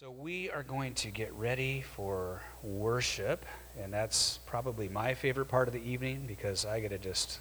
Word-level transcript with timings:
So, 0.00 0.10
we 0.10 0.50
are 0.50 0.64
going 0.64 0.94
to 0.94 1.12
get 1.12 1.32
ready 1.34 1.80
for 1.80 2.42
worship, 2.64 3.46
and 3.80 3.92
that's 3.92 4.40
probably 4.44 4.88
my 4.88 5.14
favorite 5.14 5.44
part 5.44 5.68
of 5.68 5.72
the 5.72 5.88
evening 5.88 6.24
because 6.26 6.66
I 6.66 6.80
get 6.80 6.88
to 6.88 6.98
just 6.98 7.38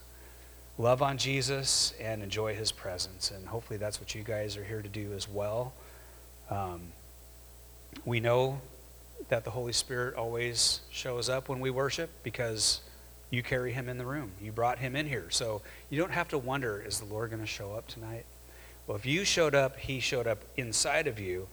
love 0.77 1.01
on 1.01 1.17
Jesus 1.17 1.95
and 1.99 2.21
enjoy 2.21 2.53
his 2.53 2.71
presence. 2.71 3.31
And 3.31 3.47
hopefully, 3.47 3.77
that's 3.77 3.99
what 3.99 4.13
you 4.13 4.23
guys 4.23 4.55
are 4.55 4.63
here 4.63 4.83
to 4.83 4.87
do 4.87 5.13
as 5.13 5.27
well. 5.27 5.73
Um, 6.51 6.81
we 8.05 8.19
know 8.19 8.61
that 9.29 9.45
the 9.45 9.49
Holy 9.49 9.73
Spirit 9.73 10.13
always 10.13 10.81
shows 10.91 11.29
up 11.29 11.49
when 11.49 11.59
we 11.59 11.71
worship 11.71 12.11
because 12.21 12.81
you 13.31 13.41
carry 13.41 13.73
him 13.73 13.89
in 13.89 13.97
the 13.97 14.05
room. 14.05 14.31
You 14.39 14.51
brought 14.51 14.77
him 14.77 14.95
in 14.95 15.07
here. 15.07 15.25
So, 15.31 15.63
you 15.89 15.99
don't 15.99 16.11
have 16.11 16.27
to 16.27 16.37
wonder 16.37 16.83
is 16.85 16.99
the 16.99 17.05
Lord 17.05 17.31
going 17.31 17.41
to 17.41 17.47
show 17.47 17.73
up 17.73 17.87
tonight? 17.87 18.27
Well, 18.85 18.95
if 18.95 19.07
you 19.07 19.25
showed 19.25 19.55
up, 19.55 19.77
he 19.77 19.99
showed 19.99 20.27
up 20.27 20.43
inside 20.55 21.07
of 21.07 21.19
you 21.19 21.47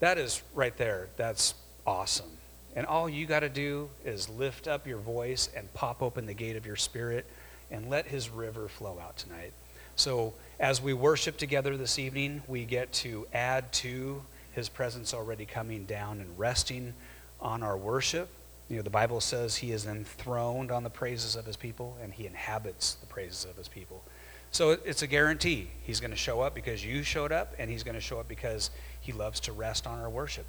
that 0.00 0.18
is 0.18 0.42
right 0.54 0.76
there. 0.76 1.08
That's 1.16 1.54
awesome. 1.86 2.30
And 2.74 2.86
all 2.86 3.08
you 3.08 3.26
got 3.26 3.40
to 3.40 3.48
do 3.48 3.88
is 4.04 4.28
lift 4.28 4.68
up 4.68 4.86
your 4.86 4.98
voice 4.98 5.48
and 5.56 5.72
pop 5.72 6.02
open 6.02 6.26
the 6.26 6.34
gate 6.34 6.56
of 6.56 6.66
your 6.66 6.76
spirit 6.76 7.24
and 7.70 7.88
let 7.88 8.06
his 8.06 8.28
river 8.28 8.68
flow 8.68 8.98
out 9.02 9.16
tonight. 9.16 9.52
So, 9.96 10.34
as 10.60 10.82
we 10.82 10.92
worship 10.92 11.38
together 11.38 11.76
this 11.76 11.98
evening, 11.98 12.42
we 12.46 12.64
get 12.64 12.92
to 12.94 13.26
add 13.32 13.72
to 13.74 14.22
his 14.52 14.68
presence 14.68 15.14
already 15.14 15.46
coming 15.46 15.84
down 15.84 16.20
and 16.20 16.38
resting 16.38 16.92
on 17.40 17.62
our 17.62 17.76
worship. 17.76 18.28
You 18.68 18.76
know, 18.76 18.82
the 18.82 18.90
Bible 18.90 19.20
says 19.20 19.56
he 19.56 19.72
is 19.72 19.86
enthroned 19.86 20.70
on 20.70 20.82
the 20.82 20.90
praises 20.90 21.36
of 21.36 21.46
his 21.46 21.56
people 21.56 21.96
and 22.02 22.12
he 22.12 22.26
inhabits 22.26 22.94
the 22.94 23.06
praises 23.06 23.44
of 23.44 23.56
his 23.56 23.68
people. 23.68 24.02
So 24.50 24.70
it's 24.70 25.02
a 25.02 25.06
guarantee. 25.06 25.68
He's 25.82 26.00
going 26.00 26.10
to 26.12 26.16
show 26.16 26.40
up 26.40 26.54
because 26.54 26.84
you 26.84 27.02
showed 27.02 27.32
up, 27.32 27.54
and 27.58 27.70
he's 27.70 27.82
going 27.82 27.94
to 27.94 28.00
show 28.00 28.20
up 28.20 28.28
because 28.28 28.70
he 29.06 29.12
loves 29.12 29.38
to 29.40 29.52
rest 29.52 29.86
on 29.86 30.00
our 30.00 30.10
worship. 30.10 30.44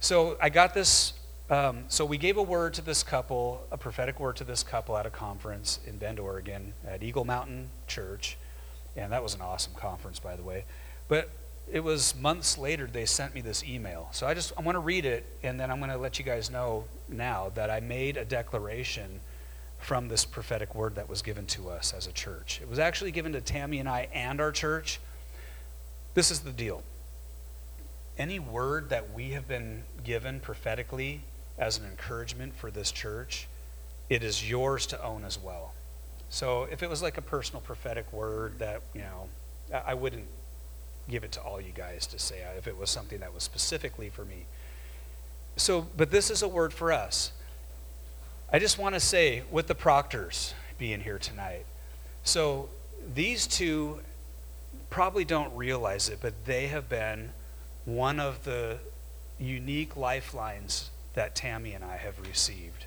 So 0.00 0.36
I 0.40 0.48
got 0.48 0.74
this. 0.74 1.12
Um, 1.48 1.84
so 1.86 2.04
we 2.04 2.18
gave 2.18 2.36
a 2.36 2.42
word 2.42 2.74
to 2.74 2.82
this 2.82 3.04
couple, 3.04 3.64
a 3.70 3.78
prophetic 3.78 4.18
word 4.18 4.34
to 4.36 4.44
this 4.44 4.64
couple 4.64 4.96
at 4.96 5.06
a 5.06 5.10
conference 5.10 5.78
in 5.86 5.96
Bend, 5.96 6.18
Oregon, 6.18 6.72
at 6.84 7.04
Eagle 7.04 7.24
Mountain 7.24 7.68
Church. 7.86 8.36
And 8.96 9.12
that 9.12 9.22
was 9.22 9.34
an 9.34 9.42
awesome 9.42 9.74
conference, 9.74 10.18
by 10.18 10.34
the 10.34 10.42
way. 10.42 10.64
But 11.06 11.30
it 11.72 11.84
was 11.84 12.16
months 12.16 12.58
later 12.58 12.88
they 12.92 13.06
sent 13.06 13.32
me 13.32 13.42
this 13.42 13.62
email. 13.62 14.08
So 14.10 14.26
I 14.26 14.34
just 14.34 14.52
I 14.58 14.62
want 14.62 14.74
to 14.74 14.80
read 14.80 15.04
it, 15.04 15.24
and 15.44 15.58
then 15.58 15.70
I'm 15.70 15.78
going 15.78 15.90
to 15.90 15.98
let 15.98 16.18
you 16.18 16.24
guys 16.24 16.50
know 16.50 16.84
now 17.08 17.52
that 17.54 17.70
I 17.70 17.78
made 17.78 18.16
a 18.16 18.24
declaration 18.24 19.20
from 19.78 20.08
this 20.08 20.24
prophetic 20.24 20.74
word 20.74 20.96
that 20.96 21.08
was 21.08 21.22
given 21.22 21.46
to 21.46 21.68
us 21.68 21.94
as 21.96 22.08
a 22.08 22.12
church. 22.12 22.60
It 22.60 22.68
was 22.68 22.80
actually 22.80 23.12
given 23.12 23.32
to 23.32 23.40
Tammy 23.40 23.78
and 23.78 23.88
I 23.88 24.08
and 24.12 24.40
our 24.40 24.50
church. 24.50 24.98
This 26.14 26.32
is 26.32 26.40
the 26.40 26.50
deal 26.50 26.82
any 28.18 28.38
word 28.38 28.90
that 28.90 29.12
we 29.12 29.30
have 29.30 29.46
been 29.46 29.82
given 30.04 30.40
prophetically 30.40 31.20
as 31.58 31.78
an 31.78 31.84
encouragement 31.84 32.54
for 32.54 32.70
this 32.70 32.92
church, 32.92 33.46
it 34.08 34.22
is 34.22 34.48
yours 34.48 34.86
to 34.86 35.02
own 35.02 35.24
as 35.24 35.38
well. 35.38 35.74
So 36.28 36.64
if 36.70 36.82
it 36.82 36.90
was 36.90 37.02
like 37.02 37.18
a 37.18 37.22
personal 37.22 37.60
prophetic 37.60 38.12
word 38.12 38.58
that, 38.58 38.82
you 38.94 39.02
know, 39.02 39.28
I 39.72 39.94
wouldn't 39.94 40.26
give 41.08 41.24
it 41.24 41.32
to 41.32 41.40
all 41.40 41.60
you 41.60 41.72
guys 41.72 42.06
to 42.08 42.18
say 42.18 42.42
uh, 42.42 42.58
if 42.58 42.66
it 42.66 42.76
was 42.76 42.90
something 42.90 43.20
that 43.20 43.32
was 43.32 43.42
specifically 43.42 44.08
for 44.08 44.24
me. 44.24 44.46
So, 45.56 45.86
but 45.96 46.10
this 46.10 46.30
is 46.30 46.42
a 46.42 46.48
word 46.48 46.72
for 46.72 46.92
us. 46.92 47.32
I 48.52 48.58
just 48.58 48.78
want 48.78 48.94
to 48.94 49.00
say, 49.00 49.42
with 49.50 49.66
the 49.66 49.74
Proctors 49.74 50.54
being 50.78 51.00
here 51.00 51.18
tonight, 51.18 51.64
so 52.22 52.68
these 53.14 53.46
two 53.46 54.00
probably 54.90 55.24
don't 55.24 55.54
realize 55.56 56.08
it, 56.08 56.18
but 56.20 56.32
they 56.44 56.66
have 56.68 56.88
been 56.88 57.30
one 57.86 58.20
of 58.20 58.44
the 58.44 58.78
unique 59.38 59.96
lifelines 59.96 60.90
that 61.14 61.34
Tammy 61.34 61.72
and 61.72 61.84
I 61.84 61.96
have 61.96 62.20
received. 62.20 62.84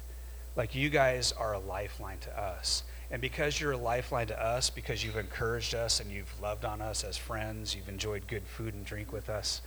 Like 0.55 0.75
you 0.75 0.89
guys 0.89 1.31
are 1.31 1.53
a 1.53 1.59
lifeline 1.59 2.19
to 2.19 2.39
us. 2.39 2.83
And 3.09 3.21
because 3.21 3.59
you're 3.59 3.71
a 3.71 3.77
lifeline 3.77 4.27
to 4.27 4.39
us, 4.39 4.69
because 4.69 5.03
you've 5.03 5.17
encouraged 5.17 5.73
us 5.73 5.99
and 5.99 6.11
you've 6.11 6.39
loved 6.39 6.63
on 6.63 6.81
us 6.81 7.03
as 7.03 7.17
friends, 7.17 7.73
you've 7.73 7.89
enjoyed 7.89 8.27
good 8.27 8.43
food 8.43 8.73
and 8.73 8.85
drink 8.85 9.11
with 9.11 9.29
us, 9.29 9.61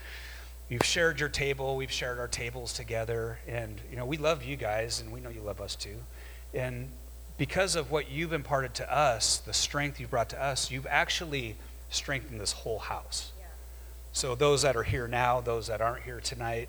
you've 0.68 0.84
shared 0.84 1.18
your 1.18 1.28
table, 1.28 1.76
we've 1.76 1.90
shared 1.90 2.18
our 2.18 2.28
tables 2.28 2.72
together, 2.72 3.38
and 3.48 3.80
you 3.90 3.96
know 3.96 4.06
we 4.06 4.16
love 4.16 4.44
you 4.44 4.56
guys, 4.56 5.00
and 5.00 5.10
we 5.10 5.20
know 5.20 5.30
you 5.30 5.40
love 5.40 5.60
us 5.60 5.74
too. 5.74 5.96
And 6.54 6.90
because 7.36 7.74
of 7.74 7.90
what 7.90 8.10
you've 8.10 8.32
imparted 8.32 8.74
to 8.74 8.94
us, 8.94 9.38
the 9.38 9.52
strength 9.52 9.98
you've 9.98 10.10
brought 10.10 10.28
to 10.28 10.42
us, 10.42 10.70
you've 10.70 10.86
actually 10.86 11.56
strengthened 11.90 12.40
this 12.40 12.52
whole 12.52 12.78
house. 12.78 13.31
So, 14.14 14.34
those 14.34 14.62
that 14.62 14.76
are 14.76 14.82
here 14.82 15.08
now, 15.08 15.40
those 15.40 15.68
that 15.68 15.80
aren't 15.80 16.04
here 16.04 16.20
tonight, 16.20 16.68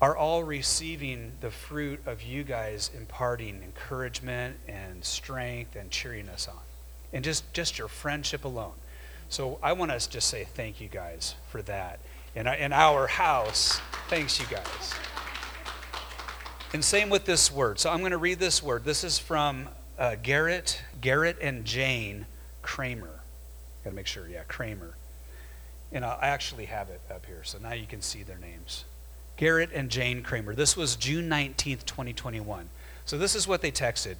are 0.00 0.16
all 0.16 0.42
receiving 0.42 1.32
the 1.40 1.50
fruit 1.50 2.00
of 2.06 2.22
you 2.22 2.42
guys 2.42 2.90
imparting 2.96 3.62
encouragement 3.62 4.56
and 4.66 5.04
strength 5.04 5.76
and 5.76 5.90
cheering 5.90 6.28
us 6.28 6.48
on. 6.48 6.62
And 7.12 7.22
just, 7.22 7.52
just 7.52 7.78
your 7.78 7.88
friendship 7.88 8.44
alone. 8.44 8.72
So, 9.28 9.58
I 9.62 9.74
want 9.74 9.90
us 9.90 10.06
to 10.06 10.12
just 10.14 10.28
say 10.28 10.44
thank 10.44 10.80
you 10.80 10.88
guys 10.88 11.34
for 11.50 11.60
that. 11.62 12.00
Our, 12.34 12.54
in 12.54 12.72
our 12.72 13.06
house, 13.08 13.78
thanks 14.08 14.40
you 14.40 14.46
guys. 14.46 14.94
And 16.72 16.82
same 16.82 17.10
with 17.10 17.26
this 17.26 17.52
word. 17.52 17.78
So, 17.78 17.90
I'm 17.90 18.00
going 18.00 18.12
to 18.12 18.18
read 18.18 18.38
this 18.38 18.62
word. 18.62 18.84
This 18.84 19.04
is 19.04 19.18
from 19.18 19.68
uh, 19.98 20.16
Garrett, 20.22 20.82
Garrett 21.02 21.36
and 21.42 21.66
Jane 21.66 22.24
Kramer. 22.62 23.20
Got 23.84 23.90
to 23.90 23.96
make 23.96 24.06
sure, 24.06 24.26
yeah, 24.26 24.44
Kramer. 24.48 24.96
And 25.94 26.04
I 26.04 26.18
actually 26.22 26.64
have 26.66 26.90
it 26.90 27.00
up 27.08 27.24
here, 27.24 27.42
so 27.44 27.56
now 27.58 27.72
you 27.72 27.86
can 27.86 28.02
see 28.02 28.24
their 28.24 28.36
names. 28.36 28.84
Garrett 29.36 29.70
and 29.72 29.88
Jane 29.88 30.22
Kramer. 30.22 30.56
This 30.56 30.76
was 30.76 30.96
June 30.96 31.30
19th, 31.30 31.86
2021. 31.86 32.68
So 33.04 33.16
this 33.16 33.36
is 33.36 33.46
what 33.46 33.62
they 33.62 33.70
texted. 33.70 34.16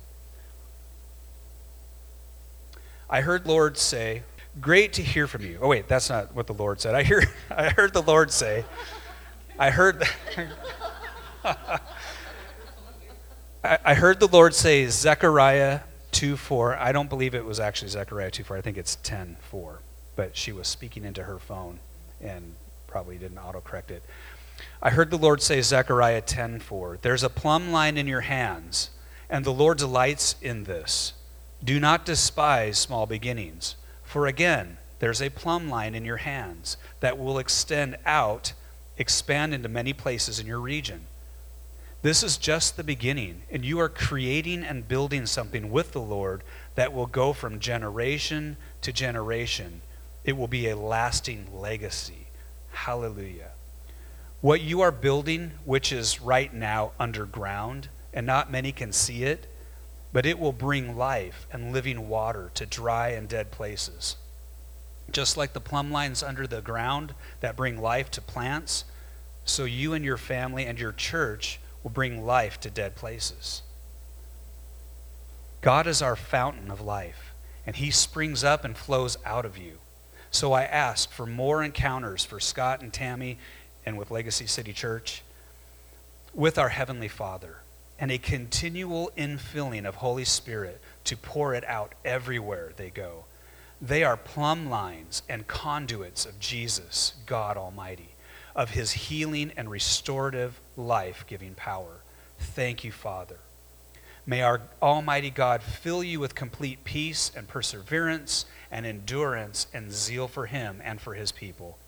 I 3.11 3.23
heard 3.23 3.47
Lord 3.47 3.77
say, 3.77 4.23
"Great 4.61 4.93
to 4.95 5.03
hear 5.03 5.27
from 5.27 5.45
you." 5.45 5.59
Oh 5.61 5.69
wait, 5.69 5.89
that's 5.89 6.09
not 6.09 6.35
what 6.35 6.47
the 6.47 6.55
Lord 6.55 6.81
said. 6.81 6.95
I 6.95 7.03
hear 7.03 7.25
I 7.51 7.71
heard 7.71 7.93
the 7.93 8.03
Lord 8.03 8.31
say, 8.31 8.65
I 9.59 9.71
heard 9.71 10.05
I 13.65 13.95
heard 13.95 14.21
the 14.21 14.29
Lord 14.29 14.55
say 14.55 14.87
Zechariah 14.87 15.81
2:4. 16.13 16.79
I 16.79 16.93
don't 16.93 17.09
believe 17.09 17.35
it 17.35 17.45
was 17.45 17.59
actually 17.59 17.89
Zechariah 17.89 18.31
2:4. 18.31 18.59
I 18.59 18.61
think 18.61 18.77
it's 18.77 18.97
10:4 19.03 19.79
but 20.17 20.37
she 20.37 20.53
was 20.53 20.69
speaking 20.69 21.05
into 21.05 21.25
her 21.25 21.39
phone 21.39 21.79
and 22.21 22.55
probably 22.87 23.19
didn't 23.19 23.39
autocorrect 23.39 23.91
it. 23.91 24.03
I 24.81 24.91
heard 24.91 25.11
the 25.11 25.19
Lord 25.19 25.43
say, 25.43 25.61
Zechariah 25.61 26.23
10:4, 26.23 27.01
There's 27.03 27.23
a 27.23 27.31
plumb 27.31 27.73
line 27.73 27.97
in 27.97 28.07
your 28.07 28.23
hands, 28.23 28.91
and 29.29 29.45
the 29.45 29.53
Lord 29.53 29.79
delights 29.79 30.37
in 30.41 30.65
this. 30.65 31.13
Do 31.63 31.81
not 31.81 32.05
despise 32.05 32.79
small 32.79 33.07
beginnings, 33.07 33.77
for 34.05 34.27
again, 34.27 34.79
there's 35.01 35.23
a 35.23 35.31
plumb 35.31 35.69
line 35.69 35.95
in 35.95 36.05
your 36.05 36.19
hands 36.19 36.77
that 37.01 37.19
will 37.19 37.39
extend 37.39 37.97
out, 38.07 38.53
expand 38.97 39.53
into 39.53 39.69
many 39.69 39.93
places 39.93 40.39
in 40.39 40.47
your 40.47 40.61
region. 40.61 41.07
This 42.03 42.23
is 42.23 42.37
just 42.37 42.77
the 42.77 42.85
beginning, 42.85 43.43
and 43.51 43.65
you 43.65 43.81
are 43.81 43.89
creating 43.89 44.63
and 44.63 44.87
building 44.87 45.27
something 45.27 45.71
with 45.71 45.93
the 45.93 46.01
Lord 46.01 46.43
that 46.75 46.93
will 46.93 47.07
go 47.07 47.33
from 47.33 47.59
generation 47.59 48.57
to 48.83 48.93
generation 48.93 49.81
it 50.25 50.37
will 50.37 50.49
be 50.49 50.69
a 50.69 50.77
lasting 50.77 51.47
legacy. 51.53 52.29
Hallelujah. 52.73 53.51
What 54.41 54.61
you 54.61 54.81
are 54.81 54.93
building, 54.93 55.53
which 55.65 55.93
is 55.93 56.21
right 56.21 56.53
now 56.53 56.93
underground, 56.99 57.89
and 58.13 58.27
not 58.27 58.51
many 58.51 58.73
can 58.73 58.93
see 58.93 59.25
it, 59.25 59.47
but 60.13 60.27
it 60.27 60.39
will 60.39 60.53
bring 60.53 60.97
life 60.97 61.47
and 61.53 61.73
living 61.73 62.09
water 62.09 62.51
to 62.55 62.67
dry 62.67 63.09
and 63.09 63.29
dead 63.29 63.51
places. 63.51 64.17
Just 65.11 65.37
like 65.37 65.53
the 65.53 65.61
plumb 65.61 65.91
lines 65.91 66.23
under 66.23 66.47
the 66.47 66.63
ground 66.63 67.15
that 67.41 67.57
bring 67.57 67.81
life 67.81 68.11
to 68.13 68.21
plants, 68.21 68.85
so 69.45 69.65
you 69.65 69.93
and 69.93 70.05
your 70.05 70.17
family 70.17 70.65
and 70.65 70.79
your 70.79 70.93
church 70.93 71.59
will 71.83 71.91
bring 71.91 72.25
life 72.25 72.59
to 72.61 72.71
dead 72.71 72.95
places. 72.97 73.63
God 75.61 75.87
is 75.87 76.01
our 76.01 76.17
fountain 76.17 76.71
of 76.71 76.81
life, 76.81 77.35
and 77.67 77.77
He 77.77 77.91
springs 77.91 78.45
up 78.45 78.65
and 78.65 78.77
flows 78.77 79.19
out 79.25 79.45
of 79.45 79.59
you. 79.59 79.79
So 80.35 80.53
I 80.53 80.65
asked 80.65 81.13
for 81.13 81.27
more 81.27 81.63
encounters 81.63 82.25
for 82.25 82.41
Scott 82.41 82.81
and 82.81 82.93
Tammy 82.93 83.39
and 83.87 83.97
with 83.97 84.11
Legacy 84.11 84.47
City 84.47 84.73
Church 84.73 85.23
with 86.35 86.59
our 86.59 86.71
Heavenly 86.71 87.07
Father 87.07 87.59
and 88.01 88.11
a 88.11 88.19
continual 88.19 89.13
infilling 89.17 89.87
of 89.87 89.95
Holy 89.95 90.25
Spirit 90.25 90.81
to 91.05 91.17
pour 91.17 91.55
it 91.55 91.65
out 91.67 91.93
everywhere 92.05 92.73
they 92.77 92.91
go. 92.91 93.27
They 93.81 94.03
are 94.03 94.17
plumb 94.17 94.69
lines 94.69 95.23
and 95.29 95.47
conduits 95.47 96.27
of 96.27 96.41
Jesus, 96.41 97.15
God 97.27 97.57
Almighty, 97.57 98.09
of 98.57 98.71
His 98.71 98.91
healing 98.91 99.53
and 99.57 99.71
restorative 99.71 100.59
life 100.77 101.25
giving 101.29 101.55
power. 101.55 102.01
Thank 102.41 102.83
you, 102.83 102.91
Father. 102.91 103.39
May 104.27 104.43
our 104.43 104.63
Almighty 104.83 105.31
God 105.31 105.63
fill 105.63 106.03
you 106.03 106.19
with 106.19 106.35
complete 106.35 106.83
peace 106.83 107.31
and 107.37 107.47
perseverance 107.47 108.47
and 108.75 108.85
endurance 108.85 109.69
and 109.73 109.93
zeal 109.93 110.27
for 110.27 110.47
Him 110.47 110.83
and 110.85 111.01
for 111.01 111.15
His 111.15 111.31
people. 111.31 111.79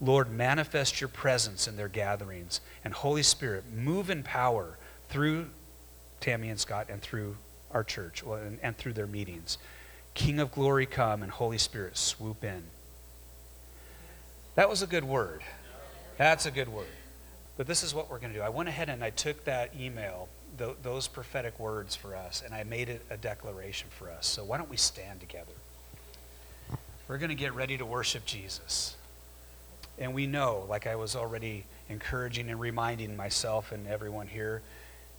Lord, 0.00 0.32
manifest 0.32 0.98
your 0.98 1.08
presence 1.08 1.68
in 1.68 1.76
their 1.76 1.88
gatherings. 1.88 2.62
And 2.82 2.94
Holy 2.94 3.22
Spirit, 3.22 3.64
move 3.70 4.08
in 4.08 4.22
power 4.22 4.78
through 5.10 5.50
Tammy 6.20 6.48
and 6.48 6.58
Scott 6.58 6.86
and 6.88 7.02
through 7.02 7.36
our 7.70 7.84
church 7.84 8.22
and, 8.22 8.58
and 8.62 8.74
through 8.74 8.94
their 8.94 9.06
meetings. 9.06 9.58
King 10.14 10.40
of 10.40 10.50
glory, 10.50 10.86
come, 10.86 11.22
and 11.22 11.30
Holy 11.30 11.58
Spirit, 11.58 11.98
swoop 11.98 12.42
in. 12.42 12.62
That 14.54 14.70
was 14.70 14.80
a 14.80 14.86
good 14.86 15.04
word. 15.04 15.42
That's 16.16 16.46
a 16.46 16.50
good 16.50 16.70
word. 16.70 16.86
But 17.58 17.66
this 17.66 17.82
is 17.82 17.92
what 17.94 18.10
we're 18.10 18.18
going 18.18 18.32
to 18.32 18.38
do. 18.38 18.42
I 18.42 18.48
went 18.48 18.70
ahead 18.70 18.88
and 18.88 19.04
I 19.04 19.10
took 19.10 19.44
that 19.44 19.72
email, 19.78 20.28
th- 20.56 20.76
those 20.82 21.06
prophetic 21.06 21.60
words 21.60 21.94
for 21.94 22.16
us, 22.16 22.42
and 22.42 22.54
I 22.54 22.64
made 22.64 22.88
it 22.88 23.04
a 23.10 23.18
declaration 23.18 23.88
for 23.90 24.10
us. 24.10 24.26
So 24.26 24.42
why 24.42 24.56
don't 24.56 24.70
we 24.70 24.78
stand 24.78 25.20
together? 25.20 25.52
We're 27.06 27.18
going 27.18 27.30
to 27.30 27.34
get 27.34 27.54
ready 27.54 27.76
to 27.76 27.84
worship 27.84 28.24
Jesus. 28.24 28.96
And 29.98 30.14
we 30.14 30.26
know, 30.26 30.64
like 30.68 30.86
I 30.86 30.96
was 30.96 31.14
already 31.14 31.64
encouraging 31.88 32.48
and 32.48 32.58
reminding 32.58 33.16
myself 33.16 33.72
and 33.72 33.86
everyone 33.86 34.26
here, 34.26 34.62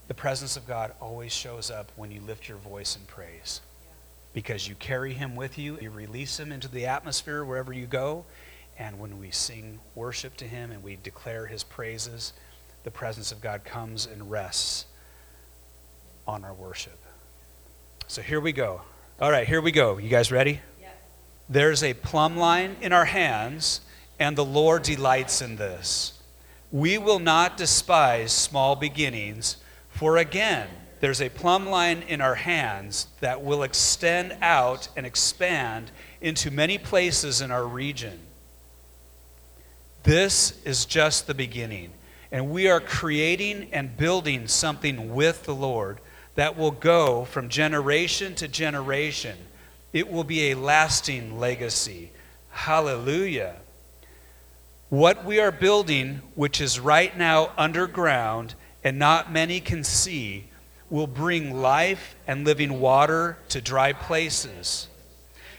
the 0.07 0.13
presence 0.13 0.57
of 0.57 0.67
God 0.67 0.93
always 0.99 1.31
shows 1.31 1.69
up 1.69 1.91
when 1.95 2.11
you 2.11 2.21
lift 2.21 2.49
your 2.49 2.57
voice 2.57 2.95
in 2.95 3.03
praise. 3.05 3.61
Because 4.33 4.67
you 4.67 4.75
carry 4.75 5.13
him 5.13 5.35
with 5.35 5.57
you, 5.57 5.77
you 5.79 5.89
release 5.91 6.39
him 6.39 6.51
into 6.51 6.67
the 6.67 6.87
atmosphere 6.87 7.45
wherever 7.45 7.71
you 7.71 7.85
go, 7.85 8.25
and 8.77 8.99
when 8.99 9.19
we 9.19 9.31
sing 9.31 9.79
worship 9.93 10.35
to 10.37 10.45
him 10.45 10.71
and 10.71 10.83
we 10.83 10.97
declare 11.01 11.45
his 11.45 11.63
praises, 11.63 12.33
the 12.83 12.91
presence 12.91 13.31
of 13.31 13.41
God 13.41 13.63
comes 13.63 14.05
and 14.05 14.29
rests 14.29 14.85
on 16.27 16.43
our 16.43 16.53
worship. 16.53 16.99
So 18.07 18.21
here 18.21 18.41
we 18.41 18.51
go. 18.51 18.81
All 19.21 19.31
right, 19.31 19.47
here 19.47 19.61
we 19.61 19.71
go. 19.71 19.97
You 19.97 20.09
guys 20.09 20.31
ready? 20.31 20.59
There's 21.47 21.83
a 21.83 21.93
plumb 21.93 22.37
line 22.37 22.75
in 22.81 22.91
our 22.91 23.05
hands, 23.05 23.81
and 24.19 24.35
the 24.35 24.45
Lord 24.45 24.83
delights 24.83 25.41
in 25.41 25.57
this. 25.57 26.13
We 26.71 26.97
will 26.97 27.19
not 27.19 27.57
despise 27.57 28.31
small 28.31 28.75
beginnings, 28.75 29.57
for 29.89 30.17
again, 30.17 30.67
there's 31.01 31.21
a 31.21 31.29
plumb 31.29 31.67
line 31.67 32.03
in 32.07 32.19
our 32.19 32.35
hands 32.35 33.07
that 33.19 33.43
will 33.43 33.63
extend 33.63 34.35
out 34.41 34.87
and 34.97 35.05
expand 35.05 35.91
into 36.19 36.49
many 36.49 36.77
places 36.77 37.41
in 37.41 37.51
our 37.51 37.67
region. 37.67 38.19
This 40.03 40.59
is 40.63 40.85
just 40.85 41.27
the 41.27 41.33
beginning. 41.33 41.91
And 42.31 42.49
we 42.49 42.69
are 42.69 42.79
creating 42.79 43.69
and 43.71 43.95
building 43.95 44.47
something 44.47 45.13
with 45.13 45.43
the 45.43 45.55
Lord 45.55 45.99
that 46.35 46.57
will 46.57 46.71
go 46.71 47.25
from 47.25 47.49
generation 47.49 48.35
to 48.35 48.47
generation. 48.47 49.37
It 49.95 50.11
will 50.11 50.25
be 50.25 50.51
a 50.51 50.55
lasting 50.55 51.39
legacy. 51.39 52.11
Hallelujah. 52.49 53.55
What 54.89 55.23
we 55.23 55.39
are 55.39 55.53
building, 55.53 56.21
which 56.35 56.59
is 56.59 56.81
right 56.81 57.17
now 57.17 57.51
underground 57.57 58.55
and 58.83 58.99
not 58.99 59.31
many 59.31 59.61
can 59.61 59.85
see, 59.85 60.49
will 60.89 61.07
bring 61.07 61.61
life 61.61 62.17
and 62.27 62.43
living 62.43 62.81
water 62.81 63.37
to 63.47 63.61
dry 63.61 63.93
places. 63.93 64.89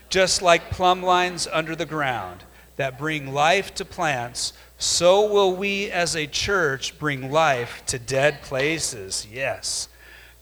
Just 0.07 0.43
like 0.43 0.69
plumb 0.69 1.01
lines 1.01 1.47
under 1.51 1.75
the 1.75 1.87
ground 1.87 2.43
that 2.75 2.99
bring 2.99 3.33
life 3.33 3.73
to 3.73 3.83
plants, 3.85 4.53
so 4.77 5.25
will 5.25 5.55
we 5.55 5.89
as 5.89 6.15
a 6.15 6.27
church 6.27 6.99
bring 6.99 7.31
life 7.31 7.81
to 7.87 7.97
dead 7.97 8.43
places. 8.43 9.25
Yes. 9.31 9.89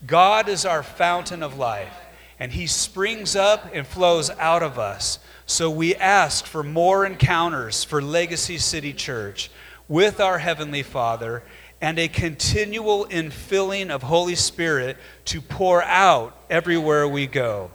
God 0.05 0.49
is 0.49 0.65
our 0.65 0.83
fountain 0.83 1.41
of 1.41 1.57
life, 1.57 1.95
and 2.39 2.51
He 2.51 2.67
springs 2.67 3.35
up 3.35 3.69
and 3.73 3.85
flows 3.85 4.29
out 4.31 4.63
of 4.63 4.77
us. 4.79 5.19
So 5.45 5.69
we 5.69 5.95
ask 5.95 6.45
for 6.45 6.63
more 6.63 7.05
encounters 7.05 7.83
for 7.83 8.01
Legacy 8.01 8.57
City 8.57 8.93
Church 8.93 9.49
with 9.87 10.19
our 10.19 10.39
Heavenly 10.39 10.83
Father 10.83 11.43
and 11.81 11.99
a 11.99 12.07
continual 12.07 13.05
infilling 13.05 13.89
of 13.89 14.03
Holy 14.03 14.35
Spirit 14.35 14.97
to 15.25 15.41
pour 15.41 15.83
out 15.83 16.35
everywhere 16.49 17.07
we 17.07 17.27
go. 17.27 17.71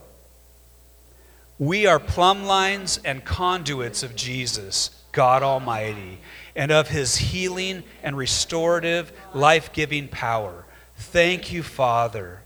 We 1.59 1.87
are 1.87 2.01
plumb 2.01 2.45
lines 2.45 2.99
and 3.05 3.25
conduits 3.25 4.03
of 4.03 4.17
Jesus, 4.17 4.91
God 5.13 5.43
Almighty, 5.43 6.19
and 6.57 6.73
of 6.73 6.89
his 6.89 7.17
healing 7.17 7.83
and 8.03 8.17
restorative, 8.17 9.13
life 9.35 9.73
giving 9.73 10.09
power. 10.09 10.65
Thank 10.97 11.53
you, 11.53 11.63
Father. 11.63 12.40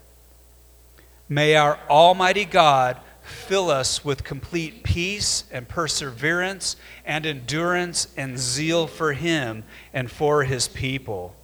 May 1.29 1.57
our 1.57 1.79
Almighty 1.89 2.45
God 2.45 2.99
fill 3.23 3.71
us 3.71 4.05
with 4.05 4.25
complete 4.25 4.83
peace 4.83 5.45
and 5.51 5.67
perseverance 5.67 6.77
and 7.07 7.25
endurance 7.25 8.09
and 8.17 8.39
zeal 8.39 8.87
for 8.87 9.15
Him 9.15 9.65
and 9.95 10.11
for 10.11 10.45
His 10.45 10.69
people. 10.69 11.35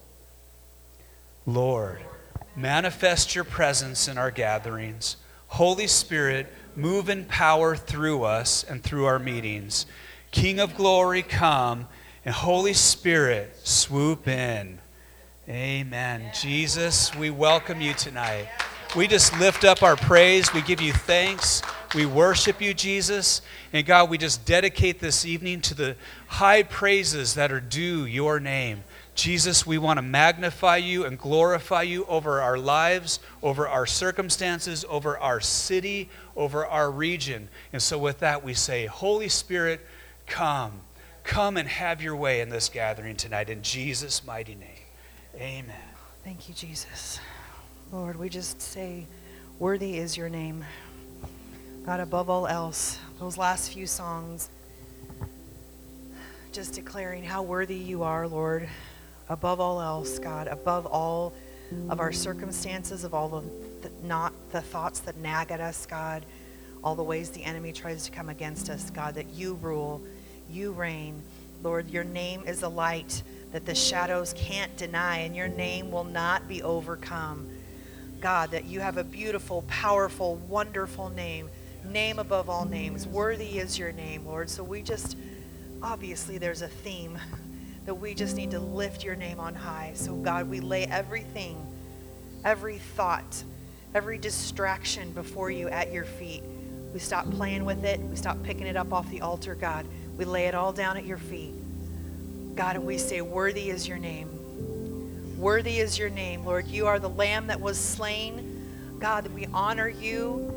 Lord, 1.47 1.99
manifest 2.55 3.33
your 3.33 3.43
presence 3.43 4.07
in 4.07 4.17
our 4.17 4.29
gatherings. 4.29 5.17
Holy 5.47 5.87
Spirit, 5.87 6.53
move 6.75 7.09
in 7.09 7.25
power 7.25 7.75
through 7.75 8.23
us 8.23 8.63
and 8.63 8.83
through 8.83 9.05
our 9.05 9.19
meetings. 9.19 9.87
King 10.29 10.59
of 10.59 10.77
glory, 10.77 11.23
come, 11.23 11.87
and 12.23 12.33
Holy 12.35 12.73
Spirit, 12.73 13.57
swoop 13.63 14.27
in. 14.27 14.77
Amen. 15.49 16.31
Jesus, 16.39 17.13
we 17.15 17.31
welcome 17.31 17.81
you 17.81 17.93
tonight. 17.95 18.47
We 18.93 19.07
just 19.07 19.39
lift 19.39 19.63
up 19.63 19.83
our 19.83 19.95
praise. 19.95 20.53
We 20.53 20.61
give 20.61 20.81
you 20.81 20.91
thanks. 20.91 21.61
We 21.95 22.05
worship 22.05 22.59
you, 22.59 22.73
Jesus. 22.73 23.41
And 23.71 23.85
God, 23.85 24.09
we 24.09 24.17
just 24.17 24.45
dedicate 24.45 24.99
this 24.99 25.25
evening 25.25 25.61
to 25.61 25.73
the 25.73 25.95
high 26.27 26.63
praises 26.63 27.35
that 27.35 27.53
are 27.53 27.61
due 27.61 28.05
your 28.05 28.41
name. 28.41 28.83
Jesus, 29.15 29.65
we 29.65 29.77
want 29.77 29.97
to 29.97 30.01
magnify 30.01 30.77
you 30.77 31.05
and 31.05 31.17
glorify 31.17 31.83
you 31.83 32.03
over 32.05 32.41
our 32.41 32.57
lives, 32.57 33.21
over 33.41 33.65
our 33.65 33.85
circumstances, 33.85 34.83
over 34.89 35.17
our 35.17 35.39
city, 35.39 36.09
over 36.35 36.65
our 36.65 36.91
region. 36.91 37.47
And 37.71 37.81
so, 37.81 37.97
with 37.97 38.19
that, 38.19 38.43
we 38.43 38.53
say, 38.53 38.87
Holy 38.87 39.29
Spirit, 39.29 39.79
come. 40.27 40.81
Come 41.23 41.55
and 41.55 41.69
have 41.69 42.01
your 42.01 42.17
way 42.17 42.41
in 42.41 42.49
this 42.49 42.67
gathering 42.67 43.15
tonight 43.15 43.49
in 43.49 43.61
Jesus' 43.61 44.25
mighty 44.25 44.55
name. 44.55 44.69
Amen. 45.35 45.75
Thank 46.25 46.49
you, 46.49 46.55
Jesus. 46.55 47.21
Lord, 47.91 48.17
we 48.17 48.29
just 48.29 48.61
say, 48.61 49.05
Worthy 49.59 49.97
is 49.97 50.17
your 50.17 50.29
name. 50.29 50.65
God, 51.85 51.99
above 51.99 52.29
all 52.29 52.47
else, 52.47 52.99
those 53.19 53.37
last 53.37 53.71
few 53.71 53.85
songs, 53.85 54.49
just 56.51 56.73
declaring 56.73 57.23
how 57.23 57.43
worthy 57.43 57.75
you 57.75 58.03
are, 58.03 58.27
Lord 58.27 58.67
above 59.31 59.61
all 59.61 59.79
else, 59.81 60.19
God, 60.19 60.47
above 60.47 60.85
all 60.85 61.31
of 61.89 62.01
our 62.01 62.11
circumstances, 62.11 63.05
of 63.05 63.13
all 63.13 63.33
of 63.33 63.45
the, 63.81 63.89
not 64.03 64.33
the 64.51 64.59
thoughts 64.59 64.99
that 64.99 65.15
nag 65.17 65.51
at 65.51 65.61
us, 65.61 65.85
God, 65.85 66.25
all 66.83 66.95
the 66.95 67.03
ways 67.03 67.29
the 67.29 67.43
enemy 67.43 67.71
tries 67.71 68.03
to 68.03 68.11
come 68.11 68.27
against 68.27 68.69
us, 68.69 68.89
God, 68.89 69.15
that 69.15 69.27
you 69.33 69.53
rule, 69.55 70.01
you 70.49 70.73
reign. 70.73 71.23
Lord, 71.63 71.89
your 71.89 72.03
name 72.03 72.43
is 72.45 72.61
a 72.63 72.67
light 72.67 73.23
that 73.53 73.65
the 73.65 73.73
shadows 73.73 74.33
can't 74.33 74.75
deny, 74.75 75.19
and 75.19 75.33
your 75.33 75.47
name 75.47 75.91
will 75.91 76.03
not 76.03 76.49
be 76.49 76.61
overcome. 76.61 77.47
God, 78.21 78.51
that 78.51 78.65
you 78.65 78.79
have 78.79 78.97
a 78.97 79.03
beautiful, 79.03 79.63
powerful, 79.67 80.35
wonderful 80.47 81.09
name, 81.09 81.49
name 81.83 82.19
above 82.19 82.49
all 82.49 82.65
names. 82.65 83.07
Worthy 83.07 83.57
is 83.57 83.77
your 83.77 83.91
name, 83.91 84.25
Lord. 84.27 84.49
So 84.49 84.63
we 84.63 84.83
just, 84.83 85.17
obviously, 85.81 86.37
there's 86.37 86.61
a 86.61 86.67
theme 86.67 87.17
that 87.85 87.95
we 87.95 88.13
just 88.13 88.35
need 88.35 88.51
to 88.51 88.59
lift 88.59 89.03
your 89.03 89.15
name 89.15 89.39
on 89.39 89.55
high. 89.55 89.91
So, 89.95 90.13
God, 90.13 90.47
we 90.47 90.59
lay 90.59 90.85
everything, 90.85 91.57
every 92.45 92.77
thought, 92.77 93.43
every 93.95 94.19
distraction 94.19 95.11
before 95.13 95.49
you 95.49 95.67
at 95.69 95.91
your 95.91 96.05
feet. 96.05 96.43
We 96.93 96.99
stop 96.99 97.29
playing 97.31 97.65
with 97.65 97.83
it. 97.83 97.99
We 98.01 98.15
stop 98.15 98.41
picking 98.43 98.67
it 98.67 98.77
up 98.77 98.93
off 98.93 99.09
the 99.09 99.21
altar, 99.21 99.55
God. 99.55 99.87
We 100.17 100.25
lay 100.25 100.45
it 100.45 100.53
all 100.53 100.73
down 100.73 100.95
at 100.95 101.05
your 101.05 101.17
feet. 101.17 101.53
God, 102.55 102.75
and 102.75 102.85
we 102.85 102.97
say, 102.99 103.21
Worthy 103.21 103.69
is 103.69 103.87
your 103.87 103.97
name. 103.97 104.40
Worthy 105.41 105.79
is 105.79 105.97
your 105.97 106.11
name, 106.11 106.45
Lord. 106.45 106.67
You 106.67 106.85
are 106.85 106.99
the 106.99 107.09
lamb 107.09 107.47
that 107.47 107.59
was 107.59 107.75
slain. 107.75 108.63
God, 108.99 109.25
we 109.29 109.47
honor 109.47 109.89
you. 109.89 110.53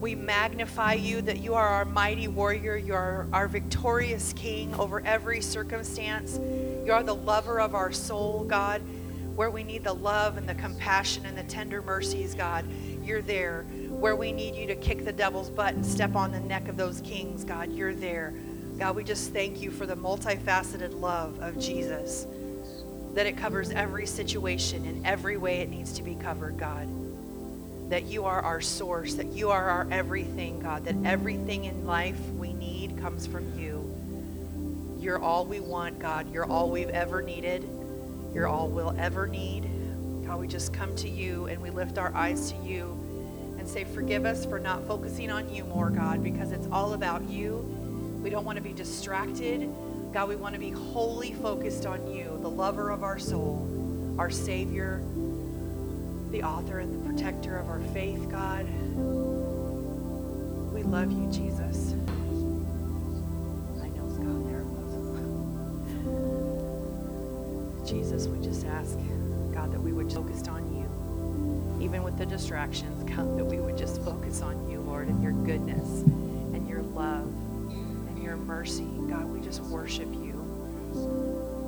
We 0.00 0.16
magnify 0.16 0.94
you 0.94 1.22
that 1.22 1.38
you 1.38 1.54
are 1.54 1.68
our 1.68 1.84
mighty 1.84 2.26
warrior. 2.26 2.76
You 2.76 2.94
are 2.94 3.28
our 3.32 3.46
victorious 3.46 4.32
king 4.32 4.74
over 4.74 5.00
every 5.06 5.40
circumstance. 5.40 6.40
You 6.84 6.92
are 6.92 7.04
the 7.04 7.14
lover 7.14 7.60
of 7.60 7.76
our 7.76 7.92
soul, 7.92 8.42
God. 8.42 8.82
Where 9.36 9.50
we 9.50 9.62
need 9.62 9.84
the 9.84 9.94
love 9.94 10.36
and 10.36 10.48
the 10.48 10.56
compassion 10.56 11.26
and 11.26 11.38
the 11.38 11.44
tender 11.44 11.80
mercies, 11.80 12.34
God, 12.34 12.66
you're 13.04 13.22
there. 13.22 13.62
Where 13.88 14.16
we 14.16 14.32
need 14.32 14.56
you 14.56 14.66
to 14.66 14.74
kick 14.74 15.04
the 15.04 15.12
devil's 15.12 15.48
butt 15.48 15.74
and 15.74 15.86
step 15.86 16.16
on 16.16 16.32
the 16.32 16.40
neck 16.40 16.66
of 16.66 16.76
those 16.76 17.00
kings, 17.02 17.44
God, 17.44 17.70
you're 17.70 17.94
there. 17.94 18.34
God, 18.80 18.96
we 18.96 19.04
just 19.04 19.32
thank 19.32 19.62
you 19.62 19.70
for 19.70 19.86
the 19.86 19.96
multifaceted 19.96 21.00
love 21.00 21.38
of 21.38 21.56
Jesus, 21.60 22.26
that 23.14 23.26
it 23.26 23.36
covers 23.36 23.70
every 23.70 24.06
situation 24.06 24.84
in 24.84 25.06
every 25.06 25.36
way 25.36 25.60
it 25.60 25.70
needs 25.70 25.92
to 25.94 26.02
be 26.02 26.14
covered, 26.14 26.58
God 26.58 26.88
that 27.88 28.04
you 28.04 28.24
are 28.24 28.40
our 28.40 28.60
source, 28.60 29.14
that 29.14 29.26
you 29.32 29.50
are 29.50 29.68
our 29.68 29.86
everything, 29.90 30.58
God, 30.60 30.84
that 30.86 30.96
everything 31.04 31.64
in 31.64 31.86
life 31.86 32.18
we 32.30 32.52
need 32.54 32.98
comes 32.98 33.26
from 33.26 33.58
you. 33.58 33.90
You're 34.98 35.20
all 35.20 35.44
we 35.44 35.60
want, 35.60 35.98
God. 35.98 36.32
You're 36.32 36.46
all 36.46 36.70
we've 36.70 36.88
ever 36.88 37.20
needed. 37.20 37.68
You're 38.32 38.48
all 38.48 38.68
we'll 38.68 38.96
ever 38.98 39.26
need. 39.26 39.68
God, 40.26 40.40
we 40.40 40.48
just 40.48 40.72
come 40.72 40.96
to 40.96 41.08
you 41.08 41.46
and 41.46 41.60
we 41.60 41.70
lift 41.70 41.98
our 41.98 42.14
eyes 42.14 42.52
to 42.52 42.56
you 42.66 42.98
and 43.58 43.68
say, 43.68 43.84
Forgive 43.84 44.24
us 44.24 44.46
for 44.46 44.58
not 44.58 44.86
focusing 44.86 45.30
on 45.30 45.54
you 45.54 45.64
more, 45.64 45.90
God, 45.90 46.24
because 46.24 46.52
it's 46.52 46.66
all 46.72 46.94
about 46.94 47.22
you. 47.28 47.58
We 48.22 48.30
don't 48.30 48.46
want 48.46 48.56
to 48.56 48.62
be 48.64 48.72
distracted. 48.72 49.70
God, 50.14 50.28
we 50.28 50.36
want 50.36 50.54
to 50.54 50.60
be 50.60 50.70
wholly 50.70 51.32
focused 51.32 51.86
on 51.86 52.06
you, 52.06 52.38
the 52.40 52.48
lover 52.48 52.90
of 52.90 53.02
our 53.02 53.18
soul, 53.18 54.14
our 54.16 54.30
Savior, 54.30 55.02
the 56.30 56.40
author 56.44 56.78
and 56.78 56.94
the 56.94 56.98
protector 57.04 57.58
of 57.58 57.68
our 57.68 57.80
faith, 57.92 58.28
God. 58.30 58.64
We 60.72 60.84
love 60.84 61.10
you, 61.10 61.28
Jesus. 61.32 61.94
I 63.82 63.88
know 63.88 64.08
Scott, 64.08 64.46
there 64.46 64.60
it 64.60 64.66
was. 64.66 65.10
Jesus, 67.90 68.28
we 68.28 68.38
just 68.40 68.64
ask, 68.66 68.96
God, 69.52 69.72
that 69.72 69.80
we 69.80 69.90
would 69.90 70.12
focus 70.12 70.46
on 70.46 70.62
you. 70.76 71.84
Even 71.84 72.04
with 72.04 72.16
the 72.18 72.26
distractions, 72.26 73.02
God, 73.02 73.36
that 73.36 73.44
we 73.44 73.58
would 73.58 73.76
just 73.76 74.00
focus 74.02 74.42
on 74.42 74.70
you, 74.70 74.78
Lord, 74.78 75.08
and 75.08 75.20
your 75.20 75.32
goodness 75.32 76.02
and 76.02 76.68
your 76.68 76.82
love 76.82 77.33
your 78.34 78.44
mercy. 78.46 78.88
God, 79.08 79.26
we 79.26 79.40
just 79.40 79.60
worship 79.62 80.12
you. 80.12 80.32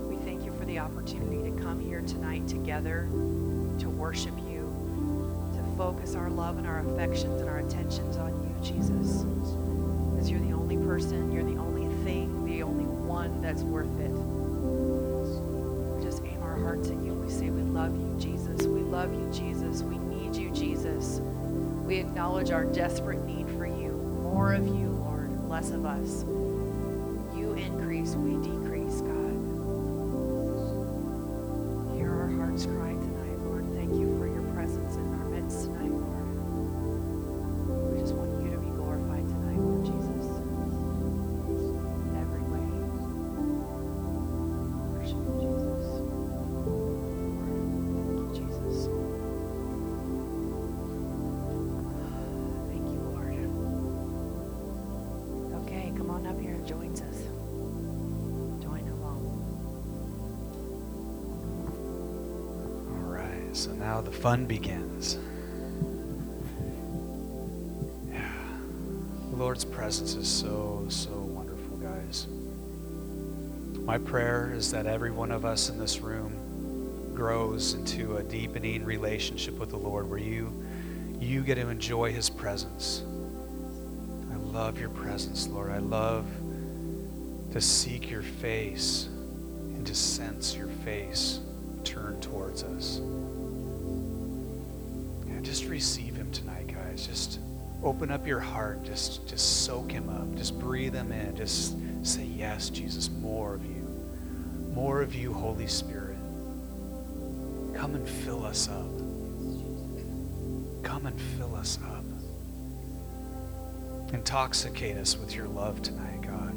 We 0.08 0.16
thank 0.24 0.44
you 0.44 0.52
for 0.58 0.64
the 0.64 0.80
opportunity 0.80 1.48
to 1.48 1.62
come 1.62 1.78
here 1.78 2.00
tonight 2.00 2.48
together 2.48 3.06
to 3.78 3.88
worship 3.88 4.34
you, 4.48 4.66
to 5.54 5.76
focus 5.76 6.16
our 6.16 6.28
love 6.28 6.58
and 6.58 6.66
our 6.66 6.80
affections 6.80 7.40
and 7.40 7.48
our 7.48 7.58
attentions 7.58 8.16
on 8.16 8.32
you, 8.32 8.64
Jesus. 8.64 9.22
Because 10.10 10.28
you're 10.28 10.40
the 10.40 10.52
only 10.52 10.76
person, 10.76 11.30
you're 11.30 11.44
the 11.44 11.56
only 11.56 11.86
thing, 12.02 12.44
the 12.44 12.64
only 12.64 12.84
one 12.84 13.40
that's 13.40 13.62
worth 13.62 14.00
it. 14.00 14.10
We 14.10 16.04
just 16.04 16.20
aim 16.24 16.42
our 16.42 16.58
hearts 16.58 16.88
at 16.88 16.96
you. 16.96 17.14
We 17.14 17.30
say, 17.30 17.50
We 17.50 17.62
love 17.62 17.94
you, 17.94 18.16
Jesus. 18.18 18.66
We 18.66 18.80
love 18.80 19.12
you, 19.12 19.30
Jesus. 19.32 19.82
We 19.82 19.98
need 19.98 20.34
you, 20.34 20.50
Jesus. 20.50 21.20
We 21.84 21.98
acknowledge 21.98 22.50
our 22.50 22.64
desperate 22.64 23.24
need 23.24 23.46
for 23.56 23.66
you. 23.66 23.92
More 24.24 24.52
of 24.52 24.66
you, 24.66 24.88
Lord, 24.88 25.48
less 25.48 25.70
of 25.70 25.86
us. 25.86 26.24
Increase, 28.06 28.16
we 28.16 28.36
decrease, 28.36 29.00
God. 29.00 29.36
Hear 31.96 32.12
our 32.12 32.28
hearts 32.36 32.66
cry 32.66 32.95
so 63.56 63.72
now 63.72 64.02
the 64.02 64.12
fun 64.12 64.44
begins. 64.44 65.18
Yeah. 68.10 68.30
The 69.30 69.36
Lord's 69.36 69.64
presence 69.64 70.14
is 70.14 70.28
so, 70.28 70.84
so 70.90 71.12
wonderful, 71.12 71.78
guys. 71.78 72.26
My 73.80 73.96
prayer 73.96 74.52
is 74.54 74.70
that 74.72 74.84
every 74.84 75.10
one 75.10 75.30
of 75.30 75.46
us 75.46 75.70
in 75.70 75.78
this 75.78 76.00
room 76.00 77.12
grows 77.14 77.72
into 77.72 78.18
a 78.18 78.22
deepening 78.22 78.84
relationship 78.84 79.58
with 79.58 79.70
the 79.70 79.78
Lord 79.78 80.10
where 80.10 80.18
you 80.18 80.52
you 81.18 81.42
get 81.42 81.54
to 81.54 81.68
enjoy 81.68 82.12
his 82.12 82.28
presence. 82.28 83.02
I 84.30 84.36
love 84.36 84.78
your 84.78 84.90
presence, 84.90 85.48
Lord. 85.48 85.70
I 85.70 85.78
love 85.78 86.26
to 87.52 87.60
seek 87.60 88.10
your 88.10 88.22
face 88.22 89.06
and 89.06 89.86
to 89.86 89.94
sense 89.94 90.54
your 90.54 90.68
face 90.84 91.40
turn 91.84 92.20
towards 92.20 92.64
us. 92.64 93.00
Just 95.56 95.70
receive 95.70 96.14
him 96.14 96.30
tonight, 96.32 96.66
guys. 96.66 97.06
Just 97.06 97.40
open 97.82 98.10
up 98.10 98.26
your 98.26 98.40
heart. 98.40 98.84
Just 98.84 99.26
just 99.26 99.64
soak 99.64 99.90
him 99.90 100.10
up. 100.10 100.34
Just 100.36 100.58
breathe 100.58 100.94
him 100.94 101.10
in. 101.10 101.34
Just 101.34 101.74
say, 102.02 102.24
Yes, 102.26 102.68
Jesus, 102.68 103.08
more 103.08 103.54
of 103.54 103.64
you. 103.64 103.88
More 104.74 105.00
of 105.00 105.14
you, 105.14 105.32
Holy 105.32 105.66
Spirit. 105.66 106.18
Come 107.74 107.94
and 107.94 108.06
fill 108.06 108.44
us 108.44 108.68
up. 108.68 108.84
Come 110.82 111.06
and 111.06 111.18
fill 111.38 111.56
us 111.56 111.78
up. 111.86 112.04
Intoxicate 114.12 114.98
us 114.98 115.16
with 115.16 115.34
your 115.34 115.48
love 115.48 115.80
tonight, 115.80 116.20
God. 116.20 116.52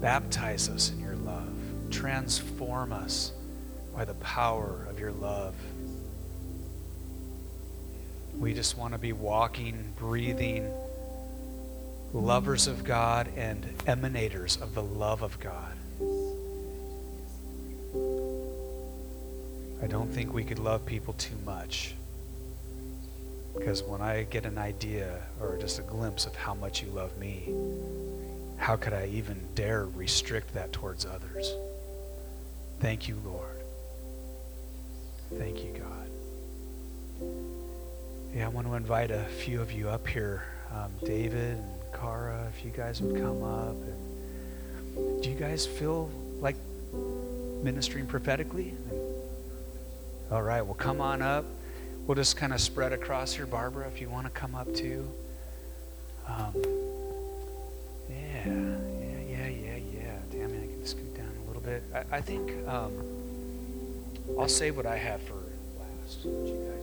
Baptize 0.00 0.70
us 0.70 0.92
in 0.92 1.00
your 1.00 1.16
love. 1.16 1.52
Transform 1.90 2.94
us 2.94 3.32
by 3.94 4.06
the 4.06 4.14
power 4.14 4.86
of 4.88 4.98
your 4.98 5.12
love. 5.12 5.54
We 8.40 8.54
just 8.54 8.78
want 8.78 8.94
to 8.94 8.98
be 8.98 9.12
walking, 9.12 9.92
breathing, 9.98 10.72
lovers 12.14 12.68
of 12.68 12.84
God 12.84 13.28
and 13.36 13.62
emanators 13.80 14.58
of 14.62 14.74
the 14.74 14.82
love 14.82 15.20
of 15.20 15.38
God. 15.40 15.76
I 19.82 19.86
don't 19.88 20.10
think 20.10 20.32
we 20.32 20.42
could 20.42 20.58
love 20.58 20.86
people 20.86 21.12
too 21.12 21.36
much. 21.44 21.94
Because 23.54 23.82
when 23.82 24.00
I 24.00 24.22
get 24.22 24.46
an 24.46 24.56
idea 24.56 25.20
or 25.38 25.58
just 25.58 25.78
a 25.78 25.82
glimpse 25.82 26.24
of 26.24 26.34
how 26.34 26.54
much 26.54 26.82
you 26.82 26.88
love 26.92 27.14
me, 27.18 27.54
how 28.56 28.76
could 28.76 28.94
I 28.94 29.08
even 29.08 29.38
dare 29.54 29.84
restrict 29.84 30.54
that 30.54 30.72
towards 30.72 31.04
others? 31.04 31.52
Thank 32.80 33.06
you, 33.06 33.20
Lord. 33.22 33.62
Thank 35.36 35.62
you, 35.62 35.74
God. 35.78 35.89
Yeah, 38.34 38.46
I 38.46 38.48
want 38.48 38.68
to 38.68 38.74
invite 38.74 39.10
a 39.10 39.24
few 39.24 39.60
of 39.60 39.72
you 39.72 39.88
up 39.88 40.06
here. 40.06 40.44
Um, 40.72 40.92
David 41.04 41.58
and 41.58 41.64
Cara, 41.92 42.46
if 42.56 42.64
you 42.64 42.70
guys 42.70 43.02
would 43.02 43.20
come 43.20 43.42
up. 43.42 43.74
And 43.74 45.20
do 45.20 45.28
you 45.28 45.34
guys 45.34 45.66
feel 45.66 46.08
like 46.38 46.54
ministering 47.62 48.06
prophetically? 48.06 48.74
All 50.30 50.42
right, 50.42 50.62
well, 50.62 50.74
come 50.74 51.00
on 51.00 51.22
up. 51.22 51.44
We'll 52.06 52.14
just 52.14 52.36
kind 52.36 52.52
of 52.52 52.60
spread 52.60 52.92
across 52.92 53.32
here. 53.32 53.46
Barbara, 53.46 53.88
if 53.88 54.00
you 54.00 54.08
want 54.08 54.26
to 54.26 54.30
come 54.30 54.54
up 54.54 54.72
too. 54.74 55.08
Um, 56.28 56.54
yeah, 58.08 58.46
yeah, 58.46 59.18
yeah, 59.28 59.48
yeah, 59.48 59.76
yeah. 59.92 60.18
Tammy, 60.30 60.58
I 60.58 60.66
can 60.66 60.86
scoot 60.86 61.16
down 61.16 61.32
a 61.42 61.46
little 61.48 61.62
bit. 61.62 61.82
I, 61.92 62.18
I 62.18 62.20
think 62.20 62.52
um, 62.68 62.92
I'll 64.38 64.48
say 64.48 64.70
what 64.70 64.86
I 64.86 64.96
have 64.96 65.20
for 65.22 65.34
last. 65.80 66.79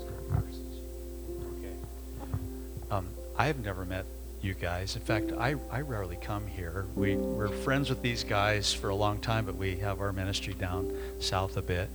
I 3.37 3.45
have 3.47 3.59
never 3.59 3.85
met 3.85 4.05
you 4.41 4.53
guys. 4.53 4.95
In 4.95 5.01
fact, 5.01 5.31
I, 5.37 5.55
I 5.71 5.81
rarely 5.81 6.17
come 6.21 6.47
here. 6.47 6.85
We, 6.95 7.15
we're 7.15 7.49
friends 7.49 7.89
with 7.89 8.01
these 8.01 8.23
guys 8.23 8.73
for 8.73 8.89
a 8.89 8.95
long 8.95 9.19
time, 9.19 9.45
but 9.45 9.55
we 9.55 9.77
have 9.77 10.01
our 10.01 10.11
ministry 10.11 10.53
down 10.53 10.91
south 11.19 11.57
a 11.57 11.61
bit. 11.61 11.89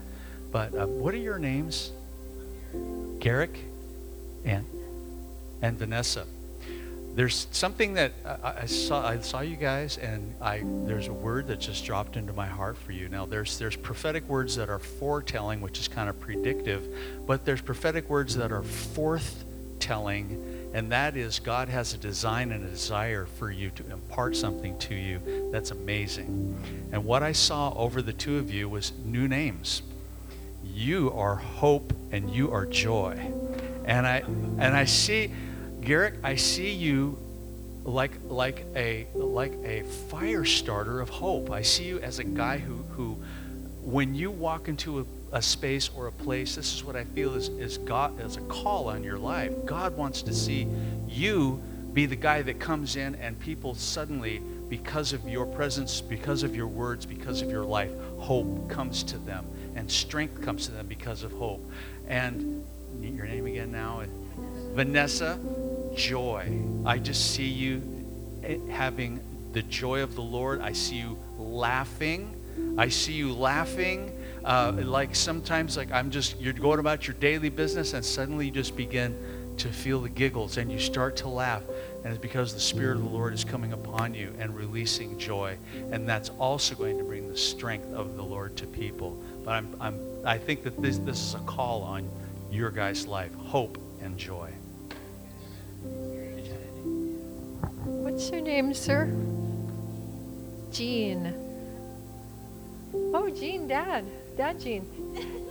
But 0.51 0.75
um, 0.77 1.01
what 1.01 1.15
are 1.15 1.19
your 1.19 1.39
names? 1.39 1.91
Garrick 3.19 3.59
and, 4.45 4.67
and 5.63 5.79
Vanessa. 5.79 6.27
There's 7.15 7.47
something 7.51 7.95
that 7.95 8.13
I, 8.25 8.63
I 8.63 8.67
saw. 8.67 9.07
I 9.07 9.21
saw 9.21 9.41
you 9.41 9.57
guys, 9.57 9.99
and 9.99 10.35
I 10.41 10.63
there's 10.87 11.09
a 11.09 11.13
word 11.13 11.47
that 11.49 11.61
just 11.61 11.85
dropped 11.85 12.17
into 12.17 12.33
my 12.33 12.47
heart 12.47 12.79
for 12.79 12.93
you. 12.93 13.11
Now 13.11 13.27
there's 13.27 13.59
there's 13.59 13.77
prophetic 13.77 14.27
words 14.29 14.57
that 14.57 14.71
are 14.71 14.79
foretelling, 14.79 15.61
which 15.61 15.79
is 15.79 15.89
kind 15.89 16.09
of 16.09 16.19
predictive, 16.19 16.83
but 17.27 17.45
there's 17.45 17.61
prophetic 17.61 18.09
words 18.09 18.35
that 18.37 18.51
are 18.51 18.63
forthtelling, 18.63 20.52
and 20.75 20.91
that 20.93 21.17
is 21.17 21.39
God 21.39 21.69
has 21.69 21.93
a 21.93 21.99
design 21.99 22.53
and 22.53 22.65
a 22.65 22.71
desire 22.71 23.27
for 23.27 23.51
you 23.51 23.71
to 23.71 23.91
impart 23.91 24.37
something 24.37 24.79
to 24.79 24.95
you 24.95 25.51
that's 25.53 25.71
amazing. 25.71 26.57
And 26.93 27.05
what 27.05 27.23
I 27.23 27.33
saw 27.33 27.73
over 27.75 28.01
the 28.01 28.13
two 28.13 28.39
of 28.39 28.51
you 28.51 28.69
was 28.69 28.93
new 29.05 29.29
names. 29.29 29.83
You 30.65 31.13
are 31.13 31.37
hope 31.37 31.93
and 32.11 32.31
you 32.31 32.51
are 32.53 32.65
joy. 32.65 33.19
And 33.85 34.07
I 34.07 34.19
and 34.19 34.77
I 34.77 34.85
see 34.85 35.31
Garrick, 35.81 36.15
I 36.23 36.37
see 36.37 36.73
you 36.73 37.19
like 37.85 38.13
like 38.25 38.65
a 38.77 39.07
like 39.15 39.53
a 39.65 39.83
fire 39.83 40.45
starter 40.45 41.01
of 41.01 41.09
hope. 41.09 41.51
I 41.51 41.63
see 41.63 41.85
you 41.85 41.99
as 42.01 42.19
a 42.19 42.25
guy 42.25 42.59
who 42.59 42.77
who 42.93 43.19
when 43.83 44.15
you 44.15 44.31
walk 44.31 44.69
into 44.69 45.01
a, 45.01 45.05
a 45.33 45.41
space 45.41 45.91
or 45.97 46.07
a 46.07 46.13
place, 46.13 46.57
this 46.57 46.75
is 46.75 46.85
what 46.85 46.95
I 46.95 47.05
feel 47.05 47.35
is, 47.35 47.49
is 47.49 47.79
God 47.79 48.21
as 48.21 48.37
a 48.37 48.41
call 48.43 48.89
on 48.89 49.03
your 49.03 49.19
life. 49.19 49.53
God 49.65 49.97
wants 49.97 50.23
to 50.23 50.35
see 50.35 50.69
you 51.09 51.63
be 51.93 52.07
the 52.07 52.17
guy 52.17 52.43
that 52.43 52.59
comes 52.59 52.97
in 52.97 53.15
and 53.17 53.39
people 53.39 53.75
suddenly 53.75 54.41
because 54.69 55.13
of 55.13 55.27
your 55.29 55.45
presence, 55.45 56.01
because 56.01 56.43
of 56.43 56.57
your 56.57 56.67
words, 56.67 57.05
because 57.05 57.43
of 57.43 57.51
your 57.51 57.65
life, 57.65 57.91
hope 58.19 58.69
comes 58.71 59.03
to 59.05 59.19
them 59.19 59.47
and 59.75 59.91
strength 59.91 60.41
comes 60.43 60.67
to 60.67 60.73
them 60.73 60.87
because 60.87 61.23
of 61.23 61.33
hope. 61.33 61.63
And 62.09 62.65
your 63.01 63.27
name 63.27 63.47
again 63.47 63.73
now? 63.73 64.03
Vanessa, 64.75 65.39
joy. 65.95 66.51
I 66.85 66.99
just 66.99 67.33
see 67.33 67.49
you 67.49 67.83
having 68.71 69.21
the 69.53 69.63
joy 69.63 70.03
of 70.03 70.15
the 70.15 70.23
Lord. 70.23 70.61
I 70.61 70.73
see 70.73 70.97
you 70.97 71.19
laughing. 71.39 72.75
I 72.79 72.89
see 72.89 73.13
you 73.13 73.33
laughing. 73.33 74.19
Uh, 74.45 74.73
like 74.85 75.15
sometimes, 75.15 75.77
like 75.77 75.93
I'm 75.93 76.11
just, 76.11 76.41
you're 76.41 76.53
going 76.53 76.81
about 76.81 77.07
your 77.07 77.15
daily 77.15 77.49
business 77.49 77.93
and 77.95 78.05
suddenly 78.05 78.47
you 78.47 78.53
just 78.53 78.77
begin 78.77 79.17
to 79.59 79.69
feel 79.69 80.01
the 80.01 80.09
giggles 80.09 80.57
and 80.57 80.71
you 80.73 80.79
start 80.79 81.17
to 81.19 81.29
laugh. 81.29 81.63
And 82.03 82.13
it's 82.13 82.21
because 82.21 82.53
the 82.53 82.61
Spirit 82.61 82.97
of 82.97 83.05
the 83.05 83.09
Lord 83.09 83.33
is 83.33 83.45
coming 83.45 83.73
upon 83.73 84.15
you 84.15 84.35
and 84.39 84.57
releasing 84.57 85.19
joy. 85.19 85.57
And 85.93 86.09
that's 86.09 86.31
also 86.31 86.75
going 86.75 86.99
to 86.99 87.05
bring 87.05 87.29
the 87.29 87.37
strength 87.37 87.93
of 87.93 88.17
the 88.17 88.23
Lord 88.23 88.57
to 88.57 88.67
people. 88.67 89.23
But 89.45 89.53
I'm, 89.53 89.77
I'm, 89.81 90.01
I 90.25 90.39
think 90.39 90.65
that 90.65 90.81
this, 90.83 90.99
this 90.99 91.21
is 91.21 91.35
a 91.35 91.41
call 91.41 91.83
on 91.83 92.09
your 92.51 92.71
guys' 92.71 93.07
life 93.07 93.35
hope 93.37 93.79
and 94.01 94.19
joy. 94.19 94.51
What's 97.85 98.31
your 98.31 98.41
name, 98.41 98.75
sir? 98.75 99.07
Jean. 100.73 101.35
Oh, 103.15 103.31
Jean, 103.31 103.69
Dad. 103.69 104.05
Dad, 104.37 104.61
Jean. 104.61 104.87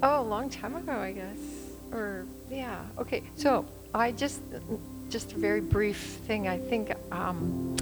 Oh, 0.00 0.20
a 0.20 0.22
long 0.22 0.48
time 0.48 0.76
ago, 0.76 0.92
I 0.92 1.10
guess. 1.10 1.36
Or, 1.92 2.24
yeah. 2.48 2.84
Okay, 2.98 3.24
so 3.34 3.66
I 3.92 4.12
just, 4.12 4.40
just 5.08 5.32
a 5.32 5.36
very 5.36 5.60
brief 5.60 5.98
thing. 5.98 6.46
I 6.46 6.56
think 6.56 6.92
um, 7.10 7.76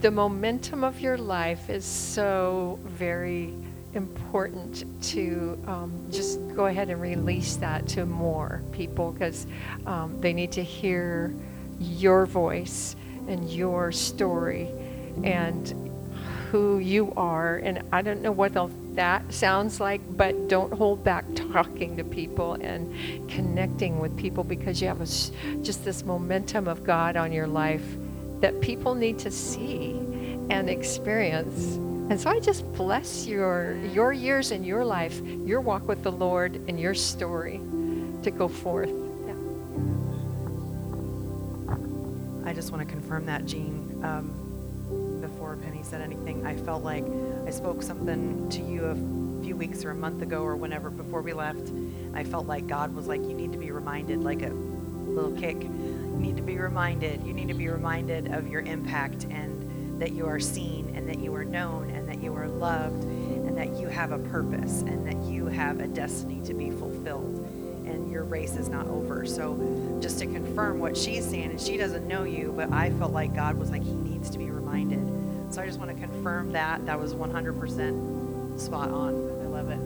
the 0.00 0.10
momentum 0.10 0.82
of 0.82 1.00
your 1.00 1.16
life 1.16 1.70
is 1.70 1.84
so 1.84 2.80
very 2.84 3.54
important 3.94 4.84
to 5.00 5.56
um, 5.68 6.06
just 6.10 6.40
go 6.56 6.66
ahead 6.66 6.90
and 6.90 7.00
release 7.00 7.54
that 7.56 7.86
to 7.88 8.04
more 8.04 8.60
people 8.72 9.12
because 9.12 9.46
um, 9.86 10.20
they 10.20 10.32
need 10.32 10.50
to 10.52 10.64
hear 10.64 11.32
your 11.78 12.26
voice 12.26 12.96
and 13.28 13.48
your 13.48 13.92
story 13.92 14.70
and 15.22 15.93
who 16.54 16.78
you 16.78 17.12
are. 17.16 17.56
And 17.56 17.82
I 17.92 18.00
don't 18.00 18.22
know 18.22 18.30
what 18.30 18.54
that 18.94 19.34
sounds 19.34 19.80
like, 19.80 20.00
but 20.16 20.46
don't 20.46 20.72
hold 20.72 21.02
back 21.02 21.24
talking 21.52 21.96
to 21.96 22.04
people 22.04 22.52
and 22.52 22.94
connecting 23.28 23.98
with 23.98 24.16
people 24.16 24.44
because 24.44 24.80
you 24.80 24.86
have 24.86 25.00
a, 25.00 25.06
just 25.64 25.84
this 25.84 26.04
momentum 26.04 26.68
of 26.68 26.84
God 26.84 27.16
on 27.16 27.32
your 27.32 27.48
life 27.48 27.84
that 28.38 28.60
people 28.60 28.94
need 28.94 29.18
to 29.18 29.32
see 29.32 29.94
and 30.48 30.70
experience. 30.70 31.74
And 32.08 32.20
so 32.20 32.30
I 32.30 32.38
just 32.38 32.72
bless 32.74 33.26
your 33.26 33.76
your 33.92 34.12
years 34.12 34.52
in 34.52 34.62
your 34.62 34.84
life, 34.84 35.20
your 35.22 35.60
walk 35.60 35.88
with 35.88 36.04
the 36.04 36.12
Lord 36.12 36.54
and 36.68 36.78
your 36.78 36.94
story 36.94 37.58
to 38.22 38.30
go 38.30 38.46
forth. 38.46 38.94
Yeah. 39.26 39.34
I 42.48 42.52
just 42.52 42.70
want 42.70 42.86
to 42.86 42.94
confirm 42.94 43.26
that, 43.26 43.44
Jean. 43.44 44.04
Um, 44.04 44.43
Penny 45.56 45.82
said 45.82 46.00
anything, 46.00 46.46
I 46.46 46.56
felt 46.56 46.82
like 46.82 47.04
I 47.46 47.50
spoke 47.50 47.82
something 47.82 48.48
to 48.50 48.62
you 48.62 48.84
a 48.84 48.94
few 49.44 49.56
weeks 49.56 49.84
or 49.84 49.90
a 49.90 49.94
month 49.94 50.22
ago 50.22 50.42
or 50.42 50.56
whenever 50.56 50.90
before 50.90 51.20
we 51.22 51.32
left. 51.32 51.70
I 52.14 52.24
felt 52.24 52.46
like 52.46 52.66
God 52.66 52.94
was 52.94 53.06
like, 53.06 53.20
you 53.22 53.34
need 53.34 53.52
to 53.52 53.58
be 53.58 53.70
reminded, 53.70 54.22
like 54.22 54.42
a 54.42 54.48
little 54.50 55.32
kick. 55.32 55.62
You 55.62 56.18
need 56.18 56.36
to 56.36 56.42
be 56.42 56.56
reminded. 56.56 57.24
You 57.24 57.32
need 57.34 57.48
to 57.48 57.54
be 57.54 57.68
reminded 57.68 58.32
of 58.32 58.48
your 58.48 58.62
impact 58.62 59.24
and 59.30 60.00
that 60.00 60.12
you 60.12 60.26
are 60.26 60.40
seen 60.40 60.92
and 60.96 61.08
that 61.08 61.18
you 61.18 61.34
are 61.34 61.44
known 61.44 61.90
and 61.90 62.08
that 62.08 62.22
you 62.22 62.34
are 62.34 62.48
loved 62.48 63.04
and 63.04 63.56
that 63.56 63.76
you 63.76 63.88
have 63.88 64.12
a 64.12 64.18
purpose 64.18 64.80
and 64.82 65.06
that 65.06 65.16
you 65.30 65.46
have 65.46 65.80
a 65.80 65.86
destiny 65.86 66.40
to 66.46 66.54
be 66.54 66.70
fulfilled 66.70 67.46
and 67.86 68.10
your 68.10 68.24
race 68.24 68.56
is 68.56 68.68
not 68.68 68.86
over. 68.86 69.26
So 69.26 69.98
just 70.00 70.18
to 70.20 70.26
confirm 70.26 70.78
what 70.78 70.96
she's 70.96 71.28
saying, 71.28 71.50
and 71.50 71.60
she 71.60 71.76
doesn't 71.76 72.08
know 72.08 72.24
you, 72.24 72.52
but 72.56 72.72
I 72.72 72.90
felt 72.90 73.12
like 73.12 73.34
God 73.34 73.56
was 73.58 73.70
like, 73.70 73.82
he 73.82 73.92
needs 73.92 74.30
to 74.30 74.38
be. 74.38 74.53
So 75.54 75.62
I 75.62 75.66
just 75.66 75.78
want 75.78 75.96
to 75.96 75.96
confirm 75.96 76.50
that. 76.50 76.84
That 76.84 76.98
was 76.98 77.14
100% 77.14 78.58
spot 78.58 78.90
on. 78.90 79.14
I 79.14 79.46
love 79.46 79.70
it. 79.70 79.78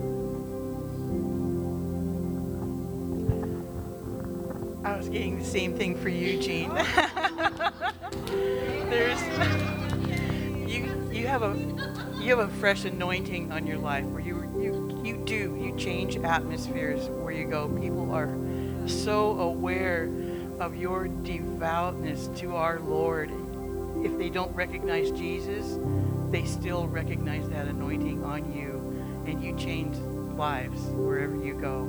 I 4.83 4.97
was 4.97 5.09
getting 5.09 5.37
the 5.37 5.45
same 5.45 5.77
thing 5.77 5.95
for 5.95 6.09
you, 6.09 6.41
Jean. 6.41 6.69
There's 8.89 9.21
you 11.15 11.27
have 11.27 11.43
a 11.43 11.55
you 12.19 12.35
have 12.35 12.39
a 12.39 12.47
fresh 12.47 12.85
anointing 12.85 13.51
on 13.51 13.67
your 13.67 13.77
life 13.77 14.05
where 14.05 14.21
you 14.21 14.41
you 14.59 14.99
you 15.03 15.17
do 15.23 15.55
you 15.55 15.77
change 15.77 16.17
atmospheres 16.17 17.09
where 17.09 17.31
you 17.31 17.45
go. 17.45 17.69
People 17.69 18.11
are 18.11 18.35
so 18.87 19.39
aware 19.39 20.09
of 20.59 20.75
your 20.75 21.07
devoutness 21.07 22.27
to 22.39 22.55
our 22.55 22.79
Lord. 22.79 23.29
If 24.03 24.17
they 24.17 24.29
don't 24.29 24.53
recognize 24.55 25.11
Jesus, 25.11 25.77
they 26.31 26.45
still 26.45 26.87
recognize 26.87 27.47
that 27.49 27.67
anointing 27.67 28.23
on 28.23 28.53
you, 28.53 28.79
and 29.25 29.43
you 29.43 29.55
change 29.57 29.97
lives 30.37 30.81
wherever 30.91 31.35
you 31.35 31.53
go. 31.53 31.81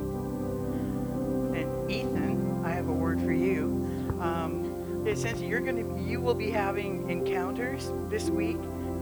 And 1.55 1.91
Ethan, 1.91 2.63
I 2.65 2.71
have 2.71 2.87
a 2.87 2.93
word 2.93 3.21
for 3.21 3.31
you. 3.31 4.17
Um, 4.19 5.05
essentially, 5.07 5.47
you're 5.47 5.61
going 5.61 5.77
to 5.77 6.01
you 6.01 6.19
will 6.19 6.35
be 6.35 6.51
having 6.51 7.09
encounters 7.09 7.89
this 8.09 8.29
week 8.29 8.57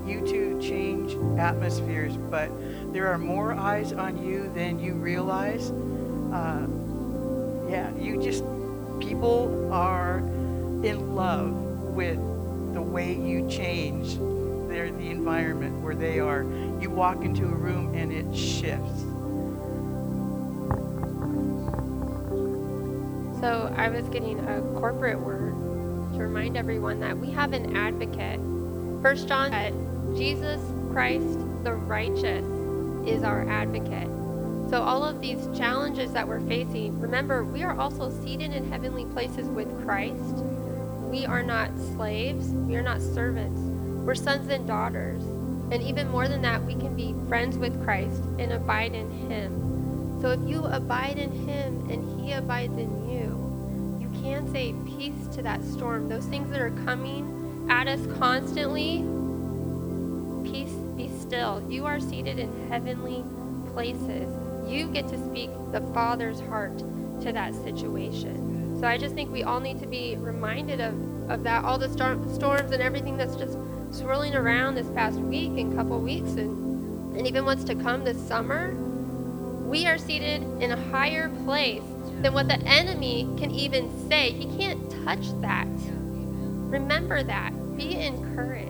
you 0.10 0.22
two 0.22 0.60
change 0.60 1.16
atmospheres, 1.40 2.18
but 2.18 2.50
there 2.94 3.08
are 3.08 3.18
more 3.18 3.54
eyes 3.54 3.94
on 3.94 4.26
you 4.26 4.52
than 4.56 4.80
you 4.80 4.94
realize. 4.94 5.70
Uh, 6.34 6.68
yeah, 7.70 7.96
you 7.96 8.22
just, 8.22 8.44
people 9.00 9.72
are 9.72 10.18
in 10.20 11.16
love 11.16 11.52
with 11.54 12.18
the 12.80 12.84
way 12.84 13.14
you 13.14 13.46
change 13.50 14.16
their, 14.70 14.90
the 14.90 15.10
environment 15.10 15.82
where 15.82 15.96
they 15.96 16.22
are. 16.22 16.44
You 16.80 16.90
walk 16.90 17.26
into 17.26 17.44
a 17.44 17.54
room 17.54 17.94
and 17.94 18.10
it 18.10 18.34
shifts. 18.34 19.02
So 23.42 23.74
I 23.76 23.90
was 23.90 24.08
getting 24.08 24.40
a 24.48 24.62
corporate 24.80 25.20
word 25.20 25.56
to 26.14 26.20
remind 26.20 26.56
everyone 26.56 27.02
that 27.02 27.18
we 27.18 27.32
have 27.32 27.52
an 27.52 27.76
advocate. 27.76 28.40
First 29.02 29.28
John 29.28 29.52
said, 29.52 29.74
Jesus 30.16 30.62
Christ, 30.94 31.38
the 31.66 31.74
righteous, 31.74 32.46
is 33.06 33.24
our 33.24 33.46
advocate. 33.50 34.08
So, 34.70 34.84
all 34.84 35.04
of 35.04 35.20
these 35.20 35.50
challenges 35.58 36.14
that 36.14 36.28
we're 36.28 36.42
facing, 36.42 36.98
remember, 37.00 37.44
we 37.44 37.64
are 37.64 37.78
also 37.78 38.10
seated 38.24 38.54
in 38.54 38.72
heavenly 38.72 39.06
places 39.06 39.50
with 39.50 39.68
Christ. 39.84 40.44
We 41.10 41.26
are 41.26 41.42
not 41.42 41.76
slaves, 41.96 42.50
we 42.50 42.76
are 42.76 42.84
not 42.84 43.02
servants. 43.02 43.60
We're 44.06 44.14
sons 44.14 44.48
and 44.52 44.68
daughters. 44.68 45.24
And 45.72 45.82
even 45.82 46.08
more 46.08 46.28
than 46.28 46.44
that, 46.44 46.64
we 46.64 46.76
can 46.76 46.96
be 46.96 47.16
friends 47.28 47.58
with 47.58 47.84
Christ 47.84 48.22
and 48.38 48.54
abide 48.54 48.94
in 48.94 49.10
Him. 49.28 50.20
So, 50.22 50.30
if 50.30 50.40
you 50.48 50.66
abide 50.66 51.18
in 51.18 51.32
Him 51.48 51.90
and 51.90 52.22
He 52.22 52.34
abides 52.34 52.78
in 52.78 53.10
you, 53.10 54.00
you 54.00 54.22
can 54.22 54.52
say 54.52 54.76
peace 54.86 55.28
to 55.36 55.42
that 55.42 55.64
storm. 55.64 56.10
Those 56.10 56.26
things 56.26 56.52
that 56.52 56.62
are 56.62 56.72
coming 56.86 57.68
at 57.72 57.88
us 57.88 58.06
constantly, 58.20 59.04
peace 60.44 60.74
be 60.96 61.10
still. 61.20 61.64
You 61.68 61.88
are 61.88 62.00
seated 62.00 62.38
in 62.38 62.70
heavenly 62.70 63.24
places. 63.74 64.32
You 64.68 64.88
get 64.88 65.08
to 65.08 65.18
speak 65.26 65.50
the 65.72 65.82
Father's 65.94 66.40
heart 66.40 66.78
to 67.22 67.32
that 67.34 67.56
situation. 67.56 68.49
So 68.80 68.88
I 68.88 68.98
just 68.98 69.14
think 69.14 69.30
we 69.30 69.44
all 69.44 69.60
need 69.60 69.82
to 69.82 69.88
be 69.88 70.16
reminded 70.16 70.80
of, 70.80 70.94
of 71.30 71.44
that, 71.44 71.66
all 71.66 71.78
the 71.78 71.90
storms 71.90 72.72
and 72.72 72.82
everything 72.82 73.18
that's 73.18 73.36
just 73.36 73.58
swirling 73.92 74.36
around 74.36 74.76
this 74.76 74.88
past 74.92 75.18
week 75.18 75.52
and 75.58 75.76
couple 75.76 76.00
weeks 76.00 76.30
and, 76.32 77.18
and 77.18 77.28
even 77.28 77.44
what's 77.44 77.66
to 77.66 77.76
come 77.76 78.06
this 78.06 78.18
summer. 78.26 78.74
We 79.66 79.86
are 79.86 79.98
seated 79.98 80.44
in 80.62 80.72
a 80.72 80.82
higher 80.92 81.28
place 81.44 81.84
than 82.22 82.34
what 82.34 82.48
the 82.48 82.58
enemy 82.60 83.30
can 83.38 83.52
even 83.52 83.92
say. 84.08 84.32
He 84.32 84.46
can't 84.58 84.90
touch 85.04 85.28
that. 85.42 85.68
Remember 85.68 87.22
that. 87.22 87.52
Be 87.76 87.96
encouraged. 87.96 88.70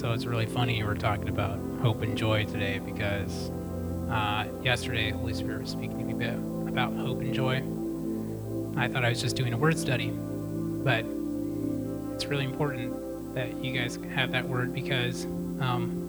So 0.00 0.12
it's 0.12 0.24
really 0.24 0.46
funny 0.46 0.78
you 0.78 0.86
were 0.86 0.94
talking 0.94 1.28
about 1.28 1.58
hope 1.82 2.00
and 2.02 2.16
joy 2.16 2.44
today 2.44 2.78
because 2.78 3.50
uh, 4.10 4.46
yesterday 4.62 5.10
Holy 5.10 5.34
Spirit 5.34 5.62
was 5.62 5.70
speaking 5.70 5.98
to 5.98 6.04
me 6.04 6.26
about 6.68 6.94
hope 6.94 7.20
and 7.20 7.34
joy. 7.34 7.62
I 8.76 8.88
thought 8.88 9.04
I 9.04 9.08
was 9.08 9.20
just 9.20 9.36
doing 9.36 9.52
a 9.52 9.58
word 9.58 9.78
study, 9.78 10.10
but 10.10 11.04
it's 12.14 12.26
really 12.26 12.44
important 12.44 13.34
that 13.34 13.62
you 13.62 13.72
guys 13.78 13.98
have 14.14 14.32
that 14.32 14.48
word 14.48 14.72
because 14.72 15.24
um, 15.60 16.04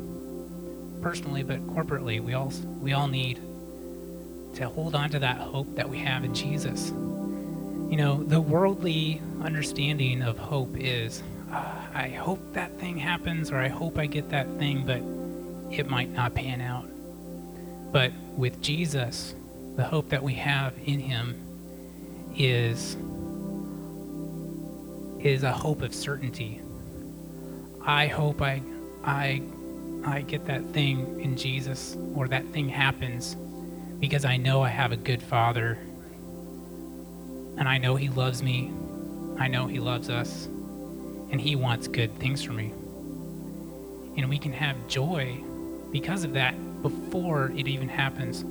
personally, 1.02 1.44
but 1.44 1.60
corporately, 1.68 2.20
we 2.22 2.34
all 2.34 2.52
we 2.82 2.94
all 2.94 3.08
need 3.08 3.40
to 4.56 4.68
hold 4.68 4.96
on 4.96 5.10
to 5.12 5.20
that 5.20 5.38
hope 5.38 5.76
that 5.76 5.90
we 5.90 6.00
have 6.00 6.24
in 6.24 6.34
Jesus. 6.34 6.92
you 7.90 7.98
know, 7.98 8.24
the 8.24 8.40
worldly 8.40 9.22
understanding 9.42 10.22
of 10.22 10.38
hope 10.38 10.78
is 10.78 11.24
uh, 11.52 11.74
I 11.94 12.10
hope 12.10 12.40
that 12.54 12.78
thing 12.80 12.98
happens 12.98 13.52
or 13.52 13.58
I 13.58 13.68
hope 13.68 13.98
I 13.98 14.06
get 14.06 14.30
that 14.30 14.48
thing, 14.60 14.86
but 14.86 15.02
it 15.76 15.90
might 15.90 16.12
not 16.12 16.36
pan 16.36 16.62
out. 16.62 16.86
But 17.92 18.12
with 18.38 18.62
Jesus, 18.62 19.34
the 19.76 19.84
hope 19.84 20.10
that 20.10 20.22
we 20.22 20.34
have 20.36 20.74
in 20.86 21.00
him 21.00 21.36
is 22.36 22.98
is 25.20 25.44
a 25.44 25.52
hope 25.52 25.82
of 25.82 25.94
certainty. 25.94 26.62
I 27.82 28.08
hope 28.08 28.42
I 28.42 28.62
I 29.04 29.42
I 30.06 30.22
get 30.22 30.46
that 30.46 30.64
thing 30.68 31.20
in 31.20 31.36
Jesus 31.36 31.98
or 32.16 32.28
that 32.28 32.46
thing 32.48 32.70
happens 32.70 33.36
because 34.00 34.24
I 34.24 34.38
know 34.38 34.62
I 34.62 34.70
have 34.70 34.92
a 34.92 34.98
good 34.98 35.22
father 35.22 35.78
and 37.58 37.68
I 37.68 37.78
know 37.78 37.96
he 37.96 38.10
loves 38.10 38.42
me. 38.42 38.72
I 39.38 39.48
know 39.48 39.68
he 39.68 39.80
loves 39.80 40.10
us 40.10 40.46
and 41.32 41.40
he 41.40 41.56
wants 41.56 41.88
good 41.88 42.18
things 42.20 42.44
for 42.44 42.54
me. 42.54 42.72
And 44.18 44.30
we 44.30 44.38
can 44.38 44.54
have 44.54 44.76
joy 44.88 45.38
because 45.92 46.24
of 46.24 46.34
that 46.34 46.56
before 46.82 47.52
it 47.56 47.68
even 47.68 47.90
happens. 47.90 48.44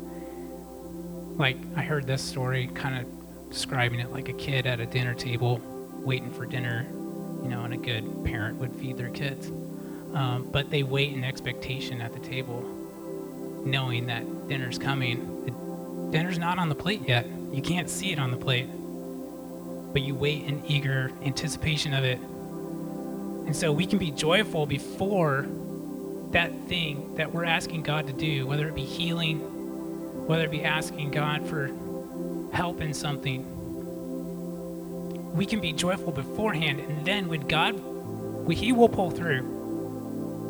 Like 1.38 1.56
I 1.76 1.82
heard 1.82 2.06
this 2.06 2.22
story 2.22 2.68
kind 2.74 2.98
of 2.98 3.50
describing 3.50 4.00
it 4.00 4.10
like 4.10 4.28
a 4.28 4.32
kid 4.32 4.66
at 4.66 4.80
a 4.80 4.86
dinner 4.86 5.14
table 5.14 5.60
waiting 6.04 6.30
for 6.30 6.46
dinner, 6.46 6.86
you 7.42 7.48
know, 7.48 7.64
and 7.64 7.74
a 7.74 7.76
good 7.76 8.24
parent 8.24 8.58
would 8.58 8.74
feed 8.76 8.96
their 8.96 9.10
kids. 9.10 9.48
Um, 10.14 10.48
but 10.50 10.70
they 10.70 10.82
wait 10.82 11.12
in 11.12 11.24
expectation 11.24 12.00
at 12.00 12.12
the 12.12 12.20
table, 12.20 12.62
knowing 13.64 14.06
that 14.06 14.48
dinner's 14.48 14.78
coming. 14.78 15.44
The 15.44 16.12
dinner's 16.16 16.38
not 16.38 16.58
on 16.58 16.68
the 16.68 16.74
plate 16.74 17.02
yet. 17.06 17.26
You 17.52 17.62
can't 17.62 17.88
see 17.88 18.12
it 18.12 18.18
on 18.18 18.30
the 18.30 18.36
plate, 18.36 18.68
but 19.92 20.02
you 20.02 20.14
wait 20.14 20.44
in 20.44 20.64
eager 20.66 21.12
anticipation 21.22 21.94
of 21.94 22.04
it. 22.04 22.18
And 22.18 23.54
so 23.56 23.72
we 23.72 23.86
can 23.86 23.98
be 23.98 24.10
joyful 24.10 24.66
before 24.66 25.46
that 26.32 26.52
thing 26.66 27.14
that 27.16 27.32
we're 27.32 27.44
asking 27.44 27.82
God 27.82 28.06
to 28.06 28.12
do, 28.12 28.46
whether 28.46 28.68
it 28.68 28.74
be 28.74 28.84
healing, 28.84 29.38
whether 30.26 30.44
it 30.44 30.50
be 30.50 30.64
asking 30.64 31.10
God 31.10 31.46
for 31.46 31.70
help 32.52 32.80
in 32.80 32.92
something. 32.92 33.46
We 35.34 35.46
can 35.46 35.60
be 35.60 35.72
joyful 35.72 36.12
beforehand, 36.12 36.80
and 36.80 37.04
then 37.06 37.28
when 37.28 37.46
God, 37.46 37.80
He 38.50 38.72
will 38.72 38.88
pull 38.88 39.10
through. 39.10 39.42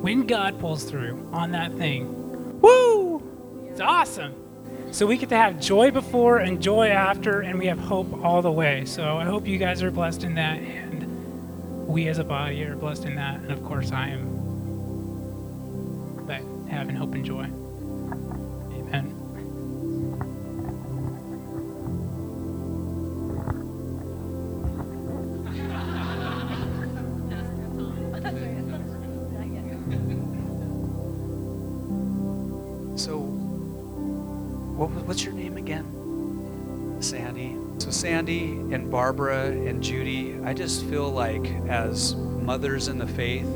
When 0.00 0.26
God 0.26 0.58
pulls 0.58 0.84
through 0.84 1.28
on 1.32 1.52
that 1.52 1.72
thing, 1.74 2.60
woo! 2.60 3.22
It's 3.70 3.80
awesome. 3.80 4.34
So 4.90 5.06
we 5.06 5.16
get 5.16 5.28
to 5.28 5.36
have 5.36 5.60
joy 5.60 5.90
before 5.90 6.38
and 6.38 6.62
joy 6.62 6.88
after, 6.88 7.40
and 7.40 7.58
we 7.58 7.66
have 7.66 7.78
hope 7.78 8.24
all 8.24 8.42
the 8.42 8.50
way. 8.50 8.84
So 8.84 9.16
I 9.16 9.24
hope 9.24 9.46
you 9.46 9.58
guys 9.58 9.82
are 9.82 9.90
blessed 9.90 10.24
in 10.24 10.34
that, 10.36 10.58
and 10.58 11.86
we 11.86 12.08
as 12.08 12.18
a 12.18 12.24
body 12.24 12.64
are 12.64 12.74
blessed 12.74 13.04
in 13.04 13.14
that, 13.16 13.40
and 13.40 13.50
of 13.50 13.62
course 13.64 13.92
I 13.92 14.08
am 14.08 14.27
but 16.68 16.76
having 16.76 16.96
hope 16.96 17.14
and 17.14 17.24
joy. 17.24 17.44
Amen. 18.72 19.14
So, 32.96 33.18
what, 34.76 34.90
what's 35.07 35.24
your 35.24 35.35
name 35.35 35.57
again? 35.57 36.96
Sandy. 37.00 37.57
So, 37.78 37.90
Sandy 37.90 38.52
and 38.72 38.90
Barbara 38.90 39.46
and 39.46 39.83
Judy, 39.83 40.38
I 40.44 40.52
just 40.52 40.85
feel 40.87 41.09
like 41.11 41.46
as 41.68 42.16
mothers 42.16 42.88
in 42.88 42.98
the 42.98 43.07
faith, 43.07 43.46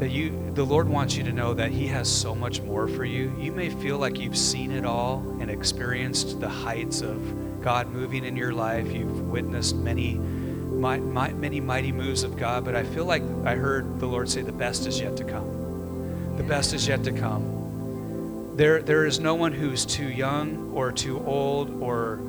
that 0.00 0.10
you 0.10 0.50
the 0.54 0.64
Lord 0.64 0.88
wants 0.88 1.14
you 1.14 1.22
to 1.24 1.32
know 1.32 1.54
that 1.54 1.70
he 1.70 1.86
has 1.88 2.08
so 2.08 2.34
much 2.34 2.60
more 2.62 2.88
for 2.88 3.04
you. 3.04 3.32
You 3.38 3.52
may 3.52 3.68
feel 3.68 3.98
like 3.98 4.18
you've 4.18 4.36
seen 4.36 4.72
it 4.72 4.84
all 4.84 5.18
and 5.40 5.50
experienced 5.50 6.40
the 6.40 6.48
heights 6.48 7.02
of 7.02 7.62
God 7.62 7.92
moving 7.92 8.24
in 8.24 8.34
your 8.36 8.52
life. 8.52 8.90
You've 8.90 9.28
witnessed 9.28 9.76
many 9.76 10.14
mi- 10.14 10.98
mi- 10.98 11.32
many 11.32 11.60
mighty 11.60 11.92
moves 11.92 12.22
of 12.22 12.36
God, 12.38 12.64
but 12.64 12.74
I 12.74 12.82
feel 12.82 13.04
like 13.04 13.22
I 13.44 13.54
heard 13.54 14.00
the 14.00 14.06
Lord 14.06 14.30
say 14.30 14.40
the 14.40 14.52
best 14.52 14.86
is 14.86 14.98
yet 14.98 15.18
to 15.18 15.24
come. 15.24 16.36
The 16.36 16.44
best 16.44 16.72
is 16.72 16.88
yet 16.88 17.04
to 17.04 17.12
come. 17.12 18.54
There 18.56 18.80
there 18.80 19.04
is 19.04 19.20
no 19.20 19.34
one 19.34 19.52
who's 19.52 19.84
too 19.84 20.08
young 20.08 20.72
or 20.74 20.92
too 20.92 21.22
old 21.24 21.82
or 21.82 22.20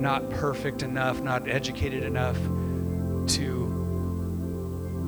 not 0.00 0.28
perfect 0.30 0.82
enough, 0.82 1.22
not 1.22 1.48
educated 1.48 2.02
enough 2.02 2.36
to 3.28 3.66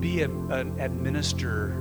be 0.00 0.22
a, 0.22 0.30
an 0.30 0.78
administrator, 0.80 1.74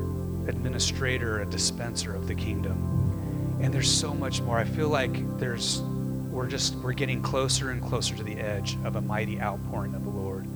administrator, 0.48 1.42
a 1.42 1.46
dispenser 1.46 2.16
of 2.16 2.28
the 2.28 2.36
kingdom. 2.36 3.58
And 3.62 3.74
there's 3.74 3.92
so 3.92 4.14
much 4.14 4.42
more. 4.42 4.58
I 4.58 4.64
feel 4.64 4.90
like 4.90 5.38
there's 5.40 5.82
we're 6.30 6.48
just 6.48 6.76
we're 6.76 6.94
getting 6.94 7.22
closer 7.22 7.72
and 7.72 7.82
closer 7.82 8.16
to 8.16 8.24
the 8.24 8.36
edge 8.36 8.78
of 8.84 8.96
a 8.96 9.02
mighty 9.02 9.42
outpouring 9.42 9.96
of 9.96 10.04
the 10.04 10.12
Lord. 10.12 10.48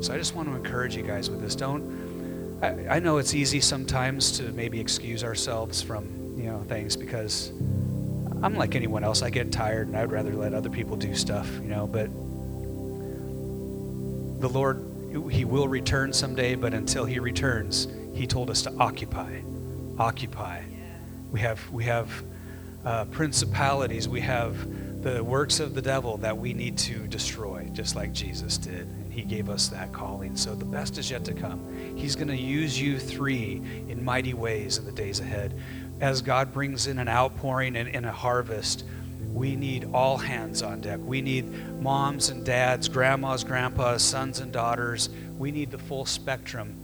So 0.00 0.12
I 0.12 0.18
just 0.18 0.34
want 0.34 0.48
to 0.48 0.54
encourage 0.54 0.96
you 0.96 1.02
guys 1.02 1.30
with 1.30 1.40
this. 1.40 1.54
Don't 1.54 2.58
I, 2.62 2.96
I 2.96 2.98
know 2.98 3.18
it's 3.18 3.34
easy 3.34 3.60
sometimes 3.60 4.32
to 4.38 4.44
maybe 4.52 4.80
excuse 4.80 5.22
ourselves 5.22 5.80
from, 5.80 6.34
you 6.36 6.44
know, 6.44 6.64
things 6.68 6.96
because 6.96 7.50
I'm 8.42 8.54
like 8.56 8.74
anyone 8.74 9.04
else. 9.04 9.22
I 9.22 9.30
get 9.30 9.52
tired 9.52 9.88
and 9.88 9.96
I'd 9.96 10.10
rather 10.10 10.34
let 10.34 10.54
other 10.54 10.70
people 10.70 10.96
do 10.96 11.14
stuff, 11.14 11.48
you 11.54 11.68
know, 11.68 11.86
but 11.86 12.10
the 14.40 14.48
Lord 14.48 14.86
he 15.30 15.44
will 15.44 15.68
return 15.68 16.12
someday, 16.12 16.54
but 16.54 16.72
until 16.72 17.04
he 17.04 17.18
returns, 17.18 17.88
he 18.14 18.26
told 18.26 18.50
us 18.50 18.62
to 18.62 18.72
occupy. 18.78 19.40
Occupy. 19.98 20.62
We 21.30 21.40
have 21.40 21.70
we 21.70 21.84
have 21.84 22.10
uh, 22.84 23.04
principalities, 23.06 24.08
we 24.08 24.20
have 24.20 25.02
the 25.02 25.22
works 25.24 25.60
of 25.60 25.74
the 25.74 25.82
devil 25.82 26.18
that 26.18 26.36
we 26.36 26.52
need 26.52 26.76
to 26.76 27.06
destroy, 27.06 27.68
just 27.72 27.96
like 27.96 28.12
Jesus 28.12 28.58
did. 28.58 28.86
And 28.86 29.12
he 29.12 29.22
gave 29.22 29.48
us 29.48 29.68
that 29.68 29.92
calling. 29.92 30.36
So 30.36 30.54
the 30.54 30.64
best 30.64 30.98
is 30.98 31.10
yet 31.10 31.24
to 31.24 31.34
come. 31.34 31.94
He's 31.96 32.14
going 32.14 32.28
to 32.28 32.36
use 32.36 32.80
you 32.80 32.98
three 32.98 33.62
in 33.88 34.04
mighty 34.04 34.34
ways 34.34 34.78
in 34.78 34.84
the 34.84 34.92
days 34.92 35.20
ahead. 35.20 35.58
As 36.00 36.20
God 36.22 36.52
brings 36.52 36.86
in 36.86 36.98
an 36.98 37.08
outpouring 37.08 37.76
and, 37.76 37.88
and 37.94 38.04
a 38.04 38.12
harvest, 38.12 38.84
we 39.32 39.56
need 39.56 39.88
all 39.94 40.16
hands 40.16 40.62
on 40.62 40.80
deck. 40.80 40.98
We 41.02 41.22
need 41.22 41.50
moms 41.80 42.30
and 42.30 42.44
dads, 42.44 42.88
grandmas, 42.88 43.44
grandpas, 43.44 44.02
sons 44.02 44.40
and 44.40 44.52
daughters. 44.52 45.08
We 45.38 45.50
need 45.50 45.70
the 45.70 45.78
full 45.78 46.04
spectrum. 46.04 46.79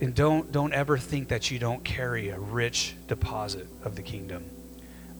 And 0.00 0.14
don't, 0.14 0.52
don't 0.52 0.74
ever 0.74 0.98
think 0.98 1.28
that 1.28 1.50
you 1.50 1.58
don't 1.58 1.82
carry 1.82 2.28
a 2.28 2.38
rich 2.38 2.94
deposit 3.08 3.66
of 3.82 3.96
the 3.96 4.02
kingdom. 4.02 4.44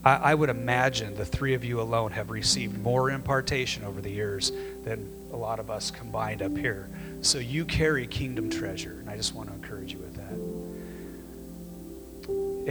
I, 0.05 0.15
I 0.15 0.35
would 0.35 0.49
imagine 0.49 1.15
the 1.15 1.25
three 1.25 1.55
of 1.55 1.63
you 1.63 1.81
alone 1.81 2.11
have 2.11 2.29
received 2.29 2.77
more 2.77 3.09
impartation 3.09 3.83
over 3.83 4.01
the 4.01 4.11
years 4.11 4.51
than 4.83 5.11
a 5.33 5.35
lot 5.35 5.59
of 5.59 5.71
us 5.71 5.89
combined 5.89 6.43
up 6.43 6.55
here. 6.55 6.89
So 7.21 7.39
you 7.39 7.65
carry 7.65 8.05
kingdom 8.05 8.51
treasure, 8.51 8.97
and 8.99 9.09
I 9.09 9.17
just 9.17 9.33
want 9.33 9.49
to 9.49 9.55
encourage 9.55 9.93
you 9.93 9.99
with 9.99 10.15
that. 10.15 10.33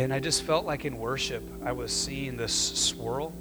And 0.00 0.12
I 0.12 0.20
just 0.20 0.44
felt 0.44 0.64
like 0.64 0.84
in 0.84 0.98
worship, 0.98 1.42
I 1.64 1.72
was 1.72 1.90
seeing 1.90 2.36
this 2.36 2.54
swirl, 2.54 3.32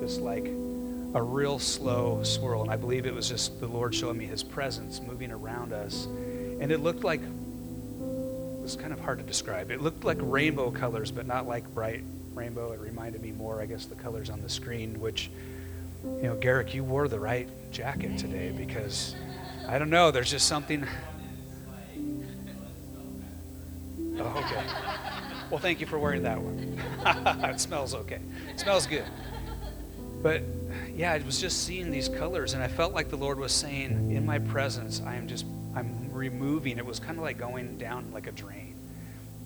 just 0.00 0.20
like 0.20 0.46
a 0.46 1.22
real 1.22 1.58
slow 1.58 2.22
swirl. 2.22 2.62
And 2.62 2.70
I 2.70 2.76
believe 2.76 3.04
it 3.04 3.14
was 3.14 3.28
just 3.28 3.60
the 3.60 3.66
Lord 3.66 3.94
showing 3.94 4.16
me 4.16 4.24
his 4.24 4.42
presence 4.42 5.00
moving 5.00 5.30
around 5.30 5.72
us. 5.72 6.06
And 6.06 6.72
it 6.72 6.78
looked 6.78 7.04
like, 7.04 7.20
was 8.64 8.76
kind 8.76 8.94
of 8.94 9.00
hard 9.00 9.18
to 9.18 9.24
describe. 9.24 9.70
It 9.70 9.82
looked 9.82 10.04
like 10.04 10.16
rainbow 10.20 10.70
colors, 10.70 11.10
but 11.10 11.26
not 11.26 11.46
like 11.46 11.68
bright 11.74 12.02
rainbow. 12.32 12.72
It 12.72 12.80
reminded 12.80 13.20
me 13.20 13.30
more, 13.30 13.60
I 13.60 13.66
guess, 13.66 13.84
the 13.84 13.94
colors 13.94 14.30
on 14.30 14.40
the 14.40 14.48
screen, 14.48 14.98
which, 14.98 15.30
you 16.02 16.22
know, 16.22 16.34
Garrick, 16.34 16.74
you 16.74 16.82
wore 16.82 17.06
the 17.06 17.20
right 17.20 17.46
jacket 17.70 18.16
today 18.16 18.52
because 18.56 19.14
I 19.68 19.78
don't 19.78 19.90
know, 19.90 20.10
there's 20.10 20.30
just 20.30 20.48
something. 20.48 20.86
Oh, 24.18 24.44
okay. 24.44 24.64
Well, 25.50 25.60
thank 25.60 25.80
you 25.80 25.86
for 25.86 25.98
wearing 25.98 26.22
that 26.22 26.40
one. 26.40 26.80
it 27.50 27.60
smells 27.60 27.94
okay. 27.94 28.20
It 28.50 28.60
smells 28.60 28.86
good. 28.86 29.04
But 30.22 30.42
yeah, 30.94 31.12
I 31.12 31.18
was 31.18 31.38
just 31.38 31.64
seeing 31.64 31.90
these 31.90 32.08
colors, 32.08 32.54
and 32.54 32.62
I 32.62 32.68
felt 32.68 32.94
like 32.94 33.10
the 33.10 33.16
Lord 33.16 33.38
was 33.38 33.52
saying, 33.52 34.10
In 34.10 34.24
my 34.24 34.38
presence, 34.38 35.02
I 35.04 35.16
am 35.16 35.28
just, 35.28 35.44
I'm 35.74 36.10
removing. 36.12 36.78
It 36.78 36.86
was 36.86 37.00
kind 37.00 37.18
of 37.18 37.22
like 37.22 37.38
going 37.38 37.78
down 37.78 38.10
like 38.12 38.26
a 38.26 38.32
drain. 38.32 38.76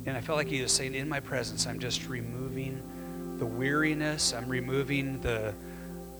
And 0.06 0.16
I 0.16 0.20
felt 0.20 0.38
like 0.38 0.48
He 0.48 0.62
was 0.62 0.72
saying, 0.72 0.94
In 0.94 1.08
my 1.08 1.20
presence, 1.20 1.66
I'm 1.66 1.78
just 1.78 2.08
removing 2.08 2.82
the 3.38 3.46
weariness, 3.46 4.32
I'm 4.32 4.48
removing 4.48 5.20
the, 5.20 5.54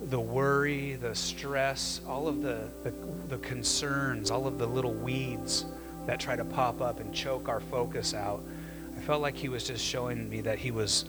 the 0.03 0.21
worry, 0.21 0.94
the 0.94 1.14
stress, 1.14 2.01
all 2.07 2.29
of 2.29 2.42
the, 2.42 2.68
the, 2.85 2.92
the 3.29 3.38
concerns, 3.38 4.31
all 4.31 4.47
of 4.47 4.59
the 4.59 4.66
little 4.66 4.94
weeds 4.94 5.64
that 6.07 6.21
try 6.21 6.37
to 6.37 6.44
pop 6.44 6.81
up 6.81 7.01
and 7.01 7.12
choke 7.12 7.49
our 7.49 7.61
focus 7.61 8.14
out. 8.14 8.42
I 8.97 9.01
felt 9.01 9.21
like 9.21 9.37
He 9.37 9.49
was 9.49 9.64
just 9.64 9.85
showing 9.85 10.29
me 10.29 10.40
that 10.42 10.59
He 10.59 10.71
was 10.71 11.05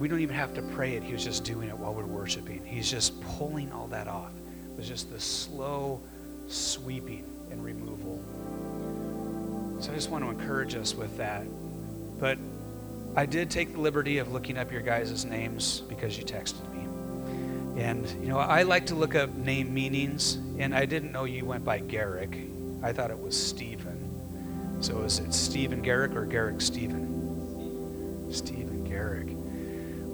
we 0.00 0.08
don't 0.08 0.20
even 0.20 0.34
have 0.34 0.54
to 0.54 0.62
pray 0.62 0.94
it. 0.94 1.02
He 1.02 1.12
was 1.12 1.22
just 1.22 1.44
doing 1.44 1.68
it 1.68 1.76
while 1.76 1.92
we're 1.92 2.06
worshiping. 2.06 2.64
He's 2.64 2.90
just 2.90 3.20
pulling 3.20 3.70
all 3.70 3.86
that 3.88 4.08
off. 4.08 4.32
It 4.70 4.76
was 4.78 4.88
just 4.88 5.10
the 5.10 5.20
slow 5.20 6.00
sweeping 6.48 7.26
and 7.50 7.62
removal. 7.62 7.89
So 9.80 9.92
I 9.92 9.94
just 9.94 10.10
want 10.10 10.24
to 10.24 10.30
encourage 10.30 10.74
us 10.74 10.94
with 10.94 11.16
that. 11.16 11.44
But 12.18 12.38
I 13.16 13.24
did 13.24 13.50
take 13.50 13.72
the 13.72 13.80
liberty 13.80 14.18
of 14.18 14.30
looking 14.30 14.58
up 14.58 14.70
your 14.70 14.82
guys' 14.82 15.24
names 15.24 15.80
because 15.88 16.18
you 16.18 16.24
texted 16.24 16.70
me. 16.74 17.82
And, 17.82 18.06
you 18.22 18.28
know, 18.28 18.38
I 18.38 18.62
like 18.62 18.86
to 18.86 18.94
look 18.94 19.14
up 19.14 19.34
name 19.34 19.72
meanings, 19.72 20.34
and 20.58 20.74
I 20.74 20.84
didn't 20.84 21.12
know 21.12 21.24
you 21.24 21.46
went 21.46 21.64
by 21.64 21.78
Garrick. 21.78 22.36
I 22.82 22.92
thought 22.92 23.10
it 23.10 23.18
was 23.18 23.34
Stephen. 23.40 24.78
So 24.82 25.00
is 25.00 25.18
it 25.18 25.32
Stephen 25.32 25.80
Garrick 25.80 26.14
or 26.14 26.26
Garrick 26.26 26.60
Stephen? 26.60 28.30
Stephen 28.30 28.84
Garrick. 28.84 29.28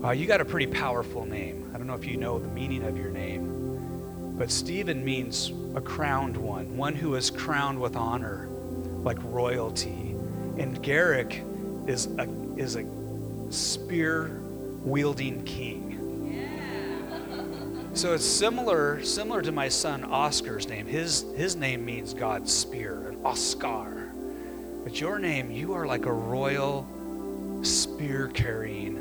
Wow, 0.00 0.12
you 0.12 0.26
got 0.26 0.40
a 0.40 0.44
pretty 0.44 0.68
powerful 0.68 1.24
name. 1.24 1.70
I 1.74 1.78
don't 1.78 1.88
know 1.88 1.94
if 1.94 2.06
you 2.06 2.16
know 2.16 2.38
the 2.38 2.48
meaning 2.48 2.84
of 2.84 2.96
your 2.96 3.10
name, 3.10 4.36
but 4.38 4.50
Stephen 4.50 5.04
means 5.04 5.52
a 5.74 5.80
crowned 5.80 6.36
one, 6.36 6.76
one 6.76 6.94
who 6.94 7.16
is 7.16 7.30
crowned 7.30 7.80
with 7.80 7.96
honor, 7.96 8.48
like 9.06 9.18
royalty. 9.22 10.16
And 10.58 10.82
Garrick 10.82 11.42
is 11.86 12.08
a, 12.18 12.28
is 12.56 12.76
a 12.76 12.84
spear 13.50 14.42
wielding 14.82 15.44
king. 15.44 15.94
So 17.94 18.12
it's 18.12 18.26
similar 18.26 19.02
similar 19.02 19.40
to 19.40 19.52
my 19.52 19.70
son 19.70 20.04
Oscar's 20.04 20.68
name. 20.68 20.86
His 20.86 21.24
his 21.34 21.56
name 21.56 21.82
means 21.82 22.12
God's 22.12 22.52
spear, 22.52 23.08
an 23.08 23.24
Oscar. 23.24 24.12
But 24.84 25.00
your 25.00 25.18
name, 25.18 25.50
you 25.50 25.72
are 25.72 25.86
like 25.86 26.04
a 26.04 26.12
royal 26.12 26.86
spear 27.62 28.28
carrying 28.28 29.00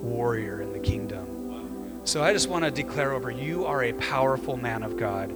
warrior 0.00 0.62
in 0.62 0.72
the 0.72 0.78
kingdom. 0.78 2.00
So 2.04 2.22
I 2.22 2.32
just 2.32 2.48
want 2.48 2.64
to 2.64 2.70
declare 2.70 3.12
over 3.12 3.32
you 3.32 3.66
are 3.66 3.82
a 3.82 3.92
powerful 3.94 4.56
man 4.56 4.84
of 4.84 4.96
God. 4.96 5.34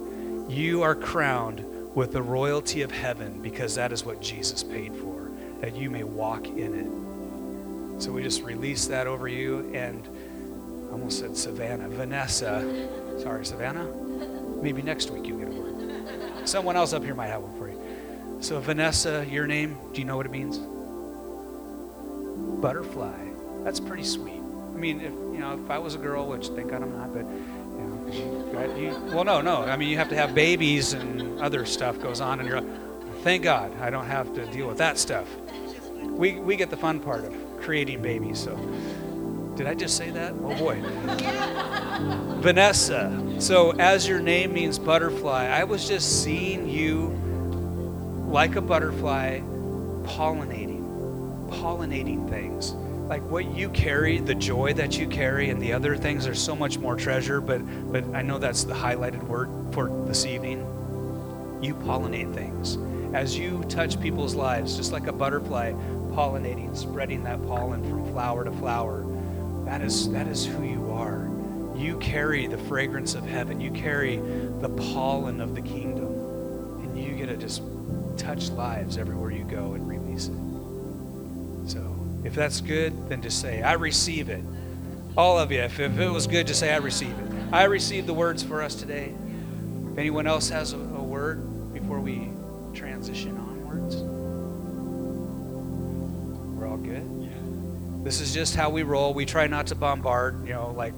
You 0.49 0.81
are 0.83 0.95
crowned 0.95 1.65
with 1.93 2.13
the 2.13 2.21
royalty 2.21 2.81
of 2.81 2.91
heaven 2.91 3.41
because 3.41 3.75
that 3.75 3.91
is 3.91 4.05
what 4.05 4.21
Jesus 4.21 4.63
paid 4.63 4.95
for, 4.95 5.29
that 5.59 5.75
you 5.75 5.89
may 5.89 6.03
walk 6.03 6.47
in 6.47 6.75
it. 6.75 8.01
So 8.01 8.11
we 8.11 8.23
just 8.23 8.43
release 8.43 8.87
that 8.87 9.07
over 9.07 9.27
you 9.27 9.71
and 9.73 10.07
I 10.89 10.93
almost 10.93 11.19
said 11.19 11.37
Savannah, 11.37 11.87
Vanessa. 11.87 12.61
Sorry, 13.21 13.45
Savannah. 13.45 13.85
Maybe 14.61 14.81
next 14.81 15.09
week 15.11 15.25
you'll 15.25 15.39
get 15.39 15.47
a 15.47 15.51
word. 15.51 16.47
Someone 16.47 16.75
else 16.75 16.93
up 16.93 17.03
here 17.03 17.15
might 17.15 17.27
have 17.27 17.41
one 17.41 17.57
for 17.57 17.69
you. 17.69 17.79
So, 18.41 18.59
Vanessa, 18.59 19.25
your 19.29 19.45
name, 19.45 19.77
do 19.93 20.01
you 20.01 20.05
know 20.05 20.17
what 20.17 20.25
it 20.25 20.31
means? 20.31 20.57
Butterfly. 22.61 23.29
That's 23.63 23.79
pretty 23.79 24.03
sweet. 24.03 24.33
I 24.33 24.77
mean, 24.77 24.99
if 24.99 25.11
you 25.11 25.37
know, 25.37 25.63
if 25.63 25.69
I 25.69 25.77
was 25.77 25.93
a 25.93 25.99
girl, 25.99 26.27
which 26.27 26.47
thank 26.47 26.71
God 26.71 26.81
I'm 26.81 26.97
not, 26.97 27.13
but 27.13 27.25
know, 28.11 28.75
you, 28.77 28.89
well, 29.13 29.23
no, 29.23 29.41
no. 29.41 29.63
I 29.63 29.77
mean, 29.77 29.89
you 29.89 29.97
have 29.97 30.09
to 30.09 30.15
have 30.15 30.35
babies 30.35 30.93
and 30.93 31.39
other 31.39 31.65
stuff 31.65 31.99
goes 31.99 32.21
on, 32.21 32.39
and 32.39 32.47
you're. 32.49 32.61
Like 32.61 32.81
thank 33.21 33.43
God 33.43 33.71
I 33.79 33.89
don't 33.91 34.07
have 34.07 34.33
to 34.33 34.45
deal 34.47 34.67
with 34.67 34.79
that 34.79 34.97
stuff. 34.97 35.27
We 36.03 36.39
we 36.39 36.55
get 36.55 36.69
the 36.69 36.77
fun 36.77 36.99
part 36.99 37.23
of 37.23 37.35
creating 37.61 38.01
babies. 38.01 38.39
So, 38.39 38.55
did 39.55 39.67
I 39.67 39.75
just 39.75 39.95
say 39.95 40.09
that? 40.11 40.33
Oh 40.33 40.55
boy. 40.55 40.81
Vanessa. 42.41 43.35
So, 43.39 43.71
as 43.71 44.07
your 44.07 44.19
name 44.19 44.53
means 44.53 44.79
butterfly, 44.79 45.45
I 45.45 45.63
was 45.63 45.87
just 45.87 46.23
seeing 46.23 46.67
you 46.67 47.09
like 48.27 48.55
a 48.55 48.61
butterfly 48.61 49.39
pollinating, 50.03 50.81
pollinating 51.49 52.27
things. 52.27 52.73
Like 53.11 53.29
what 53.29 53.53
you 53.53 53.67
carry, 53.71 54.19
the 54.19 54.33
joy 54.33 54.71
that 54.75 54.97
you 54.97 55.05
carry, 55.05 55.49
and 55.49 55.61
the 55.61 55.73
other 55.73 55.97
things 55.97 56.25
are 56.27 56.33
so 56.33 56.55
much 56.55 56.77
more 56.77 56.95
treasure, 56.95 57.41
but, 57.41 57.59
but 57.91 58.05
I 58.15 58.21
know 58.21 58.37
that's 58.37 58.63
the 58.63 58.73
highlighted 58.73 59.21
word 59.23 59.49
for 59.73 59.89
this 60.07 60.25
evening. 60.25 60.59
You 61.61 61.75
pollinate 61.75 62.33
things. 62.33 62.77
As 63.13 63.37
you 63.37 63.65
touch 63.67 63.99
people's 63.99 64.33
lives, 64.33 64.77
just 64.77 64.93
like 64.93 65.07
a 65.07 65.11
butterfly 65.11 65.73
pollinating, 66.13 66.73
spreading 66.77 67.21
that 67.25 67.45
pollen 67.47 67.83
from 67.83 68.09
flower 68.13 68.45
to 68.45 68.51
flower, 68.53 69.05
that 69.65 69.81
is, 69.81 70.09
that 70.11 70.27
is 70.27 70.45
who 70.45 70.63
you 70.63 70.89
are. 70.93 71.29
You 71.75 71.97
carry 71.97 72.47
the 72.47 72.59
fragrance 72.59 73.13
of 73.13 73.25
heaven. 73.25 73.59
You 73.59 73.71
carry 73.71 74.21
the 74.61 74.69
pollen 74.93 75.41
of 75.41 75.53
the 75.53 75.61
kingdom. 75.61 76.05
And 76.81 76.97
you 76.97 77.13
get 77.15 77.25
to 77.25 77.35
just 77.35 77.61
touch 78.15 78.51
lives 78.51 78.97
everywhere 78.97 79.31
you 79.31 79.43
go 79.43 79.73
and 79.73 79.85
if 82.23 82.35
that's 82.35 82.61
good, 82.61 83.09
then 83.09 83.21
just 83.21 83.41
say, 83.41 83.61
I 83.61 83.73
receive 83.73 84.29
it. 84.29 84.43
All 85.17 85.37
of 85.39 85.51
you, 85.51 85.59
if, 85.59 85.79
if 85.79 85.99
it 85.99 86.09
was 86.09 86.27
good, 86.27 86.47
just 86.47 86.59
say, 86.59 86.73
I 86.73 86.77
receive 86.77 87.17
it. 87.17 87.53
I 87.53 87.63
receive 87.63 88.05
the 88.07 88.13
words 88.13 88.43
for 88.43 88.61
us 88.61 88.75
today. 88.75 89.13
If 89.91 89.97
anyone 89.97 90.25
else 90.25 90.49
has 90.49 90.73
a, 90.73 90.77
a 90.77 91.03
word 91.03 91.73
before 91.73 91.99
we 91.99 92.29
transition 92.73 93.37
onwards, 93.37 93.97
we're 96.55 96.67
all 96.67 96.77
good. 96.77 98.03
This 98.05 98.21
is 98.21 98.33
just 98.33 98.55
how 98.55 98.69
we 98.69 98.83
roll. 98.83 99.13
We 99.13 99.25
try 99.25 99.47
not 99.47 99.67
to 99.67 99.75
bombard, 99.75 100.47
you 100.47 100.53
know, 100.53 100.71
like 100.71 100.93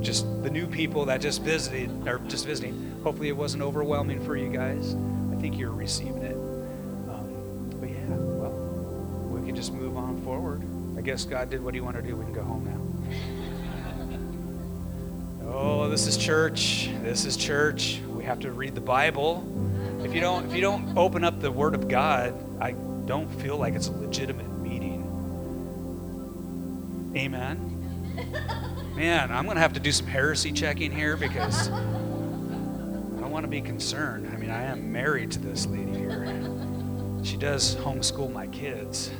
just 0.00 0.24
the 0.42 0.50
new 0.50 0.66
people 0.66 1.04
that 1.06 1.20
just 1.20 1.42
visited 1.42 1.90
or 2.08 2.18
just 2.28 2.44
visiting. 2.46 3.00
Hopefully, 3.04 3.28
it 3.28 3.36
wasn't 3.36 3.62
overwhelming 3.62 4.24
for 4.24 4.36
you 4.36 4.48
guys. 4.50 4.94
I 5.32 5.40
think 5.40 5.58
you're 5.58 5.70
receiving 5.72 6.22
it. 6.22 6.34
Um, 6.34 7.70
but 7.80 7.88
yeah, 7.88 8.04
well, 8.08 8.50
we 9.30 9.46
can 9.46 9.56
just 9.56 9.72
move 9.72 9.91
forward. 10.22 10.62
I 10.96 11.00
guess 11.00 11.24
God 11.24 11.50
did 11.50 11.62
what 11.62 11.74
He 11.74 11.80
wanted 11.80 12.02
to 12.02 12.08
do. 12.08 12.16
We 12.16 12.24
can 12.24 12.32
go 12.32 12.42
home 12.42 12.64
now. 12.64 12.78
Oh, 15.48 15.88
this 15.88 16.06
is 16.06 16.16
church. 16.16 16.88
This 17.02 17.24
is 17.24 17.36
church. 17.36 18.00
We 18.08 18.24
have 18.24 18.40
to 18.40 18.52
read 18.52 18.74
the 18.74 18.80
Bible. 18.80 19.44
If 20.02 20.14
you 20.14 20.20
don't, 20.20 20.46
if 20.46 20.54
you 20.54 20.60
don't 20.60 20.96
open 20.96 21.24
up 21.24 21.40
the 21.40 21.50
Word 21.50 21.74
of 21.74 21.88
God, 21.88 22.34
I 22.60 22.72
don't 23.06 23.28
feel 23.40 23.58
like 23.58 23.74
it's 23.74 23.88
a 23.88 23.92
legitimate 23.92 24.48
meeting. 24.60 25.02
Amen. 27.16 27.68
Man, 28.96 29.30
I'm 29.32 29.44
going 29.44 29.56
to 29.56 29.60
have 29.60 29.72
to 29.74 29.80
do 29.80 29.92
some 29.92 30.06
heresy 30.06 30.52
checking 30.52 30.90
here 30.92 31.16
because 31.16 31.68
I 31.68 33.26
want 33.26 33.44
to 33.44 33.48
be 33.50 33.60
concerned. 33.60 34.30
I 34.32 34.36
mean, 34.36 34.50
I 34.50 34.64
am 34.64 34.92
married 34.92 35.32
to 35.32 35.38
this 35.38 35.66
lady 35.66 35.92
here. 35.92 36.26
She 37.22 37.36
does 37.36 37.76
homeschool 37.76 38.32
my 38.32 38.46
kids. 38.48 39.10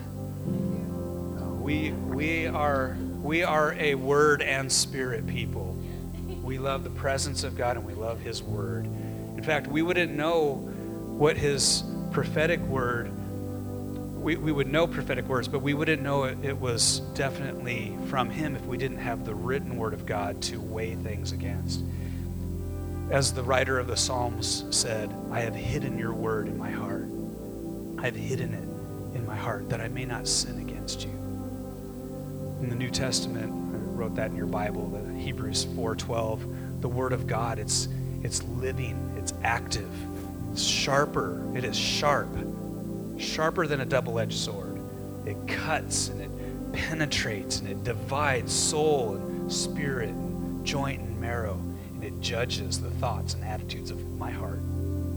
We 1.72 1.90
we 1.90 2.46
are 2.48 2.98
we 3.22 3.44
are 3.44 3.72
a 3.78 3.94
word 3.94 4.42
and 4.42 4.70
spirit 4.70 5.26
people. 5.26 5.74
We 6.42 6.58
love 6.58 6.84
the 6.84 6.90
presence 6.90 7.44
of 7.44 7.56
God 7.56 7.78
and 7.78 7.86
we 7.86 7.94
love 7.94 8.20
his 8.20 8.42
word. 8.42 8.84
In 8.84 9.42
fact, 9.42 9.68
we 9.68 9.80
wouldn't 9.80 10.12
know 10.12 10.56
what 11.16 11.38
his 11.38 11.82
prophetic 12.10 12.60
word 12.60 13.10
we, 14.20 14.36
we 14.36 14.52
would 14.52 14.66
know 14.66 14.86
prophetic 14.86 15.26
words, 15.26 15.48
but 15.48 15.62
we 15.62 15.72
wouldn't 15.72 16.02
know 16.02 16.24
it, 16.24 16.36
it 16.42 16.56
was 16.56 17.00
definitely 17.14 17.96
from 18.06 18.28
him 18.28 18.54
if 18.54 18.64
we 18.66 18.76
didn't 18.76 18.98
have 18.98 19.24
the 19.24 19.34
written 19.34 19.76
word 19.76 19.94
of 19.94 20.04
God 20.04 20.42
to 20.42 20.60
weigh 20.60 20.94
things 20.94 21.32
against. 21.32 21.82
As 23.10 23.32
the 23.32 23.42
writer 23.42 23.78
of 23.78 23.86
the 23.86 23.96
Psalms 23.96 24.64
said, 24.70 25.12
I 25.30 25.40
have 25.40 25.54
hidden 25.54 25.98
your 25.98 26.12
word 26.12 26.48
in 26.48 26.56
my 26.56 26.70
heart. 26.70 27.08
I 27.98 28.04
have 28.04 28.14
hidden 28.14 28.52
it 28.52 29.16
in 29.16 29.26
my 29.26 29.36
heart 29.36 29.70
that 29.70 29.80
I 29.80 29.88
may 29.88 30.04
not 30.04 30.28
sin 30.28 30.60
against 30.60 31.04
you. 31.04 31.21
In 32.62 32.68
the 32.68 32.76
New 32.76 32.90
Testament, 32.90 33.50
I 33.50 33.76
wrote 33.98 34.14
that 34.14 34.30
in 34.30 34.36
your 34.36 34.46
Bible, 34.46 34.88
the 34.88 35.20
Hebrews 35.20 35.66
4:12, 35.76 36.80
the 36.80 36.88
word 36.88 37.12
of 37.12 37.26
God, 37.26 37.58
it's 37.58 37.88
it's 38.22 38.42
living, 38.44 39.14
it's 39.18 39.34
active, 39.42 39.90
it's 40.52 40.62
sharper, 40.62 41.44
it 41.56 41.64
is 41.64 41.76
sharp 41.76 42.28
sharper 43.22 43.66
than 43.66 43.80
a 43.80 43.84
double 43.84 44.18
edged 44.18 44.38
sword. 44.38 44.80
It 45.26 45.36
cuts 45.46 46.08
and 46.08 46.20
it 46.20 46.72
penetrates 46.72 47.60
and 47.60 47.68
it 47.68 47.84
divides 47.84 48.52
soul 48.52 49.14
and 49.14 49.52
spirit 49.52 50.10
and 50.10 50.64
joint 50.64 51.00
and 51.00 51.20
marrow. 51.20 51.58
And 51.94 52.04
it 52.04 52.20
judges 52.20 52.80
the 52.80 52.90
thoughts 52.90 53.34
and 53.34 53.44
attitudes 53.44 53.90
of 53.90 54.04
my 54.18 54.30
heart. 54.30 54.58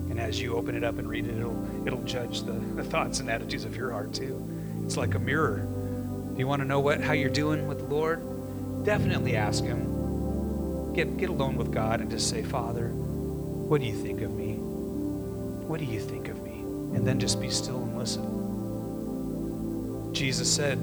And 0.09 0.19
as 0.19 0.39
you 0.39 0.55
open 0.55 0.75
it 0.75 0.83
up 0.83 0.97
and 0.99 1.09
read 1.09 1.25
it, 1.25 1.37
it'll, 1.37 1.87
it'll 1.87 2.03
judge 2.03 2.43
the, 2.43 2.53
the 2.53 2.83
thoughts 2.83 3.19
and 3.19 3.29
attitudes 3.29 3.65
of 3.65 3.75
your 3.75 3.91
heart 3.91 4.13
too. 4.13 4.41
It's 4.83 4.97
like 4.97 5.15
a 5.15 5.19
mirror. 5.19 5.67
Do 6.35 6.39
you 6.39 6.47
want 6.47 6.61
to 6.61 6.67
know 6.67 6.79
what, 6.79 7.01
how 7.01 7.13
you're 7.13 7.29
doing 7.29 7.67
with 7.67 7.79
the 7.79 7.85
Lord? 7.85 8.21
Definitely 8.83 9.35
ask 9.35 9.63
Him. 9.63 10.93
Get, 10.93 11.17
get 11.17 11.29
alone 11.29 11.55
with 11.55 11.71
God 11.71 12.01
and 12.01 12.11
just 12.11 12.29
say, 12.29 12.43
Father, 12.43 12.89
what 12.89 13.81
do 13.81 13.87
you 13.87 13.95
think 13.95 14.21
of 14.21 14.31
me? 14.31 14.53
What 14.53 15.79
do 15.79 15.85
you 15.85 15.99
think 15.99 16.27
of 16.27 16.41
me? 16.43 16.45
and 16.95 17.05
then 17.05 17.19
just 17.19 17.41
be 17.41 17.49
still 17.49 17.83
and 17.83 17.97
listen. 17.97 18.23
Jesus 20.13 20.53
said, 20.53 20.79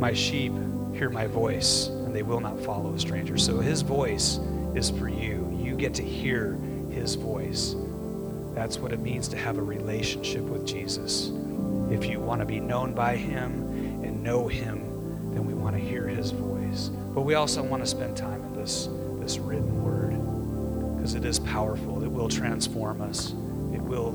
My 0.00 0.12
sheep 0.12 0.52
hear 0.92 1.08
my 1.08 1.26
voice, 1.28 1.86
and 1.86 2.14
they 2.14 2.22
will 2.22 2.40
not 2.40 2.60
follow 2.60 2.94
a 2.94 2.98
stranger. 2.98 3.38
So 3.38 3.60
his 3.60 3.82
voice 3.82 4.40
is 4.74 4.90
for 4.90 5.08
you. 5.08 5.56
You 5.62 5.76
get 5.76 5.94
to 5.94 6.02
hear 6.02 6.58
his 6.90 7.14
voice. 7.14 7.76
That's 8.54 8.78
what 8.78 8.92
it 8.92 8.98
means 9.00 9.28
to 9.28 9.36
have 9.36 9.58
a 9.58 9.62
relationship 9.62 10.42
with 10.42 10.66
Jesus. 10.66 11.30
If 11.90 12.06
you 12.06 12.18
want 12.18 12.40
to 12.40 12.46
be 12.46 12.58
known 12.58 12.92
by 12.92 13.16
him 13.16 13.65
know 14.26 14.48
him, 14.48 15.32
then 15.32 15.46
we 15.46 15.54
want 15.54 15.76
to 15.76 15.80
hear 15.80 16.06
his 16.08 16.32
voice. 16.32 16.88
But 17.14 17.22
we 17.22 17.34
also 17.34 17.62
want 17.62 17.82
to 17.82 17.86
spend 17.86 18.16
time 18.16 18.42
in 18.42 18.54
this, 18.54 18.88
this 19.20 19.38
written 19.38 19.82
word 19.82 20.96
because 20.96 21.14
it 21.14 21.24
is 21.24 21.38
powerful. 21.38 22.02
It 22.02 22.10
will 22.10 22.28
transform 22.28 23.00
us 23.00 23.32
it 23.76 23.82
will 23.82 24.12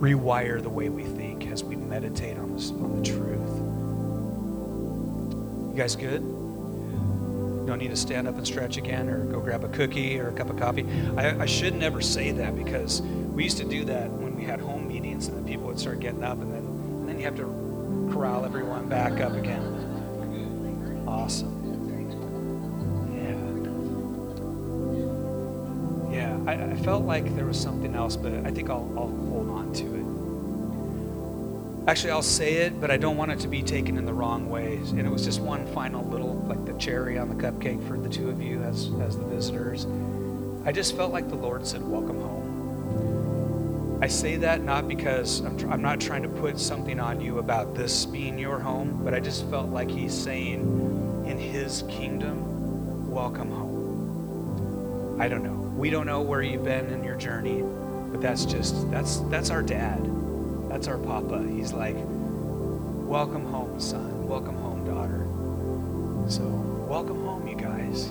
rewire 0.00 0.60
the 0.60 0.68
way 0.68 0.88
we 0.88 1.04
think 1.04 1.46
as 1.46 1.62
we 1.62 1.76
meditate 1.76 2.36
on, 2.36 2.54
this, 2.54 2.70
on 2.70 2.96
the 2.96 3.08
truth. 3.08 3.56
You 5.70 5.76
guys 5.76 5.94
good? 5.94 6.20
Don't 7.66 7.78
need 7.78 7.90
to 7.90 7.96
stand 7.96 8.26
up 8.26 8.36
and 8.36 8.44
stretch 8.44 8.78
again 8.78 9.08
or 9.08 9.24
go 9.26 9.38
grab 9.38 9.62
a 9.62 9.68
cookie 9.68 10.18
or 10.18 10.30
a 10.30 10.32
cup 10.32 10.50
of 10.50 10.58
coffee. 10.58 10.84
I, 11.16 11.42
I 11.42 11.46
should 11.46 11.74
never 11.74 12.00
say 12.00 12.32
that 12.32 12.56
because 12.56 13.00
we 13.00 13.44
used 13.44 13.58
to 13.58 13.64
do 13.64 13.84
that 13.84 14.10
when 14.10 14.34
we 14.34 14.42
had 14.42 14.60
home 14.60 14.88
meetings 14.88 15.28
and 15.28 15.36
then 15.36 15.44
people 15.44 15.66
would 15.66 15.78
start 15.78 16.00
getting 16.00 16.24
up 16.24 16.40
and 16.40 16.52
then, 16.52 16.64
and 16.64 17.08
then 17.08 17.18
you 17.18 17.24
have 17.26 17.36
to 17.36 17.59
corral 18.20 18.44
everyone 18.44 18.86
back 18.86 19.18
up 19.18 19.32
again. 19.32 19.62
Awesome. 21.08 21.56
Yeah. 26.12 26.18
Yeah, 26.18 26.38
I, 26.46 26.72
I 26.72 26.76
felt 26.76 27.06
like 27.06 27.34
there 27.34 27.46
was 27.46 27.58
something 27.58 27.94
else, 27.94 28.16
but 28.16 28.34
I 28.44 28.50
think 28.50 28.68
I'll, 28.68 28.92
I'll 28.94 29.08
hold 29.08 29.48
on 29.48 29.72
to 29.72 29.86
it. 29.94 30.04
Actually, 31.88 32.10
I'll 32.10 32.20
say 32.20 32.56
it, 32.56 32.78
but 32.78 32.90
I 32.90 32.98
don't 32.98 33.16
want 33.16 33.30
it 33.30 33.38
to 33.38 33.48
be 33.48 33.62
taken 33.62 33.96
in 33.96 34.04
the 34.04 34.12
wrong 34.12 34.50
ways. 34.50 34.90
And 34.90 35.00
it 35.00 35.08
was 35.08 35.24
just 35.24 35.40
one 35.40 35.66
final 35.68 36.04
little, 36.04 36.34
like 36.46 36.66
the 36.66 36.74
cherry 36.74 37.16
on 37.16 37.30
the 37.30 37.42
cupcake 37.42 37.82
for 37.88 37.96
the 37.98 38.10
two 38.10 38.28
of 38.28 38.42
you 38.42 38.62
as, 38.64 38.90
as 39.00 39.16
the 39.16 39.24
visitors. 39.24 39.86
I 40.66 40.72
just 40.72 40.94
felt 40.94 41.10
like 41.10 41.30
the 41.30 41.36
Lord 41.36 41.66
said, 41.66 41.82
Welcome 41.82 42.20
home. 42.20 42.49
I 44.02 44.06
say 44.06 44.36
that 44.36 44.62
not 44.62 44.88
because 44.88 45.40
I'm, 45.40 45.58
tr- 45.58 45.68
I'm 45.68 45.82
not 45.82 46.00
trying 46.00 46.22
to 46.22 46.28
put 46.28 46.58
something 46.58 46.98
on 46.98 47.20
you 47.20 47.38
about 47.38 47.74
this 47.74 48.06
being 48.06 48.38
your 48.38 48.58
home, 48.58 49.04
but 49.04 49.12
I 49.12 49.20
just 49.20 49.44
felt 49.50 49.68
like 49.68 49.90
He's 49.90 50.14
saying, 50.14 51.24
in 51.26 51.36
His 51.36 51.82
kingdom, 51.82 53.10
welcome 53.10 53.50
home. 53.50 55.18
I 55.20 55.28
don't 55.28 55.42
know. 55.42 55.52
We 55.76 55.90
don't 55.90 56.06
know 56.06 56.22
where 56.22 56.40
you've 56.40 56.64
been 56.64 56.86
in 56.86 57.04
your 57.04 57.16
journey, 57.16 57.62
but 58.10 58.22
that's 58.22 58.46
just, 58.46 58.90
that's, 58.90 59.18
that's 59.28 59.50
our 59.50 59.62
dad. 59.62 60.00
That's 60.70 60.88
our 60.88 60.96
papa. 60.96 61.46
He's 61.46 61.74
like, 61.74 61.96
welcome 61.98 63.44
home, 63.44 63.78
son. 63.78 64.26
Welcome 64.26 64.56
home, 64.56 64.82
daughter. 64.86 65.26
So, 66.30 66.44
welcome 66.88 67.22
home, 67.22 67.46
you 67.46 67.56
guys. 67.56 68.10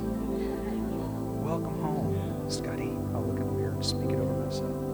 Welcome 1.42 1.82
home, 1.82 2.46
Scotty. 2.48 2.92
I'll 3.16 3.24
look 3.24 3.40
in 3.40 3.48
the 3.48 3.54
mirror 3.54 3.72
and 3.72 3.84
speak 3.84 4.12
it 4.12 4.20
over 4.20 4.46
myself. 4.46 4.89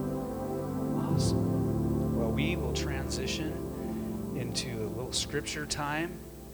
Well, 1.23 2.31
we 2.31 2.57
will 2.57 2.73
transition 2.73 3.53
into 4.35 4.67
a 4.67 4.89
little 4.89 5.13
scripture 5.13 5.65
time. 5.65 6.11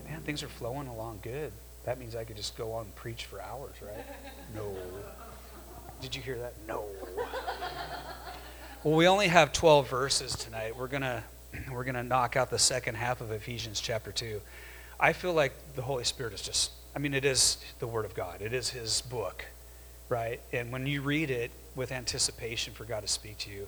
Man, 0.07 0.21
things 0.21 0.43
are 0.43 0.47
flowing 0.47 0.87
along 0.87 1.21
good. 1.23 1.51
That 1.85 1.97
means 1.97 2.15
I 2.15 2.25
could 2.25 2.35
just 2.35 2.55
go 2.55 2.73
on 2.73 2.85
and 2.85 2.95
preach 2.95 3.25
for 3.25 3.41
hours, 3.41 3.73
right? 3.81 4.05
No. 4.55 4.75
Did 5.99 6.15
you 6.15 6.21
hear 6.21 6.37
that? 6.39 6.53
No. 6.67 6.85
Well, 8.83 8.95
we 8.95 9.07
only 9.07 9.29
have 9.29 9.51
12 9.51 9.89
verses 9.89 10.35
tonight. 10.35 10.75
We're 10.75 10.87
going 10.87 11.01
to 11.01 11.23
we're 11.71 11.83
going 11.83 11.95
to 11.95 12.03
knock 12.03 12.35
out 12.35 12.51
the 12.51 12.59
second 12.59 12.95
half 12.95 13.19
of 13.21 13.31
Ephesians 13.31 13.79
chapter 13.79 14.11
2. 14.11 14.41
I 14.99 15.13
feel 15.13 15.33
like 15.33 15.53
the 15.75 15.81
Holy 15.81 16.03
Spirit 16.03 16.33
is 16.33 16.41
just 16.41 16.71
I 16.95 16.99
mean 16.99 17.15
it 17.15 17.25
is 17.25 17.57
the 17.79 17.87
word 17.87 18.05
of 18.05 18.13
God. 18.13 18.41
It 18.41 18.53
is 18.53 18.69
his 18.69 19.01
book, 19.01 19.45
right? 20.07 20.39
And 20.53 20.71
when 20.71 20.85
you 20.85 21.01
read 21.01 21.31
it 21.31 21.49
with 21.75 21.91
anticipation 21.91 22.73
for 22.73 22.85
God 22.85 23.01
to 23.01 23.07
speak 23.07 23.39
to 23.39 23.49
you, 23.49 23.67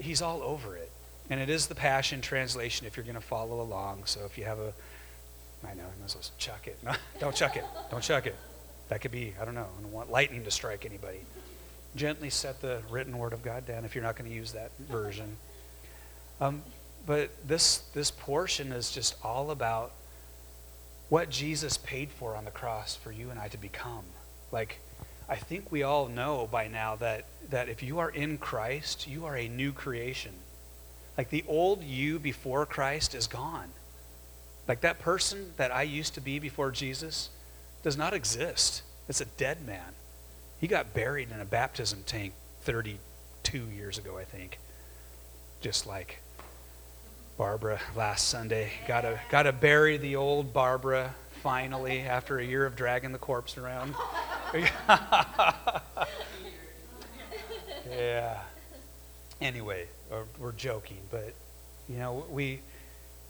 he's 0.00 0.22
all 0.22 0.42
over 0.42 0.76
it. 0.76 0.90
And 1.28 1.40
it 1.40 1.48
is 1.48 1.68
the 1.68 1.74
Passion 1.74 2.20
translation 2.20 2.86
if 2.86 2.96
you're 2.96 3.04
going 3.04 3.14
to 3.14 3.20
follow 3.20 3.60
along. 3.60 4.02
So 4.06 4.24
if 4.24 4.36
you 4.36 4.44
have 4.44 4.58
a 4.58 4.72
I 5.62 5.74
know, 5.74 5.82
I'm 5.84 6.08
supposed 6.08 6.32
to 6.32 6.44
chuck 6.44 6.66
it. 6.66 6.78
No, 6.84 6.92
don't 7.18 7.34
chuck 7.34 7.56
it. 7.56 7.64
Don't 7.90 8.02
chuck 8.02 8.26
it. 8.26 8.34
That 8.88 9.02
could 9.02 9.12
be, 9.12 9.34
I 9.40 9.44
don't 9.44 9.54
know, 9.54 9.66
I 9.78 9.82
don't 9.82 9.92
want 9.92 10.10
lightning 10.10 10.42
to 10.44 10.50
strike 10.50 10.86
anybody 10.86 11.20
gently 11.96 12.30
set 12.30 12.60
the 12.60 12.82
written 12.90 13.18
word 13.18 13.32
of 13.32 13.42
God 13.42 13.66
down 13.66 13.84
if 13.84 13.94
you're 13.94 14.04
not 14.04 14.16
going 14.16 14.30
to 14.30 14.34
use 14.34 14.52
that 14.52 14.70
version. 14.78 15.36
Um, 16.40 16.62
but 17.06 17.30
this 17.46 17.78
this 17.94 18.10
portion 18.10 18.72
is 18.72 18.90
just 18.90 19.16
all 19.24 19.50
about 19.50 19.92
what 21.08 21.30
Jesus 21.30 21.76
paid 21.78 22.10
for 22.10 22.36
on 22.36 22.44
the 22.44 22.50
cross 22.50 22.94
for 22.94 23.10
you 23.10 23.30
and 23.30 23.38
I 23.38 23.48
to 23.48 23.58
become. 23.58 24.04
Like, 24.52 24.78
I 25.28 25.36
think 25.36 25.72
we 25.72 25.82
all 25.82 26.08
know 26.08 26.48
by 26.50 26.68
now 26.68 26.96
that 26.96 27.24
that 27.50 27.68
if 27.68 27.82
you 27.82 27.98
are 27.98 28.10
in 28.10 28.38
Christ, 28.38 29.06
you 29.06 29.26
are 29.26 29.36
a 29.36 29.48
new 29.48 29.72
creation. 29.72 30.32
Like 31.18 31.30
the 31.30 31.44
old 31.46 31.82
you 31.82 32.18
before 32.18 32.64
Christ 32.64 33.14
is 33.14 33.26
gone. 33.26 33.70
Like 34.68 34.80
that 34.82 35.00
person 35.00 35.52
that 35.56 35.72
I 35.72 35.82
used 35.82 36.14
to 36.14 36.20
be 36.20 36.38
before 36.38 36.70
Jesus 36.70 37.30
does 37.82 37.96
not 37.96 38.14
exist. 38.14 38.82
It's 39.08 39.20
a 39.20 39.24
dead 39.24 39.66
man. 39.66 39.94
He 40.60 40.66
got 40.66 40.94
buried 40.94 41.30
in 41.32 41.40
a 41.40 41.44
baptism 41.44 42.04
tank 42.06 42.34
32 42.62 43.58
years 43.76 43.98
ago, 43.98 44.16
I 44.16 44.24
think. 44.24 44.58
Just 45.60 45.86
like 45.86 46.20
Barbara 47.36 47.80
last 47.96 48.28
Sunday. 48.28 48.70
Got 48.86 49.02
to, 49.02 49.20
got 49.30 49.42
to 49.44 49.52
bury 49.52 49.96
the 49.96 50.16
old 50.16 50.52
Barbara 50.52 51.14
finally 51.42 52.00
after 52.00 52.38
a 52.38 52.44
year 52.44 52.66
of 52.66 52.76
dragging 52.76 53.12
the 53.12 53.18
corpse 53.18 53.56
around. 53.58 53.94
yeah. 57.90 58.38
Anyway, 59.40 59.86
we're 60.38 60.52
joking, 60.52 61.00
but 61.10 61.34
you 61.88 61.98
know, 61.98 62.24
we 62.30 62.60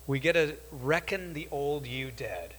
we 0.06 0.18
get 0.18 0.32
to 0.32 0.56
reckon 0.72 1.32
the 1.34 1.46
old 1.50 1.86
you 1.86 2.10
dead. 2.10 2.54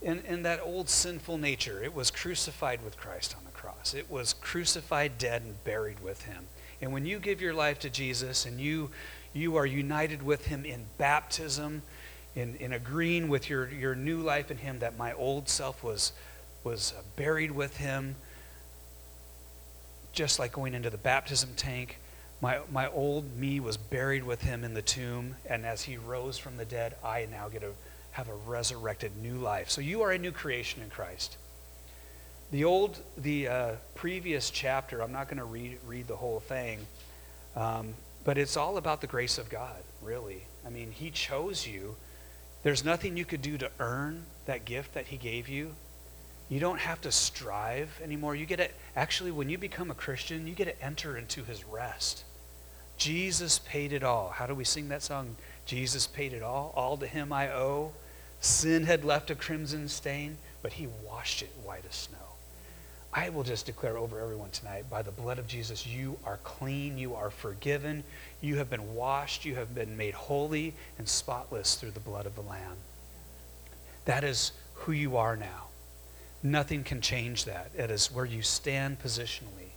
In, 0.00 0.20
in 0.26 0.42
that 0.44 0.60
old 0.62 0.88
sinful 0.88 1.38
nature, 1.38 1.82
it 1.82 1.94
was 1.94 2.10
crucified 2.10 2.84
with 2.84 2.96
Christ 2.96 3.34
on 3.36 3.44
the 3.44 3.50
cross. 3.50 3.94
It 3.94 4.10
was 4.10 4.32
crucified, 4.32 5.18
dead, 5.18 5.42
and 5.42 5.64
buried 5.64 6.00
with 6.00 6.22
him. 6.22 6.44
And 6.80 6.92
when 6.92 7.04
you 7.04 7.18
give 7.18 7.40
your 7.40 7.54
life 7.54 7.80
to 7.80 7.90
Jesus 7.90 8.46
and 8.46 8.60
you, 8.60 8.90
you 9.32 9.56
are 9.56 9.66
united 9.66 10.22
with 10.22 10.46
him 10.46 10.64
in 10.64 10.84
baptism, 10.98 11.82
in, 12.36 12.54
in 12.56 12.72
agreeing 12.72 13.28
with 13.28 13.50
your, 13.50 13.68
your 13.70 13.94
new 13.96 14.18
life 14.18 14.50
in 14.50 14.58
him, 14.58 14.78
that 14.78 14.96
my 14.96 15.12
old 15.14 15.48
self 15.48 15.82
was, 15.82 16.12
was 16.62 16.92
uh, 16.96 17.02
buried 17.16 17.50
with 17.50 17.78
him, 17.78 18.14
just 20.18 20.40
like 20.40 20.50
going 20.50 20.74
into 20.74 20.90
the 20.90 20.98
baptism 20.98 21.48
tank. 21.56 21.96
My, 22.40 22.58
my 22.72 22.88
old 22.88 23.36
me 23.36 23.60
was 23.60 23.76
buried 23.76 24.24
with 24.24 24.42
him 24.42 24.64
in 24.64 24.74
the 24.74 24.82
tomb, 24.82 25.36
and 25.48 25.64
as 25.64 25.82
he 25.82 25.96
rose 25.96 26.36
from 26.36 26.56
the 26.56 26.64
dead, 26.64 26.96
I 27.04 27.28
now 27.30 27.48
get 27.48 27.60
to 27.60 27.70
have 28.10 28.28
a 28.28 28.34
resurrected 28.34 29.12
new 29.22 29.36
life. 29.36 29.70
So 29.70 29.80
you 29.80 30.02
are 30.02 30.10
a 30.10 30.18
new 30.18 30.32
creation 30.32 30.82
in 30.82 30.90
Christ. 30.90 31.36
The 32.50 32.64
old, 32.64 32.98
the 33.16 33.46
uh, 33.46 33.70
previous 33.94 34.50
chapter, 34.50 35.02
I'm 35.02 35.12
not 35.12 35.28
going 35.28 35.38
to 35.38 35.44
read, 35.44 35.78
read 35.86 36.08
the 36.08 36.16
whole 36.16 36.40
thing, 36.40 36.80
um, 37.54 37.94
but 38.24 38.38
it's 38.38 38.56
all 38.56 38.76
about 38.76 39.00
the 39.00 39.06
grace 39.06 39.38
of 39.38 39.48
God, 39.48 39.84
really. 40.02 40.42
I 40.66 40.70
mean, 40.70 40.90
He 40.90 41.12
chose 41.12 41.64
you. 41.64 41.94
There's 42.64 42.84
nothing 42.84 43.16
you 43.16 43.24
could 43.24 43.42
do 43.42 43.56
to 43.58 43.70
earn 43.78 44.24
that 44.46 44.64
gift 44.64 44.94
that 44.94 45.06
He 45.06 45.16
gave 45.16 45.48
you. 45.48 45.76
You 46.48 46.60
don't 46.60 46.80
have 46.80 47.00
to 47.02 47.12
strive 47.12 48.00
anymore. 48.02 48.34
You 48.34 48.46
get 48.46 48.60
it. 48.60 48.74
actually, 48.96 49.30
when 49.30 49.50
you 49.50 49.58
become 49.58 49.90
a 49.90 49.94
Christian, 49.94 50.46
you 50.46 50.54
get 50.54 50.64
to 50.64 50.84
enter 50.84 51.16
into 51.16 51.44
His 51.44 51.64
rest. 51.64 52.24
Jesus 52.96 53.58
paid 53.60 53.92
it 53.92 54.02
all. 54.02 54.30
How 54.30 54.46
do 54.46 54.54
we 54.54 54.64
sing 54.64 54.88
that 54.88 55.02
song? 55.02 55.36
Jesus 55.66 56.06
paid 56.06 56.32
it 56.32 56.42
all. 56.42 56.72
All 56.74 56.96
to 56.96 57.06
Him 57.06 57.32
I 57.32 57.50
owe. 57.50 57.92
Sin 58.40 58.84
had 58.84 59.04
left 59.04 59.30
a 59.30 59.34
crimson 59.34 59.88
stain, 59.88 60.38
but 60.62 60.72
He 60.72 60.88
washed 61.04 61.42
it 61.42 61.50
white 61.62 61.84
as 61.88 61.94
snow. 61.94 62.18
I 63.12 63.30
will 63.30 63.42
just 63.42 63.66
declare 63.66 63.96
over 63.96 64.20
everyone 64.20 64.50
tonight 64.50 64.90
by 64.90 65.02
the 65.02 65.10
blood 65.10 65.38
of 65.38 65.46
Jesus, 65.46 65.86
you 65.86 66.18
are 66.24 66.38
clean, 66.44 66.98
you 66.98 67.14
are 67.14 67.30
forgiven, 67.30 68.04
you 68.40 68.56
have 68.56 68.68
been 68.68 68.94
washed, 68.94 69.44
you 69.44 69.54
have 69.54 69.74
been 69.74 69.96
made 69.96 70.14
holy 70.14 70.74
and 70.98 71.08
spotless 71.08 71.74
through 71.76 71.92
the 71.92 72.00
blood 72.00 72.26
of 72.26 72.34
the 72.34 72.42
Lamb. 72.42 72.76
That 74.04 74.24
is 74.24 74.52
who 74.74 74.92
you 74.92 75.16
are 75.16 75.36
now. 75.36 75.67
Nothing 76.42 76.84
can 76.84 77.00
change 77.00 77.44
that. 77.46 77.70
It 77.76 77.90
is 77.90 78.12
where 78.12 78.24
you 78.24 78.42
stand 78.42 79.00
positionally. 79.00 79.72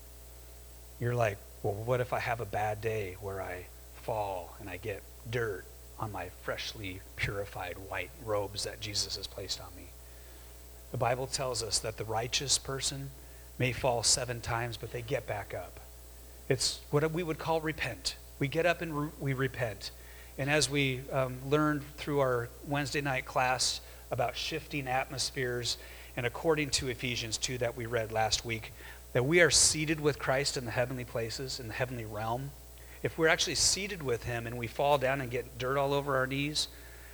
You're 0.99 1.15
like, 1.15 1.37
well, 1.63 1.73
what 1.73 2.01
if 2.01 2.13
I 2.13 2.19
have 2.19 2.41
a 2.41 2.45
bad 2.45 2.81
day 2.81 3.17
where 3.21 3.41
I 3.41 3.65
fall 4.03 4.55
and 4.59 4.69
I 4.69 4.77
get 4.77 5.01
dirt 5.29 5.65
on 5.99 6.11
my 6.11 6.29
freshly 6.43 7.01
purified 7.15 7.75
white 7.89 8.11
robes 8.23 8.63
that 8.63 8.79
Jesus 8.79 9.15
has 9.15 9.27
placed 9.27 9.59
on 9.59 9.67
me? 9.75 9.89
The 10.91 10.97
Bible 10.97 11.25
tells 11.25 11.63
us 11.63 11.79
that 11.79 11.97
the 11.97 12.03
righteous 12.03 12.57
person 12.57 13.09
may 13.57 13.71
fall 13.71 14.03
seven 14.03 14.41
times, 14.41 14.77
but 14.77 14.91
they 14.91 15.01
get 15.01 15.25
back 15.25 15.53
up. 15.53 15.79
It's 16.49 16.81
what 16.89 17.09
we 17.11 17.23
would 17.23 17.39
call 17.39 17.61
repent. 17.61 18.15
We 18.39 18.47
get 18.47 18.65
up 18.65 18.81
and 18.81 18.97
re- 18.97 19.09
we 19.19 19.33
repent. 19.33 19.91
And 20.37 20.49
as 20.49 20.69
we 20.69 21.01
um, 21.11 21.37
learned 21.49 21.83
through 21.97 22.19
our 22.19 22.49
Wednesday 22.67 23.01
night 23.01 23.25
class 23.25 23.81
about 24.09 24.35
shifting 24.35 24.87
atmospheres, 24.87 25.77
and 26.15 26.25
according 26.25 26.69
to 26.71 26.89
Ephesians 26.89 27.37
2 27.37 27.59
that 27.59 27.77
we 27.77 27.85
read 27.85 28.11
last 28.11 28.45
week, 28.45 28.73
that 29.13 29.25
we 29.25 29.41
are 29.41 29.49
seated 29.49 29.99
with 29.99 30.19
Christ 30.19 30.57
in 30.57 30.65
the 30.65 30.71
heavenly 30.71 31.05
places, 31.05 31.59
in 31.59 31.67
the 31.67 31.73
heavenly 31.73 32.05
realm. 32.05 32.51
If 33.03 33.17
we're 33.17 33.27
actually 33.27 33.55
seated 33.55 34.03
with 34.03 34.23
Him 34.23 34.47
and 34.47 34.57
we 34.57 34.67
fall 34.67 34.97
down 34.97 35.21
and 35.21 35.31
get 35.31 35.57
dirt 35.57 35.77
all 35.77 35.93
over 35.93 36.15
our 36.17 36.27
knees, 36.27 36.67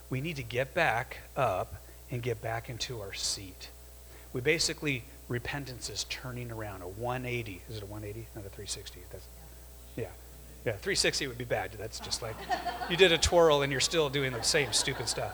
we 0.09 0.21
need 0.21 0.35
to 0.35 0.43
get 0.43 0.73
back 0.73 1.17
up 1.35 1.75
and 2.11 2.21
get 2.21 2.41
back 2.41 2.69
into 2.69 3.01
our 3.01 3.13
seat. 3.13 3.69
We 4.33 4.41
basically, 4.41 5.03
repentance 5.27 5.89
is 5.89 6.05
turning 6.05 6.51
around, 6.51 6.81
a 6.81 6.87
180. 6.87 7.61
Is 7.69 7.77
it 7.77 7.83
a 7.83 7.85
180? 7.85 8.27
Not 8.35 8.45
a 8.45 8.49
360. 8.49 9.01
That's, 9.11 9.25
yeah. 9.95 10.05
Yeah, 10.65 10.73
360 10.73 11.27
would 11.27 11.37
be 11.37 11.45
bad. 11.45 11.71
That's 11.79 11.99
just 11.99 12.21
like 12.21 12.35
you 12.89 12.97
did 12.97 13.11
a 13.11 13.17
twirl 13.17 13.61
and 13.61 13.71
you're 13.71 13.81
still 13.81 14.09
doing 14.09 14.33
the 14.33 14.41
same 14.41 14.73
stupid 14.73 15.07
stuff. 15.07 15.33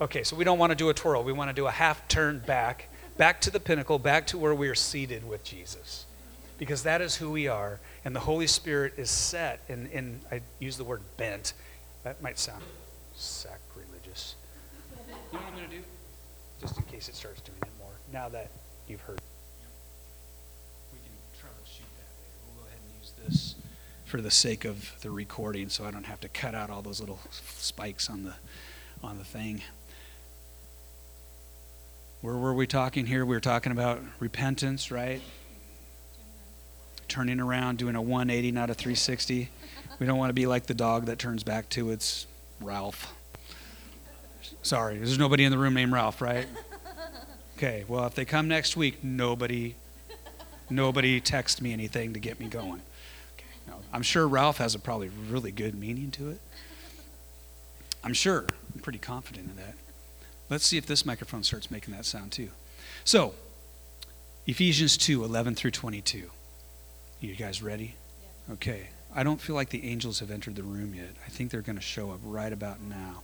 Okay, 0.00 0.24
so 0.24 0.34
we 0.34 0.42
don't 0.44 0.58
want 0.58 0.70
to 0.70 0.76
do 0.76 0.88
a 0.88 0.94
twirl. 0.94 1.22
We 1.22 1.32
want 1.32 1.50
to 1.50 1.54
do 1.54 1.66
a 1.66 1.70
half 1.70 2.08
turn 2.08 2.40
back, 2.40 2.88
back 3.16 3.40
to 3.42 3.50
the 3.50 3.60
pinnacle, 3.60 3.98
back 3.98 4.26
to 4.28 4.38
where 4.38 4.54
we 4.54 4.68
are 4.68 4.74
seated 4.74 5.26
with 5.28 5.44
Jesus. 5.44 6.06
Because 6.58 6.82
that 6.82 7.00
is 7.00 7.16
who 7.16 7.30
we 7.30 7.46
are, 7.46 7.78
and 8.04 8.14
the 8.14 8.20
Holy 8.20 8.46
Spirit 8.46 8.94
is 8.96 9.10
set, 9.10 9.60
and, 9.68 9.88
and 9.92 10.20
I 10.32 10.40
use 10.58 10.76
the 10.76 10.84
word 10.84 11.02
bent. 11.16 11.52
That 12.02 12.20
might 12.22 12.38
sound 12.38 12.62
sacrilegious. 13.14 14.34
You 15.06 15.12
know 15.12 15.18
what 15.30 15.42
I'm 15.46 15.56
going 15.56 15.70
to 15.70 15.76
do? 15.76 15.82
Just 16.60 16.76
in 16.76 16.84
case 16.84 17.08
it 17.08 17.14
starts 17.14 17.40
doing 17.40 17.58
it 17.62 17.68
more, 17.78 17.92
now 18.12 18.28
that 18.28 18.50
you've 18.88 19.00
heard. 19.00 19.20
We 20.92 20.98
can 20.98 21.12
troubleshoot 21.40 21.78
that. 21.98 22.10
We'll 22.46 22.62
go 22.62 22.68
ahead 22.68 22.80
and 22.84 23.00
use 23.00 23.12
this 23.26 23.54
for 24.04 24.20
the 24.20 24.30
sake 24.30 24.64
of 24.64 24.92
the 25.02 25.10
recording 25.10 25.68
so 25.68 25.84
I 25.84 25.90
don't 25.90 26.06
have 26.06 26.20
to 26.20 26.28
cut 26.28 26.54
out 26.54 26.70
all 26.70 26.82
those 26.82 27.00
little 27.00 27.18
spikes 27.30 28.10
on 28.10 28.24
the 28.24 28.34
on 29.02 29.18
the 29.18 29.24
thing. 29.24 29.62
Where 32.24 32.38
were 32.38 32.54
we 32.54 32.66
talking 32.66 33.04
here? 33.04 33.26
We 33.26 33.36
were 33.36 33.40
talking 33.40 33.70
about 33.70 34.00
repentance, 34.18 34.90
right? 34.90 35.20
Turning 37.06 37.38
around, 37.38 37.76
doing 37.76 37.96
a 37.96 38.00
180, 38.00 38.50
not 38.50 38.70
a 38.70 38.74
360. 38.74 39.50
We 39.98 40.06
don't 40.06 40.16
want 40.16 40.30
to 40.30 40.34
be 40.34 40.46
like 40.46 40.64
the 40.64 40.72
dog 40.72 41.04
that 41.04 41.18
turns 41.18 41.42
back 41.42 41.68
to 41.68 41.90
its 41.90 42.26
Ralph. 42.62 43.12
Sorry, 44.62 44.96
there's 44.96 45.18
nobody 45.18 45.44
in 45.44 45.50
the 45.50 45.58
room 45.58 45.74
named 45.74 45.92
Ralph, 45.92 46.22
right? 46.22 46.46
Okay, 47.58 47.84
well, 47.88 48.06
if 48.06 48.14
they 48.14 48.24
come 48.24 48.48
next 48.48 48.74
week, 48.74 49.04
nobody 49.04 49.74
nobody 50.70 51.20
text 51.20 51.60
me 51.60 51.74
anything 51.74 52.14
to 52.14 52.20
get 52.20 52.40
me 52.40 52.46
going. 52.46 52.80
Okay, 53.36 53.44
no, 53.68 53.74
I'm 53.92 54.02
sure 54.02 54.26
Ralph 54.26 54.56
has 54.56 54.74
a 54.74 54.78
probably 54.78 55.10
really 55.28 55.52
good 55.52 55.74
meaning 55.74 56.10
to 56.12 56.30
it. 56.30 56.40
I'm 58.02 58.14
sure. 58.14 58.46
I'm 58.74 58.80
pretty 58.80 58.98
confident 58.98 59.50
in 59.50 59.56
that. 59.56 59.74
Let's 60.50 60.66
see 60.66 60.76
if 60.76 60.86
this 60.86 61.06
microphone 61.06 61.42
starts 61.42 61.70
making 61.70 61.94
that 61.94 62.04
sound 62.04 62.32
too. 62.32 62.50
So, 63.04 63.34
Ephesians 64.46 64.96
2 64.96 65.24
11 65.24 65.54
through 65.54 65.70
22. 65.70 66.30
You 67.20 67.34
guys 67.34 67.62
ready? 67.62 67.94
Yeah. 68.48 68.54
Okay. 68.54 68.88
I 69.14 69.22
don't 69.22 69.40
feel 69.40 69.54
like 69.54 69.70
the 69.70 69.88
angels 69.88 70.18
have 70.20 70.30
entered 70.30 70.56
the 70.56 70.62
room 70.62 70.92
yet. 70.94 71.10
I 71.24 71.30
think 71.30 71.50
they're 71.50 71.62
going 71.62 71.76
to 71.76 71.82
show 71.82 72.10
up 72.10 72.18
right 72.24 72.52
about 72.52 72.80
now. 72.80 73.22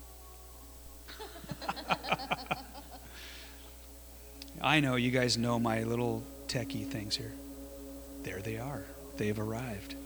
I 4.62 4.80
know 4.80 4.96
you 4.96 5.10
guys 5.10 5.36
know 5.36 5.58
my 5.58 5.82
little 5.82 6.22
techie 6.46 6.86
things 6.86 7.16
here. 7.16 7.32
There 8.22 8.40
they 8.40 8.58
are. 8.58 8.84
They've 9.16 9.38
arrived. 9.38 9.96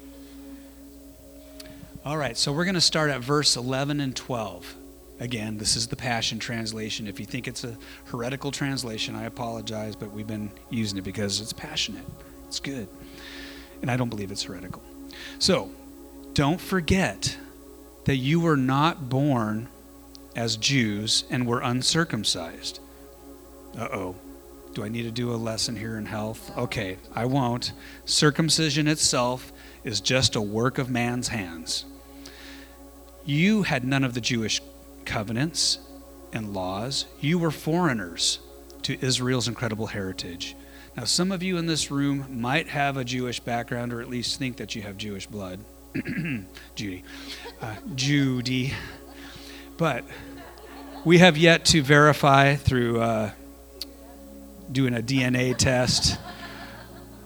All 2.05 2.17
right, 2.17 2.37
so 2.37 2.53
we're 2.53 2.65
going 2.65 2.75
to 2.75 2.81
start 2.81 3.11
at 3.11 3.21
verse 3.21 3.57
11 3.57 4.01
and 4.01 4.15
12. 4.17 4.75
Again, 5.21 5.59
this 5.59 5.77
is 5.77 5.87
the 5.87 5.97
Passion 5.97 6.39
Translation. 6.39 7.07
If 7.07 7.21
you 7.21 7.27
think 7.27 7.47
it's 7.47 7.63
a 7.63 7.77
heretical 8.07 8.51
translation, 8.51 9.15
I 9.15 9.25
apologize, 9.25 9.95
but 9.95 10.11
we've 10.11 10.27
been 10.27 10.51
using 10.71 10.99
it 10.99 11.05
because 11.05 11.41
it's 11.41 11.53
passionate. 11.53 12.05
It's 12.49 12.59
good. 12.59 12.89
And 13.81 13.91
I 13.91 13.97
don't 13.97 14.09
believe 14.09 14.33
it's 14.33 14.43
heretical. 14.43 14.83
So, 15.39 15.71
don't 16.33 16.61
forget 16.61 17.37
that 18.05 18.17
you 18.17 18.41
were 18.41 18.57
not 18.57 19.09
born 19.09 19.69
as 20.35 20.57
Jews 20.57 21.25
and 21.31 21.47
were 21.47 21.61
uncircumcised. 21.61 22.81
Uh 23.79 23.89
oh. 23.93 24.17
Do 24.75 24.83
I 24.85 24.89
need 24.89 25.05
to 25.05 25.13
do 25.13 25.33
a 25.33 25.37
lesson 25.37 25.77
here 25.77 25.97
in 25.97 26.07
health? 26.07 26.51
Okay, 26.59 26.99
I 27.15 27.27
won't. 27.27 27.73
Circumcision 28.05 28.89
itself 28.89 29.53
is 29.85 30.01
just 30.01 30.35
a 30.35 30.41
work 30.43 30.79
of 30.79 30.91
man's 30.91 31.29
hands. 31.29 31.85
You 33.25 33.63
had 33.63 33.85
none 33.85 34.03
of 34.03 34.15
the 34.15 34.21
Jewish 34.21 34.61
covenants 35.05 35.79
and 36.33 36.53
laws. 36.53 37.07
You 37.21 37.39
were 37.39 37.51
foreigners 37.51 38.41
to 38.83 39.03
Israel's 39.05 39.49
incredible 39.49 39.87
heritage. 39.87 40.57
Now, 40.97 41.05
some 41.05 41.33
of 41.33 41.43
you 41.43 41.57
in 41.57 41.67
this 41.67 41.91
room 41.91 42.27
might 42.41 42.69
have 42.69 42.97
a 42.97 43.05
Jewish 43.05 43.41
background 43.41 43.93
or 43.93 44.01
at 44.01 44.09
least 44.09 44.39
think 44.39 44.59
that 44.59 44.75
you 44.75 44.83
have 44.83 44.97
Jewish 44.97 45.27
blood. 45.27 45.61
Judy. 46.75 47.05
Uh, 47.61 47.75
Judy. 47.95 48.75
But 49.77 50.05
we 51.05 51.19
have 51.19 51.37
yet 51.37 51.65
to 51.67 51.83
verify 51.83 52.55
through 52.55 53.01
uh, 53.01 53.31
doing 54.71 54.95
a 54.95 55.03
DNA 55.03 55.57
test. 55.57 56.19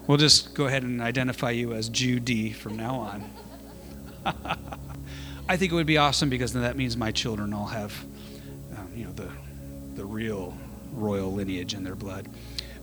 We'll 0.07 0.19
just 0.19 0.55
go 0.55 0.67
ahead 0.67 0.83
and 0.83 1.03
identify 1.03 1.51
you 1.51 1.75
as 1.75 1.89
Judy 1.91 2.53
from 2.53 2.77
now 2.77 3.23
on. 4.25 4.79
I 5.51 5.57
think 5.57 5.73
it 5.73 5.75
would 5.75 5.87
be 5.87 5.97
awesome 5.97 6.29
because 6.29 6.53
then 6.53 6.63
that 6.63 6.77
means 6.77 6.95
my 6.97 7.11
children 7.11 7.55
all 7.55 7.67
have, 7.67 8.05
um, 8.77 8.93
you 8.95 9.07
know, 9.07 9.13
the, 9.13 9.31
the 9.95 10.05
real 10.05 10.55
royal 10.93 11.33
lineage 11.33 11.73
in 11.73 11.85
their 11.85 11.95
blood. 11.95 12.29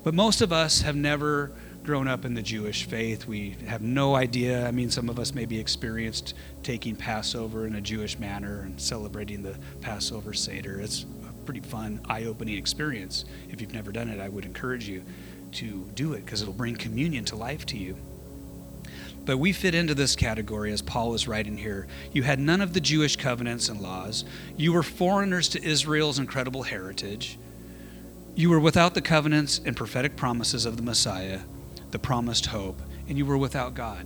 But 0.04 0.16
most 0.16 0.42
of 0.42 0.52
us 0.52 0.82
have 0.82 0.96
never 0.96 1.52
grown 1.84 2.08
up 2.08 2.26
in 2.26 2.34
the 2.34 2.42
Jewish 2.42 2.86
faith. 2.86 3.28
We 3.28 3.52
have 3.68 3.84
no 3.84 4.16
idea. 4.16 4.68
I 4.68 4.72
mean, 4.72 4.90
some 4.90 5.10
of 5.10 5.20
us 5.20 5.36
maybe 5.36 5.60
experienced 5.60 6.34
taking 6.64 6.96
Passover 6.96 7.68
in 7.68 7.76
a 7.76 7.82
Jewish 7.82 8.18
manner 8.18 8.62
and 8.62 8.82
celebrating 8.82 9.44
the 9.44 9.56
Passover 9.82 10.34
Seder. 10.34 10.80
It's 10.80 11.06
a 11.30 11.46
pretty 11.46 11.60
fun, 11.60 12.02
eye 12.10 12.24
opening 12.24 12.58
experience. 12.58 13.26
If 13.52 13.62
you've 13.62 13.74
never 13.74 13.92
done 13.92 14.10
it, 14.10 14.20
I 14.20 14.30
would 14.30 14.46
encourage 14.46 14.90
you 14.90 15.04
to 15.54 15.88
do 15.94 16.14
it 16.14 16.26
because 16.26 16.42
it'll 16.42 16.54
bring 16.54 16.76
communion 16.76 17.26
to 17.26 17.36
life 17.36 17.68
to 17.68 17.78
you. 17.78 17.96
But 19.26 19.38
we 19.38 19.54
fit 19.54 19.74
into 19.74 19.96
this 19.96 20.16
category 20.16 20.72
as 20.72 20.84
Paul 20.84 21.16
is 21.16 21.28
writing 21.28 21.58
here. 21.58 21.88
You 22.14 22.24
had 22.24 22.40
none 22.40 22.62
of 22.62 22.74
the 22.74 22.80
Jewish 22.80 23.16
covenants 23.16 23.70
and 23.70 23.82
laws. 23.82 24.24
You 24.56 24.72
were 24.72 24.84
foreigners 24.84 25.50
to 25.50 25.64
Israel's 25.64 26.20
incredible 26.20 26.64
heritage. 26.64 27.40
You 28.36 28.52
were 28.52 28.60
without 28.60 28.94
the 28.94 29.02
covenants 29.02 29.60
and 29.66 29.76
prophetic 29.76 30.16
promises 30.16 30.66
of 30.66 30.78
the 30.78 30.84
Messiah, 30.84 31.40
the 31.92 32.00
promised 32.00 32.48
hope, 32.48 32.80
and 33.08 33.18
you 33.18 33.26
were 33.26 33.38
without 33.38 33.74
God. 33.74 34.06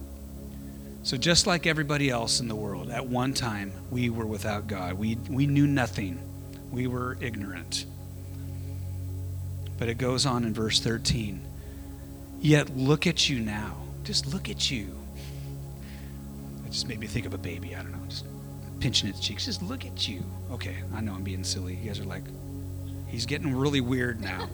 So, 1.04 1.18
just 1.18 1.48
like 1.48 1.66
everybody 1.66 2.10
else 2.10 2.40
in 2.40 2.48
the 2.48 2.56
world, 2.56 2.90
at 2.90 3.06
one 3.06 3.34
time 3.34 3.72
we 3.90 4.10
were 4.10 4.26
without 4.26 4.68
God. 4.68 4.94
We, 4.94 5.16
we 5.30 5.48
knew 5.48 5.66
nothing, 5.66 6.20
we 6.72 6.88
were 6.88 7.18
ignorant. 7.20 7.86
But 9.78 9.90
it 9.90 9.98
goes 9.98 10.26
on 10.26 10.44
in 10.44 10.54
verse 10.54 10.80
13. 10.80 11.42
Yet 12.42 12.76
look 12.76 13.08
at 13.08 13.30
you 13.30 13.40
now. 13.40 13.78
Just 14.04 14.28
look 14.28 14.50
at 14.50 14.70
you. 14.70 14.99
It 16.70 16.74
just 16.74 16.88
made 16.88 17.00
me 17.00 17.08
think 17.08 17.26
of 17.26 17.34
a 17.34 17.38
baby. 17.40 17.76
I 17.76 17.82
don't 17.82 17.92
know, 17.92 18.06
just 18.08 18.26
pinching 18.80 19.10
its 19.10 19.20
cheeks. 19.20 19.46
Just 19.46 19.64
look 19.64 19.88
at 19.88 20.08
you. 20.08 20.24
Okay, 20.52 20.76
I 20.94 21.02
know 21.02 21.14
I'm 21.14 21.24
being 21.24 21.44
silly. 21.44 21.74
You 21.74 21.88
guys 21.88 22.00
are 22.00 22.04
like, 22.04 22.22
he's 23.08 23.26
getting 23.26 23.56
really 23.56 23.82
weird 23.82 24.22
now. 24.22 24.48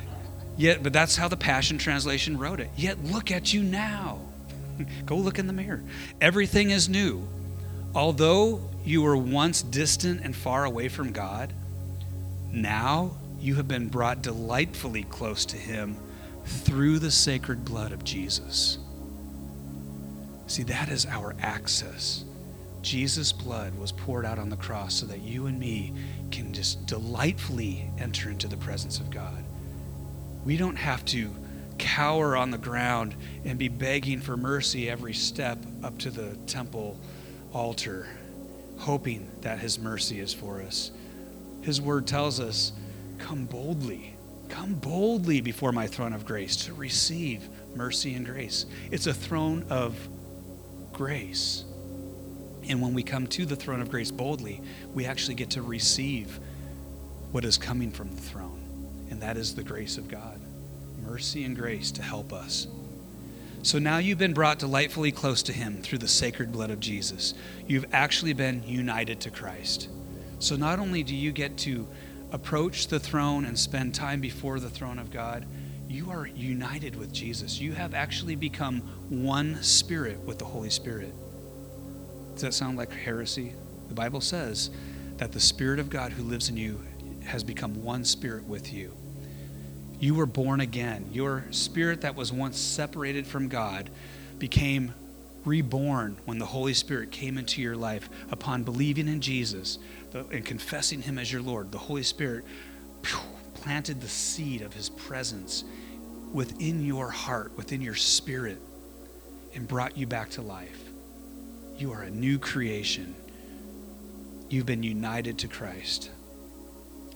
Yet, 0.56 0.84
but 0.84 0.92
that's 0.92 1.16
how 1.16 1.26
the 1.26 1.36
Passion 1.36 1.76
Translation 1.76 2.38
wrote 2.38 2.60
it. 2.60 2.70
Yet 2.76 3.02
look 3.02 3.32
at 3.32 3.52
you 3.52 3.64
now. 3.64 4.20
Go 5.06 5.16
look 5.16 5.40
in 5.40 5.48
the 5.48 5.52
mirror. 5.52 5.82
Everything 6.20 6.70
is 6.70 6.88
new. 6.88 7.26
Although 7.96 8.60
you 8.84 9.02
were 9.02 9.16
once 9.16 9.60
distant 9.60 10.20
and 10.22 10.36
far 10.36 10.66
away 10.66 10.86
from 10.86 11.10
God, 11.10 11.52
now 12.52 13.16
you 13.40 13.56
have 13.56 13.66
been 13.66 13.88
brought 13.88 14.22
delightfully 14.22 15.02
close 15.02 15.44
to 15.46 15.56
Him 15.56 15.96
through 16.44 17.00
the 17.00 17.10
sacred 17.10 17.64
blood 17.64 17.90
of 17.90 18.04
Jesus. 18.04 18.78
See, 20.46 20.62
that 20.64 20.88
is 20.88 21.06
our 21.06 21.34
access. 21.40 22.24
Jesus' 22.82 23.32
blood 23.32 23.76
was 23.78 23.90
poured 23.90 24.24
out 24.24 24.38
on 24.38 24.48
the 24.48 24.56
cross 24.56 24.94
so 24.94 25.06
that 25.06 25.20
you 25.20 25.46
and 25.46 25.58
me 25.58 25.92
can 26.30 26.52
just 26.52 26.86
delightfully 26.86 27.90
enter 27.98 28.30
into 28.30 28.46
the 28.46 28.56
presence 28.56 29.00
of 29.00 29.10
God. 29.10 29.44
We 30.44 30.56
don't 30.56 30.76
have 30.76 31.04
to 31.06 31.34
cower 31.78 32.36
on 32.36 32.50
the 32.50 32.58
ground 32.58 33.14
and 33.44 33.58
be 33.58 33.68
begging 33.68 34.20
for 34.20 34.36
mercy 34.36 34.88
every 34.88 35.14
step 35.14 35.58
up 35.82 35.98
to 35.98 36.10
the 36.10 36.36
temple 36.46 36.96
altar, 37.52 38.06
hoping 38.78 39.28
that 39.40 39.58
His 39.58 39.78
mercy 39.78 40.20
is 40.20 40.32
for 40.32 40.62
us. 40.62 40.92
His 41.62 41.80
word 41.80 42.06
tells 42.06 42.38
us, 42.38 42.72
Come 43.18 43.46
boldly, 43.46 44.14
come 44.48 44.74
boldly 44.74 45.40
before 45.40 45.72
my 45.72 45.88
throne 45.88 46.12
of 46.12 46.24
grace 46.24 46.56
to 46.66 46.74
receive 46.74 47.48
mercy 47.74 48.14
and 48.14 48.24
grace. 48.24 48.66
It's 48.92 49.08
a 49.08 49.14
throne 49.14 49.64
of 49.70 49.96
grace. 50.96 51.64
And 52.68 52.80
when 52.80 52.94
we 52.94 53.02
come 53.02 53.26
to 53.28 53.44
the 53.44 53.54
throne 53.54 53.82
of 53.82 53.90
grace 53.90 54.10
boldly, 54.10 54.62
we 54.94 55.04
actually 55.04 55.34
get 55.34 55.50
to 55.50 55.62
receive 55.62 56.40
what 57.32 57.44
is 57.44 57.58
coming 57.58 57.90
from 57.90 58.10
the 58.14 58.20
throne. 58.20 59.06
And 59.10 59.20
that 59.20 59.36
is 59.36 59.54
the 59.54 59.62
grace 59.62 59.98
of 59.98 60.08
God 60.08 60.40
mercy 61.02 61.44
and 61.44 61.54
grace 61.54 61.92
to 61.92 62.02
help 62.02 62.32
us. 62.32 62.66
So 63.62 63.78
now 63.78 63.98
you've 63.98 64.18
been 64.18 64.34
brought 64.34 64.58
delightfully 64.58 65.12
close 65.12 65.42
to 65.44 65.52
Him 65.52 65.80
through 65.80 65.98
the 65.98 66.08
sacred 66.08 66.50
blood 66.50 66.70
of 66.70 66.80
Jesus. 66.80 67.34
You've 67.68 67.86
actually 67.92 68.32
been 68.32 68.64
united 68.66 69.20
to 69.20 69.30
Christ. 69.30 69.88
So 70.40 70.56
not 70.56 70.80
only 70.80 71.04
do 71.04 71.14
you 71.14 71.30
get 71.30 71.56
to 71.58 71.86
approach 72.32 72.88
the 72.88 72.98
throne 72.98 73.44
and 73.44 73.56
spend 73.56 73.94
time 73.94 74.20
before 74.20 74.58
the 74.58 74.68
throne 74.68 74.98
of 74.98 75.12
God, 75.12 75.46
you 75.88 76.10
are 76.10 76.26
united 76.26 76.96
with 76.96 77.12
Jesus. 77.12 77.60
You 77.60 77.72
have 77.72 77.94
actually 77.94 78.36
become 78.36 78.80
one 79.08 79.62
spirit 79.62 80.18
with 80.20 80.38
the 80.38 80.44
Holy 80.44 80.70
Spirit. 80.70 81.14
Does 82.34 82.42
that 82.42 82.54
sound 82.54 82.76
like 82.76 82.92
heresy? 82.92 83.52
The 83.88 83.94
Bible 83.94 84.20
says 84.20 84.70
that 85.16 85.32
the 85.32 85.40
Spirit 85.40 85.78
of 85.78 85.88
God 85.88 86.12
who 86.12 86.22
lives 86.22 86.48
in 86.48 86.56
you 86.56 86.80
has 87.24 87.42
become 87.42 87.82
one 87.82 88.04
spirit 88.04 88.44
with 88.44 88.72
you. 88.72 88.92
You 89.98 90.14
were 90.14 90.26
born 90.26 90.60
again. 90.60 91.08
Your 91.12 91.44
spirit 91.50 92.02
that 92.02 92.14
was 92.14 92.32
once 92.32 92.58
separated 92.58 93.26
from 93.26 93.48
God 93.48 93.88
became 94.38 94.92
reborn 95.44 96.18
when 96.24 96.38
the 96.38 96.46
Holy 96.46 96.74
Spirit 96.74 97.10
came 97.10 97.38
into 97.38 97.62
your 97.62 97.76
life 97.76 98.10
upon 98.30 98.64
believing 98.64 99.08
in 99.08 99.20
Jesus 99.20 99.78
and 100.12 100.44
confessing 100.44 101.02
Him 101.02 101.18
as 101.18 101.32
your 101.32 101.42
Lord. 101.42 101.72
The 101.72 101.78
Holy 101.78 102.02
Spirit 102.02 102.44
planted 103.66 104.00
the 104.00 104.08
seed 104.08 104.62
of 104.62 104.72
His 104.72 104.88
presence 104.88 105.64
within 106.32 106.84
your 106.84 107.10
heart, 107.10 107.50
within 107.56 107.80
your 107.80 107.96
spirit, 107.96 108.58
and 109.56 109.66
brought 109.66 109.96
you 109.96 110.06
back 110.06 110.30
to 110.30 110.40
life. 110.40 110.84
You 111.76 111.90
are 111.90 112.02
a 112.02 112.10
new 112.10 112.38
creation. 112.38 113.12
You've 114.48 114.66
been 114.66 114.84
united 114.84 115.38
to 115.38 115.48
Christ. 115.48 116.12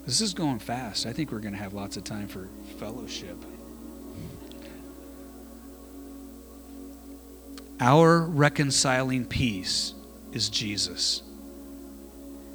This 0.04 0.20
is 0.20 0.34
going 0.34 0.58
fast. 0.58 1.06
I 1.06 1.12
think 1.12 1.30
we're 1.30 1.38
going 1.38 1.54
to 1.54 1.60
have 1.60 1.72
lots 1.72 1.96
of 1.96 2.02
time 2.02 2.26
for 2.26 2.48
fellowship. 2.80 3.36
Our 7.78 8.22
reconciling 8.22 9.24
peace 9.24 9.94
is 10.32 10.48
Jesus. 10.48 11.22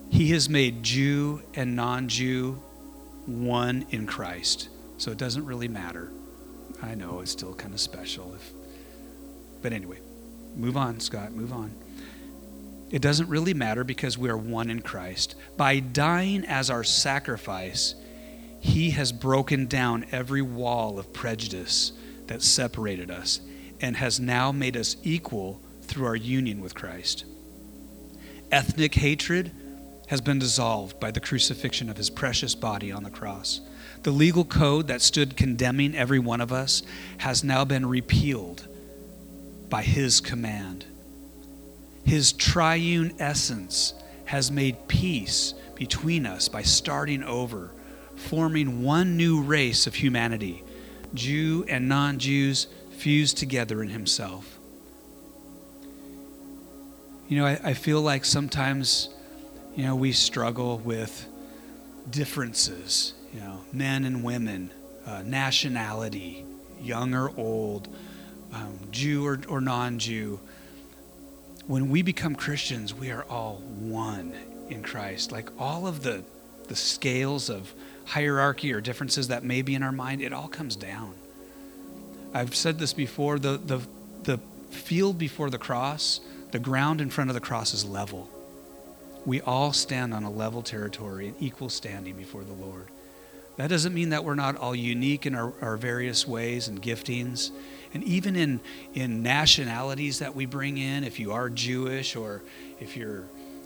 He 0.10 0.32
has 0.32 0.50
made 0.50 0.84
Jew 0.84 1.42
and 1.54 1.78
non 1.78 2.10
Jew 2.10 2.62
one 3.26 3.86
in 3.90 4.08
Christ. 4.08 4.70
So 4.98 5.12
it 5.12 5.18
doesn't 5.18 5.46
really 5.46 5.68
matter. 5.68 6.12
I 6.82 6.96
know 6.96 7.20
it's 7.20 7.32
still 7.32 7.54
kind 7.54 7.74
of 7.74 7.80
special. 7.80 8.34
If, 8.36 8.54
but 9.62 9.74
anyway, 9.74 10.00
move 10.56 10.78
on, 10.78 11.00
Scott, 11.00 11.32
move 11.32 11.52
on. 11.52 11.74
It 12.92 13.02
doesn't 13.02 13.30
really 13.30 13.54
matter 13.54 13.84
because 13.84 14.18
we 14.18 14.30
are 14.30 14.38
one 14.38 14.70
in 14.70 14.82
Christ. 14.82 15.36
By 15.58 15.80
dying 15.80 16.46
as 16.46 16.70
our 16.70 16.84
sacrifice, 16.84 17.96
He 18.60 18.92
has 18.92 19.12
broken 19.12 19.66
down 19.66 20.06
every 20.12 20.42
wall 20.42 21.00
of 21.00 21.12
prejudice 21.12 21.94
that 22.28 22.42
separated 22.42 23.12
us 23.12 23.42
and 23.82 23.98
has 23.98 24.20
now 24.20 24.52
made 24.52 24.78
us 24.78 24.96
equal 25.04 25.62
through 25.82 26.06
our 26.06 26.16
union 26.16 26.62
with 26.62 26.76
Christ. 26.76 27.26
Ethnic 28.52 28.96
hatred 28.96 29.52
has 30.08 30.22
been 30.22 30.40
dissolved 30.40 31.00
by 31.00 31.12
the 31.12 31.20
crucifixion 31.20 31.90
of 31.90 31.98
His 31.98 32.10
precious 32.10 32.56
body 32.56 32.92
on 32.92 33.04
the 33.04 33.10
cross. 33.10 33.62
The 34.04 34.12
legal 34.12 34.46
code 34.46 34.88
that 34.88 35.02
stood 35.02 35.36
condemning 35.36 35.96
every 35.96 36.20
one 36.20 36.42
of 36.42 36.52
us 36.52 36.84
has 37.18 37.44
now 37.44 37.66
been 37.66 37.86
repealed 37.86 38.68
by 39.70 39.82
His 39.82 40.22
command. 40.22 40.86
His 42.04 42.34
triune 42.34 43.16
essence 43.20 43.94
has 44.26 44.52
made 44.52 44.88
peace 44.88 45.54
between 45.76 46.26
us 46.26 46.48
by 46.50 46.62
starting 46.62 47.24
over, 47.24 47.72
forming 48.16 48.84
one 48.84 49.18
new 49.18 49.42
race 49.42 49.88
of 49.88 49.96
humanity, 49.96 50.64
Jew 51.14 51.66
and 51.68 51.90
non 51.90 52.20
Jews 52.20 52.68
fused 52.92 53.38
together 53.38 53.82
in 53.82 53.90
Himself. 53.90 54.60
You 57.28 57.40
know, 57.40 57.46
I, 57.46 57.60
I, 57.64 57.74
feel 57.74 58.02
like 58.02 58.24
sometimes, 58.24 59.10
you 59.76 59.84
know, 59.84 59.96
we 59.96 60.12
struggle 60.12 60.78
with 60.80 61.28
differences, 62.10 63.14
you 63.34 63.40
know, 63.40 63.60
men 63.74 64.06
and 64.06 64.24
women, 64.24 64.72
uh, 65.06 65.22
nationality, 65.24 66.46
young 66.82 67.14
or 67.14 67.32
old, 67.38 67.88
um, 68.54 68.80
Jew 68.92 69.26
or, 69.26 69.40
or 69.50 69.62
non 69.62 70.00
Jew 70.00 70.40
when 71.68 71.90
we 71.90 72.02
become 72.02 72.36
Christians, 72.36 72.94
we 72.94 73.12
are 73.12 73.24
all 73.24 73.56
one 73.80 74.34
in 74.70 74.84
Christ. 74.84 75.32
Like 75.32 75.50
all 75.60 75.88
of 75.88 76.04
the, 76.04 76.24
the 76.68 76.76
scales 76.76 77.50
of 77.50 77.74
hierarchy 78.06 78.72
or 78.72 78.82
differences 78.82 79.30
that 79.30 79.44
may 79.44 79.62
be 79.62 79.74
in 79.74 79.82
our 79.82 79.92
mind, 79.92 80.22
it 80.22 80.32
all 80.32 80.48
comes 80.48 80.76
down. 80.76 81.16
I've 82.34 82.56
said 82.56 82.78
this 82.78 82.94
before 82.94 83.40
the, 83.40 83.58
the, 83.58 83.82
the 84.24 84.38
field 84.70 85.18
before 85.18 85.50
the 85.50 85.58
cross, 85.58 86.20
the 86.52 86.60
ground 86.60 87.02
in 87.02 87.10
front 87.10 87.30
of 87.30 87.34
the 87.34 87.40
cross 87.40 87.74
is 87.74 87.84
level. 87.84 88.30
We 89.26 89.42
all 89.42 89.74
stand 89.74 90.14
on 90.14 90.24
a 90.24 90.32
level 90.32 90.62
territory, 90.62 91.30
an 91.30 91.36
equal 91.40 91.70
standing 91.70 92.16
before 92.16 92.44
the 92.44 92.54
Lord. 92.54 92.88
That 93.58 93.70
doesn't 93.70 93.94
mean 93.94 94.10
that 94.10 94.24
we're 94.24 94.36
not 94.36 94.58
all 94.58 94.76
unique 94.76 95.26
in 95.26 95.34
our, 95.34 95.54
our 95.62 95.78
various 95.78 96.28
ways 96.28 96.68
and 96.68 96.82
giftings 96.82 97.52
and 97.96 98.04
even 98.04 98.36
in, 98.36 98.60
in 98.94 99.24
nationalities 99.24 100.20
that 100.20 100.36
we 100.36 100.46
bring 100.46 100.78
in, 100.78 101.06
if 101.06 101.18
you 101.18 101.32
are 101.32 101.50
Jewish 101.50 102.18
or 102.18 102.42
if 102.82 102.98
you're, 102.98 103.24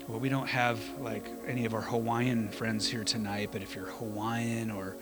well, 0.08 0.20
we 0.20 0.30
don't 0.30 0.48
have 0.48 0.80
like 1.00 1.28
any 1.48 1.66
of 1.66 1.74
our 1.74 1.82
Hawaiian 1.82 2.50
friends 2.50 2.88
here 2.88 3.04
tonight, 3.04 3.50
but 3.52 3.64
if 3.64 3.74
you're 3.74 3.88
Hawaiian 3.88 4.70
or, 4.70 4.96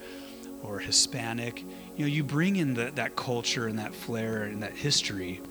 or 0.62 0.78
Hispanic, 0.78 1.60
you 1.60 2.06
know, 2.06 2.06
you 2.06 2.24
bring 2.24 2.56
in 2.56 2.72
the, 2.72 2.90
that 2.94 3.16
culture 3.16 3.66
and 3.66 3.78
that 3.78 3.94
flair 3.94 4.44
and 4.44 4.62
that 4.62 4.72
history. 4.72 5.42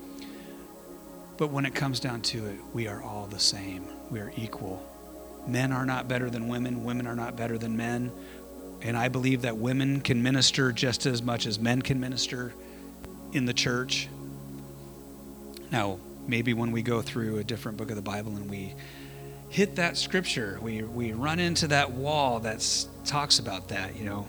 But 1.36 1.52
when 1.52 1.64
it 1.64 1.72
comes 1.72 2.00
down 2.00 2.22
to 2.22 2.46
it, 2.46 2.58
we 2.74 2.88
are 2.88 3.00
all 3.00 3.26
the 3.26 3.38
same. 3.38 3.84
We 4.10 4.18
are 4.18 4.32
equal. 4.36 4.84
Men 5.48 5.72
are 5.72 5.86
not 5.86 6.08
better 6.08 6.30
than 6.30 6.48
women, 6.48 6.84
women 6.84 7.06
are 7.06 7.16
not 7.16 7.36
better 7.36 7.58
than 7.58 7.76
men. 7.76 8.12
And 8.82 8.96
I 8.96 9.08
believe 9.08 9.42
that 9.42 9.56
women 9.56 10.00
can 10.00 10.22
minister 10.22 10.70
just 10.70 11.06
as 11.06 11.22
much 11.22 11.46
as 11.46 11.58
men 11.58 11.82
can 11.82 11.98
minister 11.98 12.54
in 13.32 13.44
the 13.44 13.52
church. 13.52 14.08
Now, 15.72 15.98
maybe 16.28 16.54
when 16.54 16.70
we 16.70 16.82
go 16.82 17.02
through 17.02 17.38
a 17.38 17.44
different 17.44 17.78
book 17.78 17.90
of 17.90 17.96
the 17.96 18.02
Bible 18.02 18.36
and 18.36 18.48
we 18.48 18.74
hit 19.48 19.76
that 19.76 19.96
scripture, 19.96 20.58
we, 20.62 20.82
we 20.82 21.12
run 21.12 21.40
into 21.40 21.68
that 21.68 21.90
wall 21.90 22.40
that 22.40 22.86
talks 23.04 23.38
about 23.38 23.68
that, 23.68 23.96
you 23.96 24.04
know, 24.04 24.28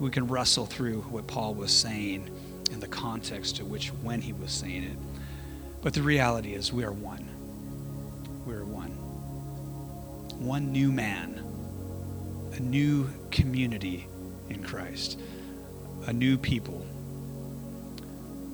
we 0.00 0.10
can 0.10 0.26
wrestle 0.26 0.66
through 0.66 1.02
what 1.02 1.26
Paul 1.26 1.54
was 1.54 1.70
saying 1.70 2.30
and 2.72 2.82
the 2.82 2.88
context 2.88 3.56
to 3.56 3.64
which 3.64 3.88
when 4.02 4.20
he 4.20 4.32
was 4.32 4.50
saying 4.50 4.84
it. 4.84 4.98
But 5.82 5.94
the 5.94 6.02
reality 6.02 6.54
is, 6.54 6.72
we 6.72 6.82
are 6.82 6.92
one. 6.92 7.28
One 10.38 10.72
new 10.72 10.92
man, 10.92 11.42
a 12.54 12.60
new 12.60 13.08
community 13.30 14.06
in 14.48 14.62
Christ, 14.62 15.18
a 16.06 16.12
new 16.12 16.36
people 16.36 16.84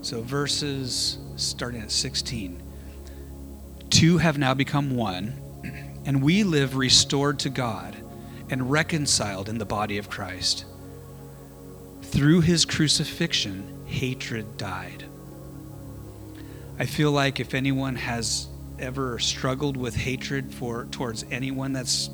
so, 0.03 0.23
verses 0.23 1.19
starting 1.37 1.83
at 1.83 1.91
16. 1.91 2.63
Two 3.91 4.19
have 4.19 4.39
now 4.39 4.55
become 4.55 4.97
one, 4.97 5.35
and 6.07 6.23
we 6.23 6.43
live 6.43 6.77
restored 6.77 7.39
to 7.41 7.51
God 7.51 7.95
and 8.49 8.71
reconciled 8.71 9.49
in 9.51 9.59
the 9.59 9.67
body 9.67 9.99
of 9.99 10.09
Christ. 10.09 10.65
Through 12.03 12.41
his 12.41 12.65
crucifixion, 12.65 13.85
hatred 13.87 14.57
died. 14.57 15.05
I 16.79 16.87
feel 16.87 17.13
like 17.13 17.39
if 17.39 17.53
anyone 17.53 17.97
has 17.97 18.49
ever 18.81 19.19
struggled 19.19 19.77
with 19.77 19.95
hatred 19.95 20.53
for 20.53 20.87
towards 20.87 21.25
anyone 21.31 21.73
that's 21.73 22.11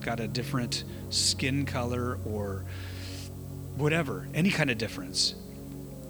got 0.00 0.20
a 0.20 0.28
different 0.28 0.84
skin 1.10 1.64
color 1.64 2.18
or 2.24 2.64
whatever, 3.76 4.28
any 4.34 4.50
kind 4.50 4.70
of 4.70 4.78
difference, 4.78 5.34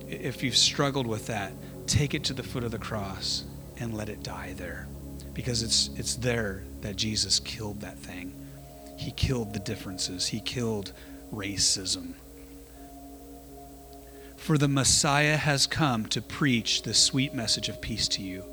if 0.08 0.42
you've 0.42 0.56
struggled 0.56 1.06
with 1.06 1.26
that, 1.26 1.52
take 1.86 2.14
it 2.14 2.24
to 2.24 2.32
the 2.32 2.42
foot 2.42 2.64
of 2.64 2.70
the 2.70 2.78
cross 2.78 3.44
and 3.78 3.94
let 3.94 4.08
it 4.08 4.22
die 4.22 4.54
there. 4.56 4.88
Because 5.34 5.62
it's, 5.62 5.90
it's 5.96 6.16
there 6.16 6.64
that 6.80 6.96
Jesus 6.96 7.38
killed 7.40 7.80
that 7.82 7.98
thing. 7.98 8.34
He 8.96 9.12
killed 9.12 9.52
the 9.52 9.60
differences, 9.60 10.26
He 10.26 10.40
killed 10.40 10.92
racism. 11.32 12.14
For 14.36 14.56
the 14.56 14.68
Messiah 14.68 15.36
has 15.36 15.66
come 15.66 16.06
to 16.06 16.22
preach 16.22 16.82
the 16.82 16.94
sweet 16.94 17.34
message 17.34 17.68
of 17.68 17.80
peace 17.80 18.08
to 18.08 18.22
you, 18.22 18.44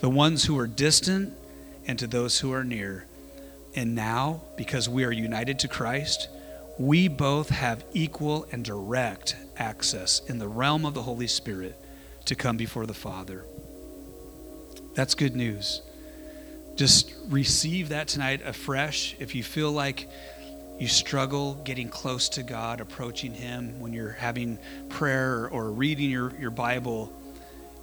the 0.00 0.08
ones 0.08 0.44
who 0.44 0.58
are 0.58 0.66
distant 0.66 1.34
and 1.86 1.98
to 1.98 2.06
those 2.06 2.40
who 2.40 2.52
are 2.52 2.64
near. 2.64 3.06
And 3.74 3.94
now, 3.94 4.42
because 4.56 4.88
we 4.88 5.04
are 5.04 5.12
united 5.12 5.58
to 5.60 5.68
Christ, 5.68 6.28
we 6.78 7.08
both 7.08 7.50
have 7.50 7.84
equal 7.92 8.46
and 8.52 8.64
direct 8.64 9.36
access 9.56 10.20
in 10.26 10.38
the 10.38 10.48
realm 10.48 10.84
of 10.84 10.94
the 10.94 11.02
Holy 11.02 11.26
Spirit 11.26 11.76
to 12.26 12.34
come 12.34 12.56
before 12.56 12.86
the 12.86 12.94
Father. 12.94 13.44
That's 14.94 15.14
good 15.14 15.36
news. 15.36 15.82
Just 16.76 17.12
receive 17.28 17.90
that 17.90 18.08
tonight 18.08 18.42
afresh. 18.44 19.14
If 19.18 19.34
you 19.34 19.42
feel 19.42 19.70
like 19.70 20.08
you 20.78 20.88
struggle 20.88 21.54
getting 21.64 21.88
close 21.88 22.28
to 22.30 22.42
God, 22.42 22.80
approaching 22.80 23.32
Him 23.32 23.78
when 23.78 23.92
you're 23.92 24.10
having 24.10 24.58
prayer 24.88 25.48
or 25.48 25.70
reading 25.70 26.10
your, 26.10 26.32
your 26.40 26.50
Bible, 26.50 27.12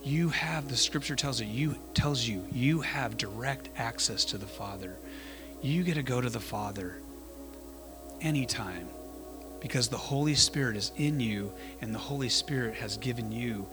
you 0.04 0.30
have 0.30 0.68
the 0.68 0.78
scripture 0.78 1.16
tells 1.16 1.42
it 1.42 1.46
you 1.46 1.76
tells 1.94 2.28
you 2.28 2.46
you 2.52 2.82
have 2.82 3.18
direct 3.18 3.70
access 3.78 4.26
to 4.26 4.38
the 4.38 4.48
Father. 4.48 4.96
You 5.62 5.84
get 5.84 5.96
to 5.96 6.04
go 6.04 6.20
to 6.22 6.30
the 6.30 6.40
Father 6.40 6.96
anytime 8.20 8.88
because 9.60 9.90
the 9.90 9.98
Holy 9.98 10.34
Spirit 10.34 10.76
is 10.76 10.92
in 10.98 11.20
you 11.20 11.52
and 11.82 11.94
the 11.94 12.00
Holy 12.00 12.30
Spirit 12.30 12.76
has 12.76 12.98
given 12.98 13.32
you 13.32 13.68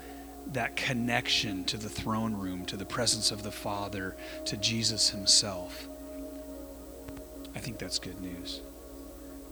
that 0.53 0.76
connection 0.76 1.64
to 1.64 1.76
the 1.76 1.89
throne 1.89 2.35
room, 2.35 2.64
to 2.66 2.76
the 2.76 2.85
presence 2.85 3.31
of 3.31 3.43
the 3.43 3.51
Father, 3.51 4.16
to 4.47 4.57
Jesus 4.57 5.11
Himself. 5.11 5.89
I 7.55 7.59
think 7.59 7.79
that's 7.79 7.99
good 7.99 8.20
news. 8.20 8.61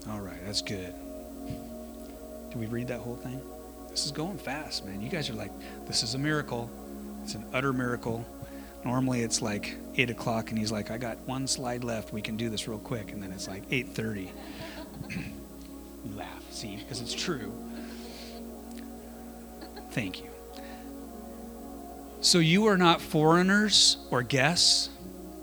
All 0.08 0.20
right, 0.20 0.44
that's 0.44 0.62
good. 0.62 0.94
Can 2.50 2.60
we 2.60 2.66
read 2.66 2.88
that 2.88 3.00
whole 3.00 3.16
thing? 3.16 3.40
This 3.96 4.04
is 4.04 4.12
going 4.12 4.36
fast, 4.36 4.84
man. 4.84 5.00
You 5.00 5.08
guys 5.08 5.30
are 5.30 5.32
like, 5.32 5.50
this 5.86 6.02
is 6.02 6.12
a 6.12 6.18
miracle. 6.18 6.70
It's 7.24 7.34
an 7.34 7.46
utter 7.54 7.72
miracle. 7.72 8.26
Normally 8.84 9.22
it's 9.22 9.40
like 9.40 9.74
eight 9.96 10.10
o'clock, 10.10 10.50
and 10.50 10.58
he's 10.58 10.70
like, 10.70 10.90
I 10.90 10.98
got 10.98 11.18
one 11.20 11.46
slide 11.46 11.82
left. 11.82 12.12
We 12.12 12.20
can 12.20 12.36
do 12.36 12.50
this 12.50 12.68
real 12.68 12.78
quick, 12.78 13.12
and 13.12 13.22
then 13.22 13.32
it's 13.32 13.48
like 13.48 13.62
eight 13.70 13.94
thirty. 13.94 14.30
you 15.08 16.14
laugh, 16.14 16.44
see, 16.50 16.76
because 16.76 17.00
it's 17.00 17.14
true. 17.14 17.50
Thank 19.92 20.22
you. 20.22 20.28
So 22.20 22.38
you 22.38 22.66
are 22.66 22.76
not 22.76 23.00
foreigners 23.00 23.96
or 24.10 24.22
guests, 24.22 24.90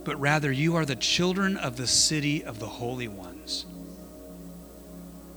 but 0.04 0.20
rather 0.20 0.52
you 0.52 0.76
are 0.76 0.86
the 0.86 0.96
children 0.96 1.58
of 1.58 1.76
the 1.76 1.88
city 1.88 2.44
of 2.44 2.60
the 2.60 2.68
holy 2.68 3.08
ones. 3.08 3.66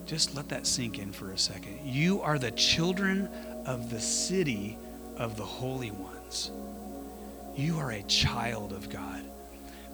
Just 0.06 0.36
let 0.36 0.48
that 0.50 0.66
sink 0.66 1.00
in 1.00 1.12
for 1.12 1.32
a 1.32 1.38
second. 1.38 1.80
You 1.84 2.22
are 2.22 2.38
the 2.38 2.52
children 2.52 3.28
of 3.66 3.90
the 3.90 4.00
city 4.00 4.78
of 5.16 5.36
the 5.36 5.44
holy 5.44 5.90
ones. 5.90 6.52
You 7.56 7.78
are 7.78 7.90
a 7.90 8.02
child 8.04 8.72
of 8.72 8.88
God. 8.88 9.24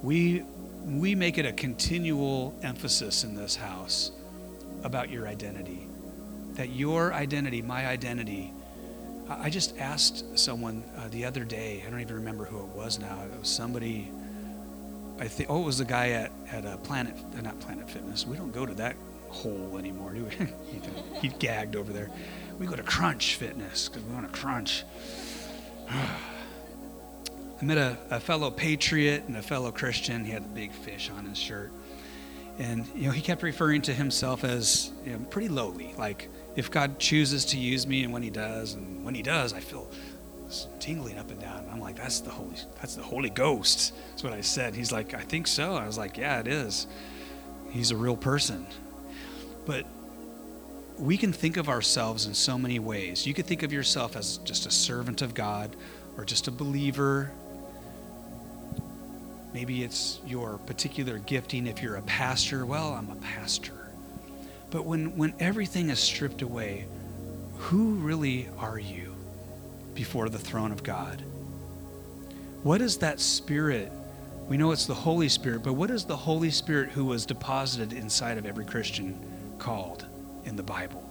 We, 0.02 0.44
we 0.84 1.14
make 1.14 1.38
it 1.38 1.46
a 1.46 1.52
continual 1.52 2.54
emphasis 2.62 3.24
in 3.24 3.34
this 3.34 3.56
house 3.56 4.10
about 4.84 5.08
your 5.08 5.26
identity. 5.28 5.86
That 6.54 6.70
your 6.70 7.14
identity, 7.14 7.62
my 7.62 7.86
identity, 7.86 8.52
I 9.30 9.48
just 9.48 9.78
asked 9.78 10.38
someone 10.38 10.82
uh, 10.98 11.08
the 11.08 11.24
other 11.24 11.44
day, 11.44 11.82
I 11.86 11.90
don't 11.90 12.00
even 12.00 12.16
remember 12.16 12.44
who 12.44 12.58
it 12.58 12.66
was 12.76 12.98
now. 12.98 13.22
It 13.22 13.38
was 13.38 13.48
somebody, 13.48 14.10
I 15.18 15.28
think, 15.28 15.48
oh, 15.48 15.62
it 15.62 15.64
was 15.64 15.78
the 15.78 15.86
guy 15.86 16.10
at, 16.10 16.32
at 16.50 16.66
a 16.66 16.76
Planet, 16.78 17.16
uh, 17.38 17.40
not 17.40 17.58
Planet 17.60 17.88
Fitness. 17.88 18.26
We 18.26 18.36
don't 18.36 18.52
go 18.52 18.66
to 18.66 18.74
that 18.74 18.96
hole 19.32 19.76
anymore, 19.78 20.12
do 20.12 20.28
he, 21.20 21.28
gagged 21.28 21.76
over 21.76 21.92
there. 21.92 22.10
We 22.58 22.66
go 22.66 22.76
to 22.76 22.82
Crunch 22.82 23.36
Fitness 23.36 23.88
because 23.88 24.04
we 24.04 24.14
want 24.14 24.32
to 24.32 24.38
crunch. 24.38 24.84
I 25.88 27.64
met 27.64 27.78
a, 27.78 27.96
a 28.10 28.20
fellow 28.20 28.50
patriot 28.50 29.24
and 29.28 29.36
a 29.36 29.42
fellow 29.42 29.70
Christian. 29.70 30.24
He 30.24 30.32
had 30.32 30.42
a 30.42 30.48
big 30.48 30.72
fish 30.72 31.10
on 31.10 31.26
his 31.26 31.38
shirt. 31.38 31.70
And, 32.58 32.86
you 32.94 33.06
know, 33.06 33.12
he 33.12 33.22
kept 33.22 33.42
referring 33.42 33.82
to 33.82 33.94
himself 33.94 34.44
as 34.44 34.90
you 35.06 35.12
know, 35.12 35.18
pretty 35.30 35.48
lowly. 35.48 35.94
Like, 35.96 36.28
if 36.56 36.70
God 36.70 36.98
chooses 36.98 37.44
to 37.46 37.58
use 37.58 37.86
me 37.86 38.04
and 38.04 38.12
when 38.12 38.22
he 38.22 38.30
does, 38.30 38.74
and 38.74 39.04
when 39.04 39.14
he 39.14 39.22
does, 39.22 39.52
I 39.52 39.60
feel 39.60 39.88
tingling 40.80 41.18
up 41.18 41.30
and 41.30 41.40
down. 41.40 41.66
I'm 41.72 41.80
like, 41.80 41.96
that's 41.96 42.20
the 42.20 42.30
Holy, 42.30 42.56
that's 42.80 42.94
the 42.94 43.02
Holy 43.02 43.30
Ghost. 43.30 43.94
That's 44.10 44.22
what 44.22 44.32
I 44.32 44.42
said. 44.42 44.74
He's 44.74 44.92
like, 44.92 45.14
I 45.14 45.20
think 45.20 45.46
so. 45.46 45.74
I 45.74 45.86
was 45.86 45.96
like, 45.96 46.18
yeah, 46.18 46.40
it 46.40 46.46
is. 46.46 46.86
He's 47.70 47.90
a 47.90 47.96
real 47.96 48.16
person. 48.16 48.66
But 49.64 49.86
we 50.98 51.16
can 51.16 51.32
think 51.32 51.56
of 51.56 51.68
ourselves 51.68 52.26
in 52.26 52.34
so 52.34 52.58
many 52.58 52.78
ways. 52.78 53.26
You 53.26 53.34
could 53.34 53.46
think 53.46 53.62
of 53.62 53.72
yourself 53.72 54.16
as 54.16 54.38
just 54.38 54.66
a 54.66 54.70
servant 54.70 55.22
of 55.22 55.34
God 55.34 55.74
or 56.16 56.24
just 56.24 56.48
a 56.48 56.50
believer. 56.50 57.30
Maybe 59.52 59.82
it's 59.82 60.20
your 60.26 60.58
particular 60.58 61.18
gifting. 61.18 61.66
If 61.66 61.82
you're 61.82 61.96
a 61.96 62.02
pastor, 62.02 62.64
well, 62.66 62.92
I'm 62.92 63.10
a 63.10 63.16
pastor. 63.16 63.90
But 64.70 64.84
when, 64.84 65.16
when 65.16 65.34
everything 65.40 65.90
is 65.90 65.98
stripped 65.98 66.42
away, 66.42 66.86
who 67.58 67.94
really 67.94 68.48
are 68.58 68.78
you 68.78 69.14
before 69.94 70.28
the 70.28 70.38
throne 70.38 70.72
of 70.72 70.82
God? 70.82 71.22
What 72.62 72.80
is 72.80 72.98
that 72.98 73.20
spirit? 73.20 73.92
We 74.48 74.56
know 74.56 74.70
it's 74.70 74.86
the 74.86 74.94
Holy 74.94 75.28
Spirit, 75.28 75.62
but 75.62 75.74
what 75.74 75.90
is 75.90 76.04
the 76.04 76.16
Holy 76.16 76.50
Spirit 76.50 76.90
who 76.90 77.04
was 77.04 77.26
deposited 77.26 77.92
inside 77.92 78.38
of 78.38 78.46
every 78.46 78.64
Christian 78.64 79.18
called 79.62 80.04
in 80.44 80.56
the 80.56 80.62
Bible? 80.62 81.08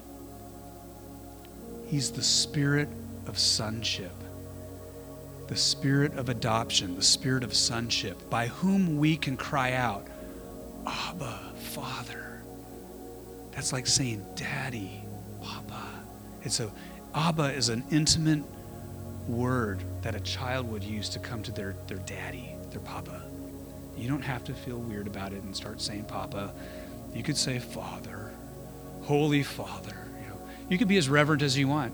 He's 1.88 2.12
the 2.12 2.22
spirit 2.22 2.89
of 3.26 3.39
sonship, 3.39 4.16
the 5.47 5.56
spirit 5.56 6.18
of 6.18 6.28
adoption, 6.28 6.95
the 6.95 7.02
spirit 7.02 7.45
of 7.45 7.54
sonship, 7.54 8.30
by 8.30 8.47
whom 8.47 8.97
we 8.97 9.16
can 9.16 9.38
cry 9.38 9.74
out, 9.74 10.06
Abba, 10.86 11.39
Father. 11.72 12.43
That's 13.52 13.72
like 13.72 13.88
saying 13.88 14.26
daddy, 14.36 15.02
papa. 15.41 15.86
It's 16.43 16.60
a 16.60 16.72
Abba 17.16 17.54
is 17.54 17.70
an 17.70 17.84
intimate 17.91 18.43
word 19.28 19.84
that 20.02 20.16
a 20.16 20.20
child 20.22 20.70
would 20.72 20.84
use 20.84 21.10
to 21.10 21.20
come 21.20 21.43
to 21.43 21.52
their, 21.52 21.76
their 21.88 21.99
daddy, 21.99 22.56
their 22.70 22.80
papa. 22.82 23.22
You 23.97 24.10
don't 24.10 24.22
have 24.22 24.43
to 24.45 24.54
feel 24.54 24.78
weird 24.78 25.08
about 25.08 25.34
it 25.34 25.43
and 25.43 25.56
start 25.56 25.82
saying 25.82 26.06
papa. 26.06 26.54
You 27.14 27.22
could 27.24 27.36
say 27.36 27.60
father, 27.60 28.20
holy 29.12 29.43
father. 29.43 30.07
You, 30.22 30.30
know, 30.30 30.38
you 30.70 30.78
could 30.78 30.88
be 30.88 30.95
as 30.95 31.09
reverent 31.09 31.41
as 31.41 31.57
you 31.57 31.68
want. 31.68 31.93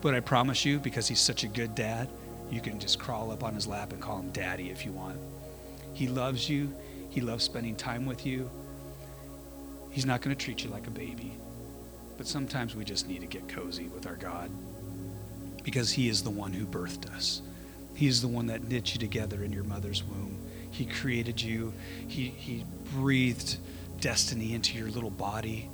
But 0.00 0.14
I 0.14 0.20
promise 0.20 0.64
you, 0.64 0.78
because 0.78 1.08
he's 1.08 1.18
such 1.18 1.42
a 1.42 1.48
good 1.48 1.74
dad, 1.74 2.08
you 2.52 2.60
can 2.60 2.78
just 2.78 3.00
crawl 3.00 3.32
up 3.32 3.42
on 3.42 3.52
his 3.52 3.66
lap 3.66 3.92
and 3.92 4.00
call 4.00 4.20
him 4.20 4.30
daddy 4.30 4.70
if 4.70 4.86
you 4.86 4.92
want. 4.92 5.18
He 5.92 6.06
loves 6.06 6.48
you. 6.48 6.72
He 7.10 7.20
loves 7.20 7.42
spending 7.42 7.74
time 7.74 8.06
with 8.06 8.24
you. 8.24 8.48
He's 9.90 10.06
not 10.06 10.20
going 10.20 10.36
to 10.36 10.40
treat 10.40 10.62
you 10.62 10.70
like 10.70 10.86
a 10.86 10.90
baby. 10.92 11.32
But 12.16 12.28
sometimes 12.28 12.76
we 12.76 12.84
just 12.84 13.08
need 13.08 13.22
to 13.22 13.26
get 13.26 13.48
cozy 13.48 13.88
with 13.88 14.06
our 14.06 14.14
God 14.14 14.52
because 15.64 15.90
He 15.90 16.08
is 16.08 16.22
the 16.22 16.30
one 16.30 16.52
who 16.52 16.64
birthed 16.64 17.12
us. 17.12 17.42
He 17.96 18.06
is 18.06 18.22
the 18.22 18.28
one 18.28 18.46
that 18.46 18.68
knit 18.68 18.94
you 18.94 19.00
together 19.00 19.42
in 19.42 19.52
your 19.52 19.64
mother's 19.64 20.04
womb. 20.04 20.38
He 20.70 20.86
created 20.86 21.42
you, 21.42 21.72
He, 22.06 22.28
he 22.28 22.64
breathed 22.92 23.56
destiny 23.98 24.54
into 24.54 24.78
your 24.78 24.90
little 24.90 25.10
body. 25.10 25.70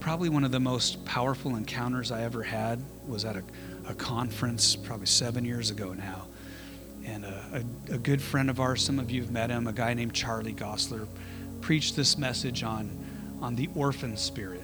Probably 0.00 0.28
one 0.28 0.44
of 0.44 0.52
the 0.52 0.60
most 0.60 1.04
powerful 1.04 1.56
encounters 1.56 2.10
I 2.10 2.22
ever 2.22 2.42
had 2.42 2.80
was 3.06 3.24
at 3.24 3.36
a, 3.36 3.42
a 3.88 3.94
conference, 3.94 4.76
probably 4.76 5.06
seven 5.06 5.44
years 5.44 5.70
ago 5.70 5.92
now. 5.92 6.26
And 7.04 7.24
a, 7.24 7.62
a, 7.90 7.94
a 7.94 7.98
good 7.98 8.22
friend 8.22 8.48
of 8.50 8.60
ours, 8.60 8.84
some 8.84 8.98
of 8.98 9.10
you 9.10 9.22
have 9.22 9.30
met 9.30 9.50
him, 9.50 9.66
a 9.66 9.72
guy 9.72 9.94
named 9.94 10.14
Charlie 10.14 10.54
Gosler 10.54 11.06
preached 11.60 11.96
this 11.96 12.16
message 12.16 12.62
on, 12.62 12.90
on 13.40 13.56
the 13.56 13.68
orphan 13.74 14.16
spirit. 14.16 14.62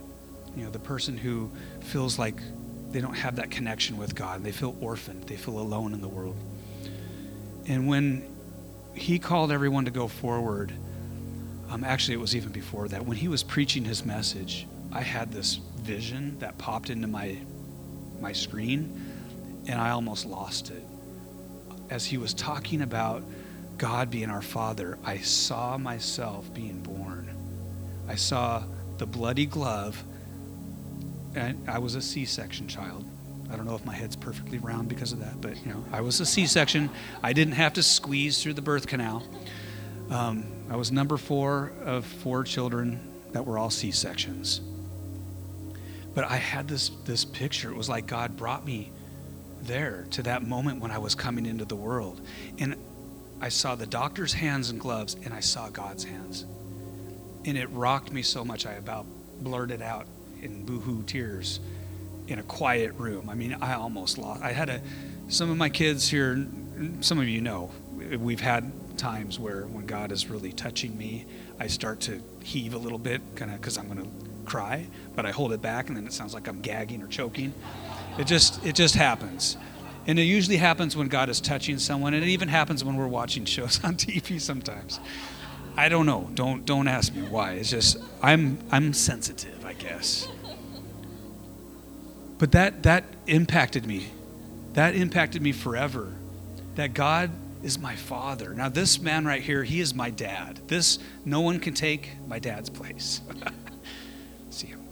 You 0.57 0.65
know, 0.65 0.71
the 0.71 0.79
person 0.79 1.17
who 1.17 1.51
feels 1.81 2.19
like 2.19 2.37
they 2.91 3.01
don't 3.01 3.15
have 3.15 3.37
that 3.37 3.51
connection 3.51 3.97
with 3.97 4.15
God. 4.15 4.45
They 4.45 4.53
feel 4.53 4.77
orphaned. 4.81 5.25
They 5.25 5.37
feel 5.37 5.59
alone 5.59 5.95
in 5.95 6.01
the 6.01 6.09
world. 6.09 6.37
And 7.67 7.89
when 7.89 8.29
he 8.95 9.19
called 9.19 9.51
everyone 9.51 9.87
to 9.87 9.91
go 9.91 10.07
forward, 10.07 10.73
um, 11.71 11.83
actually, 11.83 12.15
it 12.15 12.21
was 12.21 12.37
even 12.37 12.53
before 12.53 12.87
that. 12.89 13.05
When 13.05 13.17
he 13.17 13.27
was 13.27 13.43
preaching 13.43 13.85
his 13.85 14.05
message, 14.05 14.67
I 14.95 15.03
had 15.03 15.33
this 15.33 15.57
vision 15.83 16.39
that 16.39 16.57
popped 16.57 16.89
into 16.89 17.09
my 17.09 17.37
my 18.21 18.33
screen, 18.33 19.03
and 19.67 19.81
I 19.81 19.91
almost 19.91 20.25
lost 20.25 20.71
it. 20.71 20.83
As 21.91 22.07
he 22.07 22.17
was 22.17 22.33
talking 22.33 22.81
about 22.81 23.23
God 23.77 24.11
being 24.11 24.31
our 24.31 24.41
Father, 24.41 24.99
I 25.05 25.19
saw 25.19 25.77
myself 25.77 26.53
being 26.55 26.81
born. 26.81 27.29
I 28.09 28.15
saw 28.15 28.63
the 28.99 29.07
bloody 29.07 29.47
glove, 29.47 30.03
and 31.35 31.69
I 31.69 31.81
was 31.81 31.97
a 31.97 32.01
C 32.01 32.25
section 32.25 32.69
child. 32.69 33.05
I 33.51 33.57
don't 33.57 33.67
know 33.67 33.75
if 33.75 33.85
my 33.85 33.95
head's 33.95 34.17
perfectly 34.17 34.59
round 34.59 34.89
because 34.89 35.13
of 35.13 35.21
that, 35.21 35.41
but 35.41 35.61
you 35.67 35.73
know, 35.73 35.85
I 35.93 36.01
was 36.01 36.21
a 36.21 36.27
C 36.27 36.47
section. 36.47 36.89
I 37.23 37.33
didn't 37.33 37.55
have 37.55 37.75
to 37.75 37.83
squeeze 37.83 38.43
through 38.43 38.55
the 38.55 38.63
birth 38.63 38.87
canal. 38.87 39.23
Um, 40.09 40.45
I 40.71 40.77
was 40.77 40.93
number 40.93 41.17
four 41.17 41.73
of 41.85 42.07
four 42.07 42.45
children 42.45 43.01
that 43.33 43.45
were 43.45 43.59
all 43.59 43.71
C 43.71 43.91
sections. 43.91 44.61
But 46.15 46.25
I 46.25 46.37
had 46.37 46.69
this, 46.69 46.91
this 47.05 47.25
picture. 47.25 47.71
It 47.71 47.77
was 47.77 47.89
like 47.89 48.07
God 48.07 48.37
brought 48.37 48.65
me 48.65 48.93
there 49.63 50.07
to 50.13 50.23
that 50.23 50.47
moment 50.47 50.81
when 50.81 50.91
I 50.91 50.99
was 50.99 51.15
coming 51.15 51.47
into 51.47 51.65
the 51.65 51.77
world. 51.77 52.21
And 52.59 52.77
I 53.41 53.49
saw 53.49 53.75
the 53.75 53.87
doctor's 53.87 54.33
hands 54.33 54.71
and 54.71 54.79
gloves, 54.81 55.17
and 55.25 55.35
I 55.35 55.41
saw 55.41 55.69
God's 55.69 56.05
hands. 56.05 56.45
And 57.45 57.59
it 57.59 57.69
rocked 57.71 58.13
me 58.13 58.23
so 58.23 58.45
much, 58.45 58.67
I 58.67 58.75
about 58.75 59.07
blurted 59.41 59.83
out 59.83 60.07
in 60.41 60.65
boohoo 60.65 61.03
tears 61.03 61.61
in 62.29 62.39
a 62.39 62.43
quiet 62.43 62.93
room. 62.95 63.29
I 63.29 63.35
mean, 63.35 63.57
I 63.61 63.75
almost 63.75 64.19
lost. 64.19 64.43
I 64.43 64.53
had 64.53 64.69
a, 64.69 64.81
some 65.29 65.51
of 65.51 65.57
my 65.57 65.69
kids 65.69 66.09
here, 66.09 66.47
some 67.01 67.19
of 67.19 67.29
you 67.29 67.41
know, 67.41 67.71
we've 68.19 68.41
had 68.41 68.73
times 68.97 69.39
where 69.39 69.67
when 69.67 69.87
God 69.87 70.13
is 70.13 70.29
really 70.29 70.53
touching 70.53 70.97
me, 70.97 71.27
I 71.59 71.67
start 71.67 72.01
to 72.03 72.23
heave 72.43 72.75
a 72.75 72.79
little 72.79 72.99
bit, 72.99 73.21
kind 73.35 73.51
of 73.51 73.61
because 73.61 73.77
I'm 73.77 73.89
going 73.89 74.03
to 74.03 74.11
cry, 74.45 74.87
but 75.15 75.27
I 75.27 75.31
hold 75.31 75.53
it 75.53 75.63
back, 75.63 75.89
and 75.89 75.97
then 75.97 76.07
it 76.07 76.13
sounds 76.13 76.35
like 76.35 76.49
I'm 76.49 76.61
gagging 76.61 77.03
or 77.03 77.07
choking. 77.07 77.53
It 78.19 78.27
just, 78.27 78.65
it 78.65 78.75
just 78.75 78.95
happens. 78.95 79.57
And 80.07 80.19
it 80.19 80.23
usually 80.23 80.59
happens 80.59 80.97
when 80.97 81.09
God 81.09 81.29
is 81.29 81.41
touching 81.41 81.79
someone, 81.79 82.15
and 82.15 82.23
it 82.23 82.29
even 82.29 82.49
happens 82.49 82.85
when 82.85 82.97
we're 82.97 83.09
watching 83.09 83.45
shows 83.47 83.83
on 83.85 83.97
TV 83.97 84.41
sometimes. 84.41 85.01
I 85.77 85.89
don't 85.89 86.07
know. 86.07 86.31
Don't 86.35 86.65
don't 86.65 86.87
ask 86.87 87.13
me 87.13 87.23
why. 87.23 87.55
It's 87.55 87.71
just 87.71 87.97
I'm 88.23 88.59
I'm 88.71 88.93
sensitive, 88.93 89.65
I 89.67 89.73
guess. 89.73 90.29
But 92.39 92.53
that, 92.53 92.83
that 92.83 93.05
impacted 93.27 93.87
me. 93.87 94.09
That 94.75 94.95
impacted 94.95 95.41
me 95.41 95.53
forever. 95.53 96.13
That 96.75 96.95
God 96.95 97.31
is 97.63 97.79
my 97.79 97.97
father. 97.97 98.53
Now, 98.53 98.69
this 98.69 99.01
man 99.01 99.25
right 99.25 99.43
here, 99.43 99.65
he 99.65 99.81
is 99.81 99.95
my 99.95 100.11
dad. 100.11 100.61
This, 100.67 100.99
no 101.25 101.41
one 101.41 101.61
can 101.61 101.75
take 101.75 102.11
my 102.27 102.39
dad's 102.39 102.69
place. 102.69 103.21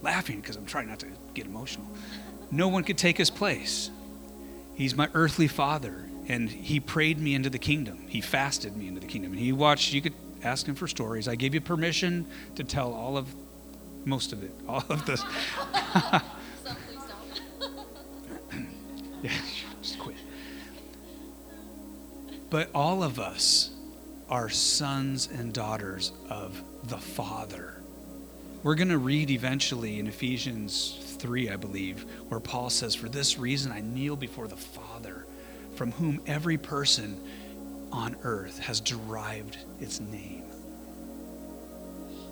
Laughing 0.02 0.40
because 0.40 0.56
I'm 0.56 0.66
trying 0.66 0.88
not 0.88 0.98
to 1.00 1.06
get 1.34 1.46
emotional. 1.46 1.86
No 2.50 2.68
one 2.68 2.84
could 2.84 2.98
take 2.98 3.16
his 3.16 3.30
place. 3.30 3.90
He's 4.74 4.94
my 4.94 5.08
earthly 5.14 5.48
father, 5.48 6.04
and 6.28 6.50
he 6.50 6.80
prayed 6.80 7.18
me 7.18 7.34
into 7.34 7.50
the 7.50 7.58
kingdom. 7.58 8.04
He 8.08 8.20
fasted 8.20 8.76
me 8.76 8.88
into 8.88 9.00
the 9.00 9.06
kingdom. 9.06 9.32
And 9.32 9.40
he 9.40 9.52
watched, 9.52 9.92
you 9.92 10.02
could 10.02 10.14
ask 10.42 10.66
him 10.66 10.74
for 10.74 10.88
stories. 10.88 11.28
I 11.28 11.36
gave 11.36 11.54
you 11.54 11.60
permission 11.60 12.26
to 12.56 12.64
tell 12.64 12.92
all 12.92 13.16
of, 13.16 13.34
most 14.04 14.32
of 14.32 14.42
it, 14.42 14.52
all 14.68 14.84
of 14.88 15.06
this. 15.06 15.22
yeah, 19.22 19.30
just 19.80 19.98
quit. 19.98 20.16
But 22.50 22.70
all 22.74 23.02
of 23.02 23.18
us 23.18 23.70
are 24.28 24.48
sons 24.48 25.28
and 25.30 25.52
daughters 25.52 26.12
of 26.28 26.62
the 26.84 26.98
Father. 26.98 27.81
We're 28.62 28.76
going 28.76 28.90
to 28.90 28.98
read 28.98 29.30
eventually 29.30 29.98
in 29.98 30.06
Ephesians 30.06 31.16
3, 31.18 31.50
I 31.50 31.56
believe, 31.56 32.06
where 32.28 32.38
Paul 32.38 32.70
says, 32.70 32.94
For 32.94 33.08
this 33.08 33.36
reason 33.36 33.72
I 33.72 33.80
kneel 33.80 34.14
before 34.14 34.46
the 34.46 34.56
Father, 34.56 35.26
from 35.74 35.90
whom 35.92 36.20
every 36.28 36.58
person 36.58 37.20
on 37.90 38.14
earth 38.22 38.60
has 38.60 38.80
derived 38.80 39.58
its 39.80 39.98
name. 39.98 40.44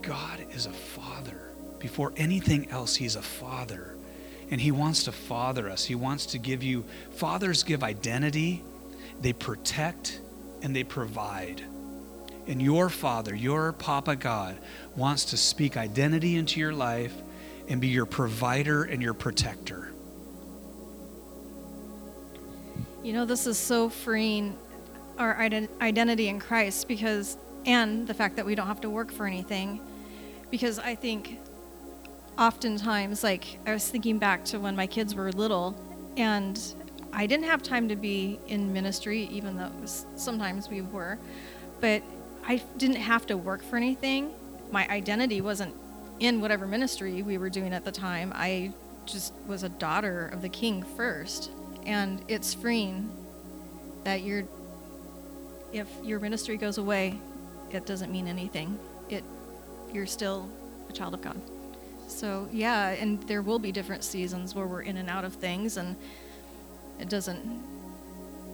God 0.02 0.46
is 0.52 0.66
a 0.66 0.72
father. 0.72 1.50
Before 1.80 2.12
anything 2.16 2.70
else, 2.70 2.94
He's 2.94 3.16
a 3.16 3.22
father. 3.22 3.96
And 4.52 4.60
He 4.60 4.70
wants 4.70 5.04
to 5.04 5.12
father 5.12 5.68
us. 5.68 5.84
He 5.84 5.96
wants 5.96 6.26
to 6.26 6.38
give 6.38 6.62
you, 6.62 6.84
fathers 7.10 7.64
give 7.64 7.82
identity, 7.82 8.62
they 9.20 9.32
protect, 9.32 10.20
and 10.62 10.76
they 10.76 10.84
provide. 10.84 11.64
And 12.50 12.60
your 12.60 12.88
Father, 12.88 13.32
your 13.32 13.72
Papa 13.74 14.16
God, 14.16 14.58
wants 14.96 15.26
to 15.26 15.36
speak 15.36 15.76
identity 15.76 16.34
into 16.34 16.58
your 16.58 16.72
life 16.72 17.14
and 17.68 17.80
be 17.80 17.86
your 17.86 18.06
provider 18.06 18.82
and 18.82 19.00
your 19.00 19.14
protector. 19.14 19.92
You 23.04 23.12
know, 23.12 23.24
this 23.24 23.46
is 23.46 23.56
so 23.56 23.88
freeing 23.88 24.58
our 25.16 25.36
ident- 25.36 25.68
identity 25.80 26.26
in 26.26 26.40
Christ 26.40 26.88
because, 26.88 27.38
and 27.66 28.04
the 28.08 28.14
fact 28.14 28.34
that 28.34 28.44
we 28.44 28.56
don't 28.56 28.66
have 28.66 28.80
to 28.80 28.90
work 28.90 29.12
for 29.12 29.28
anything. 29.28 29.80
Because 30.50 30.80
I 30.80 30.96
think 30.96 31.38
oftentimes, 32.36 33.22
like, 33.22 33.60
I 33.64 33.72
was 33.72 33.88
thinking 33.88 34.18
back 34.18 34.44
to 34.46 34.58
when 34.58 34.74
my 34.74 34.88
kids 34.88 35.14
were 35.14 35.30
little, 35.30 35.76
and 36.16 36.60
I 37.12 37.28
didn't 37.28 37.46
have 37.46 37.62
time 37.62 37.88
to 37.90 37.94
be 37.94 38.40
in 38.48 38.72
ministry, 38.72 39.28
even 39.30 39.56
though 39.56 39.70
sometimes 40.16 40.68
we 40.68 40.80
were. 40.80 41.16
But 41.80 42.02
I 42.46 42.62
didn't 42.76 42.96
have 42.96 43.26
to 43.26 43.36
work 43.36 43.62
for 43.62 43.76
anything. 43.76 44.32
My 44.70 44.86
identity 44.88 45.40
wasn't 45.40 45.74
in 46.20 46.40
whatever 46.40 46.66
ministry 46.66 47.22
we 47.22 47.38
were 47.38 47.50
doing 47.50 47.72
at 47.72 47.84
the 47.84 47.92
time. 47.92 48.32
I 48.34 48.72
just 49.06 49.32
was 49.46 49.62
a 49.62 49.68
daughter 49.68 50.28
of 50.28 50.42
the 50.42 50.48
king 50.48 50.82
first. 50.82 51.50
And 51.86 52.22
it's 52.28 52.54
freeing 52.54 53.10
that 54.04 54.22
you're, 54.22 54.44
if 55.72 55.88
your 56.02 56.20
ministry 56.20 56.56
goes 56.56 56.78
away, 56.78 57.18
it 57.70 57.86
doesn't 57.86 58.12
mean 58.12 58.28
anything. 58.28 58.78
It, 59.08 59.24
you're 59.92 60.06
still 60.06 60.48
a 60.88 60.92
child 60.92 61.14
of 61.14 61.22
God. 61.22 61.40
So 62.06 62.48
yeah, 62.52 62.90
and 62.90 63.22
there 63.24 63.42
will 63.42 63.58
be 63.58 63.72
different 63.72 64.04
seasons 64.04 64.54
where 64.54 64.66
we're 64.66 64.82
in 64.82 64.96
and 64.96 65.08
out 65.08 65.24
of 65.24 65.34
things, 65.34 65.76
and 65.76 65.96
it 66.98 67.08
doesn't, 67.08 67.38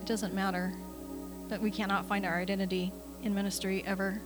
it 0.00 0.06
doesn't 0.06 0.34
matter 0.34 0.72
that 1.48 1.60
we 1.60 1.70
cannot 1.70 2.06
find 2.06 2.26
our 2.26 2.38
identity 2.38 2.92
in 3.26 3.34
ministry 3.34 3.82
ever. 3.86 4.20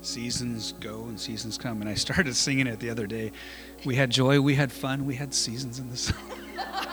Seasons 0.00 0.72
go 0.80 1.02
and 1.02 1.20
seasons 1.20 1.58
come. 1.58 1.80
And 1.80 1.90
I 1.90 1.94
started 1.94 2.34
singing 2.36 2.66
it 2.66 2.78
the 2.78 2.88
other 2.88 3.06
day. 3.06 3.32
We 3.84 3.96
had 3.96 4.10
joy, 4.10 4.40
we 4.40 4.54
had 4.54 4.72
fun, 4.72 5.04
we 5.04 5.16
had 5.16 5.34
seasons 5.34 5.78
in 5.78 5.90
the 5.90 5.96
summer. 5.96 6.20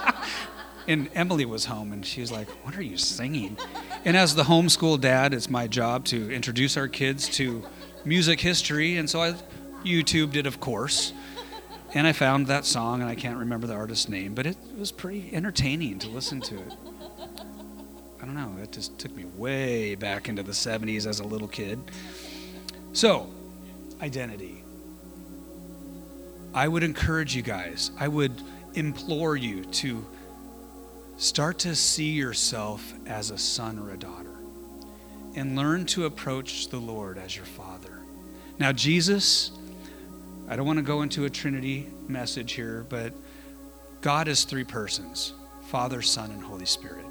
and 0.88 1.10
Emily 1.14 1.46
was 1.46 1.66
home 1.66 1.94
and 1.94 2.06
she 2.06 2.20
was 2.20 2.32
like, 2.32 2.50
What 2.66 2.76
are 2.76 2.82
you 2.82 2.98
singing? 2.98 3.56
And 4.04 4.18
as 4.18 4.36
the 4.36 4.44
homeschool 4.44 5.00
dad, 5.00 5.34
it's 5.34 5.50
my 5.50 5.68
job 5.68 6.06
to 6.06 6.30
introduce 6.34 6.76
our 6.76 6.88
kids 6.90 7.30
to 7.38 7.64
music 8.04 8.42
history. 8.42 8.98
And 8.98 9.10
so 9.10 9.22
I 9.22 9.36
YouTubed 9.86 10.36
it, 10.36 10.46
of 10.46 10.60
course. 10.60 11.14
And 11.94 12.08
I 12.08 12.12
found 12.12 12.48
that 12.48 12.66
song, 12.66 13.02
and 13.02 13.10
I 13.10 13.14
can't 13.14 13.38
remember 13.38 13.68
the 13.68 13.76
artist's 13.76 14.10
name, 14.10 14.34
but 14.34 14.48
it 14.48 14.58
was 14.76 14.92
pretty 14.92 15.30
entertaining 15.32 16.00
to 16.00 16.10
listen 16.10 16.42
to 16.42 16.58
it. 16.58 16.74
I 18.24 18.26
don't 18.26 18.36
know, 18.36 18.56
That 18.58 18.72
just 18.72 18.98
took 18.98 19.14
me 19.14 19.26
way 19.26 19.96
back 19.96 20.30
into 20.30 20.44
the 20.44 20.54
70s 20.54 21.06
as 21.06 21.20
a 21.20 21.26
little 21.26 21.50
kid. 21.50 21.78
So, 22.94 23.30
identity. 24.02 24.64
I 26.54 26.70
would 26.70 26.84
encourage 26.84 27.36
you 27.36 27.42
guys, 27.42 27.92
I 28.00 28.08
would 28.08 28.42
implore 28.76 29.36
you 29.36 29.66
to 29.66 30.08
start 31.18 31.60
to 31.60 31.76
see 31.76 32.12
yourself 32.12 32.94
as 33.08 33.30
a 33.30 33.38
son 33.38 33.78
or 33.78 33.92
a 33.92 33.98
daughter 33.98 34.38
and 35.36 35.58
learn 35.58 35.86
to 35.88 36.06
approach 36.06 36.70
the 36.70 36.80
Lord 36.80 37.18
as 37.18 37.36
your 37.36 37.46
father. 37.46 38.00
Now, 38.58 38.72
Jesus, 38.72 39.52
I 40.48 40.56
don't 40.56 40.66
want 40.66 40.78
to 40.78 40.84
go 40.84 41.02
into 41.02 41.26
a 41.26 41.30
Trinity 41.30 41.90
message 42.08 42.54
here, 42.54 42.86
but 42.88 43.12
God 44.00 44.30
is 44.30 44.46
three 44.46 44.64
persons 44.64 45.34
Father, 45.64 46.02
Son, 46.02 46.32
and 46.32 46.42
Holy 46.42 46.66
Spirit. 46.66 47.03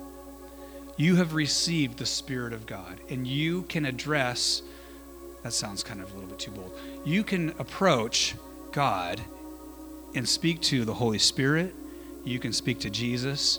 You 0.97 1.17
have 1.17 1.35
received 1.35 1.99
the 1.99 2.07
Spirit 2.07 2.53
of 2.53 2.67
God, 2.67 3.01
and 3.09 3.27
you 3.27 3.63
can 3.63 3.87
address 3.87 4.63
that 5.43 5.53
sounds 5.53 5.83
kind 5.83 6.01
of 6.01 6.11
a 6.11 6.15
little 6.15 6.29
bit 6.29 6.39
too 6.39 6.53
bold. 6.53 6.79
You 7.05 7.25
can 7.25 7.51
approach 7.59 8.37
God 8.71 9.21
and 10.15 10.29
speak 10.29 10.61
to 10.63 10.85
the 10.85 10.95
Holy 10.95 11.19
Spirit, 11.19 11.75
you 12.25 12.39
can 12.39 12.53
speak 12.53 12.79
to 12.81 12.91
Jesus, 12.91 13.59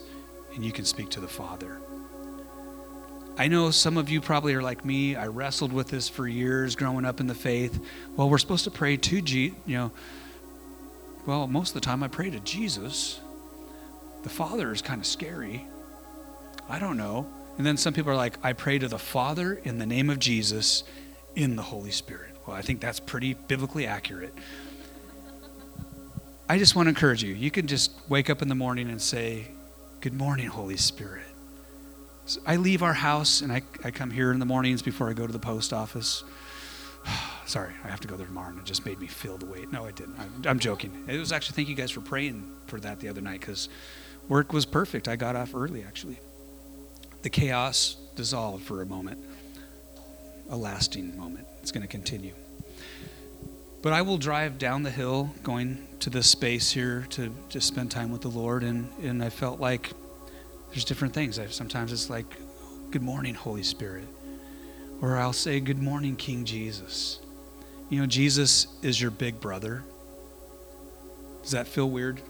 and 0.56 0.64
you 0.64 0.72
can 0.72 0.86
speak 0.86 1.10
to 1.10 1.20
the 1.20 1.28
Father. 1.28 1.80
I 3.38 3.48
know 3.48 3.72
some 3.72 3.98
of 3.98 4.10
you 4.10 4.22
probably 4.22 4.54
are 4.54 4.62
like 4.62 4.86
me. 4.86 5.16
I 5.16 5.26
wrestled 5.26 5.74
with 5.74 5.88
this 5.88 6.08
for 6.08 6.28
years 6.28 6.76
growing 6.76 7.04
up 7.04 7.20
in 7.20 7.26
the 7.26 7.36
faith. 7.36 7.84
Well, 8.16 8.30
we're 8.30 8.38
supposed 8.38 8.64
to 8.66 8.72
pray 8.72 8.96
to 8.96 9.22
G, 9.22 9.56
you 9.66 9.78
know. 9.78 9.92
Well, 11.26 11.48
most 11.48 11.70
of 11.70 11.74
the 11.74 11.82
time 11.82 12.04
I 12.04 12.08
pray 12.10 12.30
to 12.30 12.40
Jesus. 12.42 13.20
The 14.22 14.30
Father 14.30 14.72
is 14.72 14.84
kind 14.84 15.02
of 15.02 15.08
scary. 15.08 15.68
I 16.70 16.80
don't 16.80 16.98
know. 16.98 17.28
And 17.58 17.66
then 17.66 17.78
some 17.78 17.94
people 17.94 18.12
are 18.12 18.16
like, 18.16 18.38
I 18.44 18.54
pray 18.54 18.80
to 18.80 18.88
the 18.88 18.98
Father 18.98 19.54
in 19.64 19.78
the 19.78 19.86
name 19.86 20.10
of 20.10 20.20
Jesus 20.20 20.84
in 21.36 21.56
the 21.56 21.62
Holy 21.62 21.92
Spirit. 21.92 22.36
Well, 22.46 22.56
I 22.56 22.62
think 22.62 22.82
that's 22.82 23.00
pretty 23.00 23.34
biblically 23.34 23.86
accurate. 23.86 24.34
I 26.50 26.58
just 26.58 26.76
want 26.76 26.88
to 26.88 26.90
encourage 26.90 27.24
you. 27.24 27.34
You 27.34 27.52
can 27.52 27.68
just 27.68 27.92
wake 28.10 28.30
up 28.30 28.42
in 28.42 28.48
the 28.48 28.56
morning 28.56 28.90
and 28.90 29.02
say, 29.02 29.48
Good 30.02 30.14
morning, 30.14 30.48
Holy 30.48 30.76
Spirit. 30.76 31.24
So 32.26 32.42
I 32.46 32.58
leave 32.58 32.84
our 32.84 32.94
house 32.94 33.42
and 33.42 33.52
I, 33.52 33.62
I 33.84 33.92
come 33.92 34.12
here 34.12 34.32
in 34.32 34.40
the 34.40 34.46
mornings 34.46 34.82
before 34.82 35.10
I 35.10 35.14
go 35.14 35.26
to 35.26 35.32
the 35.32 35.40
post 35.40 35.72
office. 35.72 36.24
Sorry, 37.46 37.74
I 37.84 37.88
have 37.88 38.02
to 38.02 38.08
go 38.08 38.16
there 38.16 38.26
tomorrow, 38.26 38.50
and 38.50 38.60
it 38.60 38.66
just 38.66 38.86
made 38.86 39.00
me 39.00 39.08
feel 39.08 39.38
the 39.38 39.46
weight. 39.46 39.72
No, 39.72 39.86
I 39.86 39.92
didn't. 39.92 40.16
I, 40.20 40.50
I'm 40.50 40.60
joking. 40.60 41.06
It 41.08 41.18
was 41.18 41.32
actually, 41.32 41.56
thank 41.56 41.70
you 41.70 41.76
guys 41.76 41.92
for 41.92 42.02
praying 42.02 42.50
for 42.68 42.80
that 42.82 43.00
the 43.00 43.08
other 43.08 43.22
night 43.22 43.40
because 43.40 43.70
work 44.28 44.52
was 44.52 44.66
perfect. 44.66 45.08
I 45.08 45.16
got 45.16 45.36
off 45.36 45.56
early, 45.56 45.84
actually. 45.84 46.20
The 47.24 47.30
chaos 47.30 47.96
dissolved 48.16 48.64
for 48.64 48.82
a 48.82 48.86
moment, 48.86 49.18
a 50.50 50.58
lasting 50.58 51.18
moment. 51.18 51.48
It's 51.62 51.72
going 51.72 51.82
to 51.82 51.88
continue. 51.88 52.34
But 53.82 53.94
I 53.94 54.02
will 54.02 54.18
drive 54.18 54.58
down 54.58 54.84
the 54.84 54.92
hill 54.92 55.34
going 55.42 55.88
to 56.02 56.10
this 56.10 56.28
space 56.28 56.72
here 56.72 57.08
to 57.12 57.34
just 57.50 57.68
spend 57.68 57.92
time 57.92 58.12
with 58.12 58.22
the 58.22 58.30
Lord, 58.30 58.64
and, 58.64 58.92
and 59.02 59.24
I 59.24 59.30
felt 59.30 59.60
like 59.60 59.92
there's 60.70 60.86
different 60.86 61.14
things. 61.14 61.40
I, 61.40 61.48
sometimes 61.48 61.92
it's 61.92 62.10
like, 62.10 62.26
Good 62.92 63.02
morning, 63.02 63.34
Holy 63.34 63.64
Spirit. 63.64 64.08
Or 65.02 65.18
I'll 65.18 65.34
say, 65.34 65.60
Good 65.60 65.82
morning, 65.82 66.16
King 66.16 66.46
Jesus. 66.46 67.20
You 67.90 68.02
know, 68.02 68.06
Jesus 68.06 68.68
is 68.82 69.00
your 69.00 69.12
big 69.12 69.40
brother. 69.40 69.84
Does 71.42 71.52
that 71.52 71.68
feel 71.68 71.90
weird? 71.90 72.22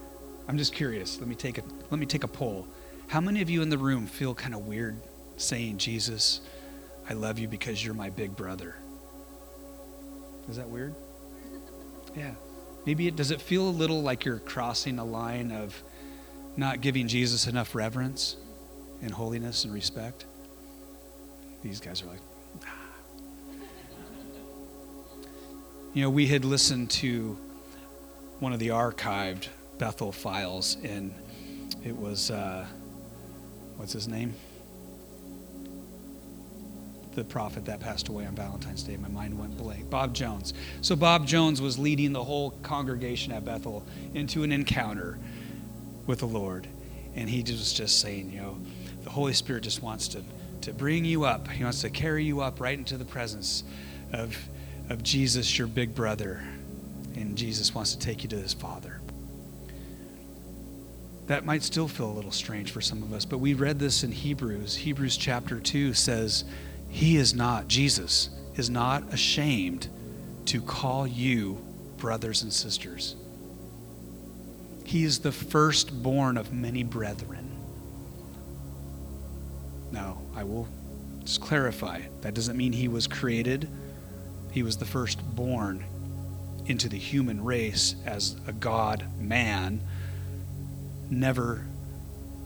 I'm 0.47 0.57
just 0.57 0.73
curious. 0.73 1.19
Let 1.19 1.27
me 1.27 1.35
take 1.35 1.57
a 1.57 1.63
let 1.89 1.99
me 1.99 2.05
take 2.05 2.23
a 2.23 2.27
poll. 2.27 2.67
How 3.13 3.21
many 3.21 3.43
of 3.43 3.49
you 3.51 3.61
in 3.61 3.69
the 3.69 3.77
room 3.77 4.07
feel 4.07 4.33
kind 4.33 4.55
of 4.55 4.65
weird 4.65 4.97
saying, 5.37 5.77
Jesus, 5.77 6.41
I 7.07 7.13
love 7.13 7.37
you 7.37 7.47
because 7.47 7.85
you're 7.85 7.93
my 7.93 8.09
big 8.09 8.35
brother? 8.35 8.75
Is 10.49 10.57
that 10.57 10.67
weird? 10.67 10.95
Yeah. 12.17 12.31
Maybe 12.87 13.07
it 13.07 13.15
does 13.15 13.29
it 13.29 13.39
feel 13.39 13.69
a 13.69 13.69
little 13.69 14.01
like 14.01 14.25
you're 14.25 14.39
crossing 14.39 14.97
a 14.97 15.05
line 15.05 15.51
of 15.51 15.79
not 16.57 16.81
giving 16.81 17.07
Jesus 17.07 17.45
enough 17.45 17.75
reverence 17.75 18.35
and 19.03 19.11
holiness 19.11 19.63
and 19.63 19.71
respect? 19.71 20.25
These 21.61 21.81
guys 21.81 22.01
are 22.01 22.07
like, 22.07 22.21
ah. 22.65 22.67
you 25.93 26.01
know, 26.01 26.09
we 26.09 26.25
had 26.25 26.45
listened 26.45 26.89
to 26.89 27.37
one 28.39 28.53
of 28.53 28.59
the 28.59 28.69
archived 28.69 29.49
Bethel 29.77 30.11
files, 30.11 30.77
and 30.83 31.13
it 31.85 31.95
was, 31.95 32.31
uh, 32.31 32.65
what's 33.83 33.91
his 33.91 34.07
name? 34.07 34.33
The 37.15 37.25
prophet 37.25 37.65
that 37.65 37.81
passed 37.81 38.07
away 38.07 38.25
on 38.25 38.33
Valentine's 38.33 38.81
Day. 38.81 38.95
My 38.95 39.09
mind 39.09 39.37
went 39.37 39.57
blank. 39.57 39.89
Bob 39.89 40.13
Jones. 40.13 40.53
So 40.79 40.95
Bob 40.95 41.27
Jones 41.27 41.61
was 41.61 41.77
leading 41.77 42.13
the 42.13 42.23
whole 42.23 42.51
congregation 42.63 43.33
at 43.33 43.43
Bethel 43.43 43.85
into 44.13 44.43
an 44.43 44.53
encounter 44.53 45.19
with 46.07 46.19
the 46.19 46.27
Lord. 46.27 46.65
And 47.15 47.29
he 47.29 47.41
was 47.41 47.73
just 47.73 47.99
saying, 47.99 48.31
you 48.31 48.39
know, 48.39 48.57
the 49.03 49.09
Holy 49.09 49.33
Spirit 49.33 49.63
just 49.63 49.83
wants 49.83 50.07
to, 50.07 50.23
to 50.61 50.71
bring 50.71 51.03
you 51.03 51.25
up. 51.25 51.49
He 51.49 51.65
wants 51.65 51.81
to 51.81 51.89
carry 51.89 52.23
you 52.23 52.39
up 52.39 52.61
right 52.61 52.77
into 52.77 52.95
the 52.95 53.03
presence 53.03 53.65
of, 54.13 54.33
of 54.89 55.03
Jesus, 55.03 55.57
your 55.57 55.67
big 55.67 55.93
brother. 55.93 56.41
And 57.17 57.37
Jesus 57.37 57.75
wants 57.75 57.93
to 57.93 57.99
take 57.99 58.23
you 58.23 58.29
to 58.29 58.37
his 58.37 58.53
Father. 58.53 59.01
That 61.27 61.45
might 61.45 61.63
still 61.63 61.87
feel 61.87 62.11
a 62.11 62.13
little 62.13 62.31
strange 62.31 62.71
for 62.71 62.81
some 62.81 63.01
of 63.01 63.13
us, 63.13 63.25
but 63.25 63.37
we 63.37 63.53
read 63.53 63.79
this 63.79 64.03
in 64.03 64.11
Hebrews. 64.11 64.75
Hebrews 64.75 65.15
chapter 65.15 65.59
2 65.59 65.93
says, 65.93 66.43
He 66.89 67.15
is 67.17 67.33
not, 67.33 67.67
Jesus 67.67 68.29
is 68.55 68.69
not 68.69 69.13
ashamed 69.13 69.87
to 70.45 70.61
call 70.61 71.07
you 71.07 71.63
brothers 71.97 72.43
and 72.43 72.51
sisters. 72.51 73.15
He 74.83 75.05
is 75.05 75.19
the 75.19 75.31
firstborn 75.31 76.37
of 76.37 76.51
many 76.51 76.83
brethren. 76.83 77.49
Now, 79.91 80.17
I 80.35 80.43
will 80.43 80.67
just 81.23 81.39
clarify 81.39 82.01
that 82.21 82.33
doesn't 82.33 82.57
mean 82.57 82.73
he 82.73 82.87
was 82.87 83.07
created, 83.07 83.69
he 84.51 84.63
was 84.63 84.77
the 84.77 84.85
firstborn 84.85 85.85
into 86.65 86.89
the 86.89 86.97
human 86.97 87.43
race 87.43 87.95
as 88.05 88.35
a 88.47 88.53
God 88.53 89.05
man, 89.19 89.81
never 91.13 91.65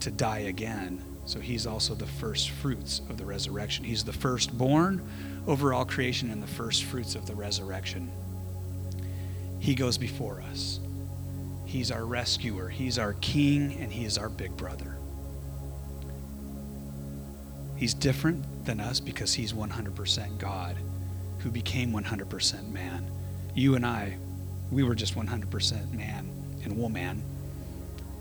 to 0.02 0.12
die 0.12 0.40
again. 0.40 1.04
So 1.26 1.40
he's 1.40 1.68
also 1.68 1.94
the 1.94 2.06
first 2.06 2.52
fruits 2.52 3.02
of 3.10 3.18
the 3.18 3.26
resurrection. 3.26 3.84
He's 3.84 4.04
the 4.04 4.14
firstborn 4.14 5.06
over 5.46 5.74
all 5.74 5.86
creation 5.86 6.32
and 6.32 6.42
the 6.42 6.48
first 6.48 6.84
fruits 6.84 7.16
of 7.16 7.26
the 7.26 7.36
resurrection. 7.36 8.12
He 9.60 9.76
goes 9.76 9.98
before 9.98 10.42
us. 10.42 10.80
He's 11.66 11.92
our 11.92 12.06
rescuer, 12.06 12.70
He's 12.70 12.98
our 12.98 13.14
king, 13.14 13.78
and 13.80 13.92
He 13.92 14.06
is 14.06 14.18
our 14.18 14.30
big 14.30 14.56
brother. 14.56 14.98
He's 17.76 17.94
different 17.94 18.66
than 18.66 18.80
us 18.80 19.02
because 19.02 19.34
He's 19.34 19.52
100% 19.52 20.38
God 20.38 20.78
who 21.40 21.52
became 21.52 21.92
100% 21.92 22.72
man. 22.72 23.06
You 23.54 23.76
and 23.76 23.86
I, 23.86 24.18
we 24.72 24.84
were 24.84 24.96
just 24.96 25.16
100% 25.16 25.92
man 25.92 26.30
and 26.64 26.78
woman 26.78 27.22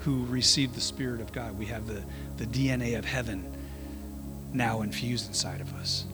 who 0.07 0.24
received 0.26 0.76
the 0.76 0.80
Spirit 0.80 1.20
of 1.20 1.32
God. 1.32 1.59
We 1.59 1.66
have 1.66 1.88
the, 1.88 2.00
the 2.36 2.46
DNA 2.46 2.96
of 2.96 3.04
heaven 3.04 3.44
now 4.52 4.82
infused 4.82 5.26
inside 5.26 5.61
of 5.61 5.74
us. 5.74 6.04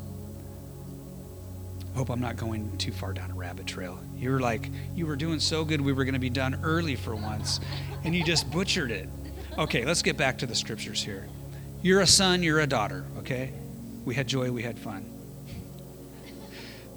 Hope 1.95 2.09
I'm 2.09 2.19
not 2.19 2.39
going 2.39 2.75
too 2.79 2.91
far 2.91 3.13
down 3.13 3.31
a 3.31 3.35
rabbit 3.35 3.67
trail. 3.67 4.03
You 4.17 4.31
were 4.31 4.41
like, 4.41 4.71
you 4.95 5.07
were 5.07 5.15
doing 5.15 5.39
so 5.41 5.63
good, 5.63 5.79
we 5.79 5.93
were 5.93 6.07
going 6.07 6.15
to 6.15 6.19
be 6.21 6.31
done 6.31 6.59
early 6.63 6.97
for 6.97 7.15
once, 7.15 7.61
and 8.03 8.17
you 8.17 8.25
just 8.25 8.51
butchered 8.51 8.91
it. 8.91 9.11
Okay, 9.59 9.85
let's 9.85 10.01
get 10.01 10.17
back 10.17 10.39
to 10.39 10.47
the 10.47 10.55
scriptures 10.55 11.03
here. 11.05 11.29
You're 11.83 12.01
a 12.01 12.07
son, 12.07 12.43
you're 12.43 12.61
a 12.61 12.67
daughter, 12.67 13.05
okay? 13.19 13.53
We 14.07 14.15
had 14.15 14.27
joy, 14.27 14.51
we 14.51 14.63
had 14.63 14.79
fun. 14.79 15.05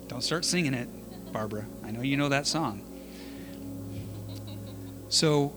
Don't 0.07 0.23
start 0.23 0.45
singing 0.45 0.73
it, 0.73 0.87
Barbara. 1.33 1.65
I 1.83 1.91
know 1.91 2.03
you 2.03 2.15
know 2.15 2.29
that 2.29 2.47
song. 2.47 2.81
So, 5.09 5.53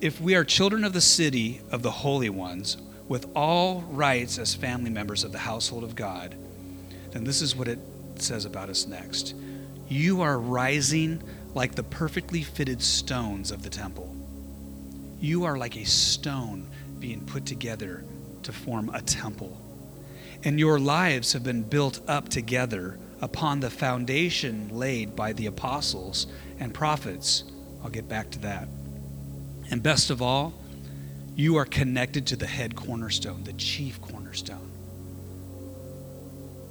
if 0.00 0.20
we 0.20 0.34
are 0.34 0.44
children 0.44 0.84
of 0.84 0.92
the 0.92 1.00
city 1.00 1.60
of 1.70 1.82
the 1.82 1.90
holy 1.90 2.30
ones, 2.30 2.76
with 3.08 3.26
all 3.34 3.80
rights 3.88 4.38
as 4.38 4.54
family 4.54 4.90
members 4.90 5.24
of 5.24 5.32
the 5.32 5.38
household 5.38 5.82
of 5.82 5.96
God, 5.96 6.34
then 7.10 7.24
this 7.24 7.40
is 7.40 7.56
what 7.56 7.68
it 7.68 7.78
says 8.16 8.44
about 8.44 8.68
us 8.68 8.86
next. 8.86 9.34
You 9.88 10.20
are 10.20 10.38
rising 10.38 11.22
like 11.54 11.74
the 11.74 11.82
perfectly 11.82 12.42
fitted 12.42 12.82
stones 12.82 13.50
of 13.50 13.62
the 13.62 13.70
temple. 13.70 14.14
You 15.18 15.44
are 15.44 15.56
like 15.56 15.76
a 15.76 15.86
stone 15.86 16.68
being 17.00 17.24
put 17.24 17.46
together 17.46 18.04
to 18.42 18.52
form 18.52 18.90
a 18.90 19.00
temple. 19.00 19.58
And 20.44 20.60
your 20.60 20.78
lives 20.78 21.32
have 21.32 21.42
been 21.42 21.62
built 21.62 22.00
up 22.06 22.28
together 22.28 22.98
upon 23.20 23.60
the 23.60 23.70
foundation 23.70 24.68
laid 24.70 25.16
by 25.16 25.32
the 25.32 25.46
apostles 25.46 26.26
and 26.60 26.72
prophets. 26.72 27.44
I'll 27.82 27.90
get 27.90 28.08
back 28.08 28.30
to 28.32 28.38
that. 28.40 28.68
And 29.70 29.82
best 29.82 30.10
of 30.10 30.22
all, 30.22 30.54
you 31.36 31.56
are 31.56 31.64
connected 31.64 32.26
to 32.28 32.36
the 32.36 32.46
head 32.46 32.74
cornerstone, 32.74 33.44
the 33.44 33.52
chief 33.52 34.00
cornerstone 34.00 34.68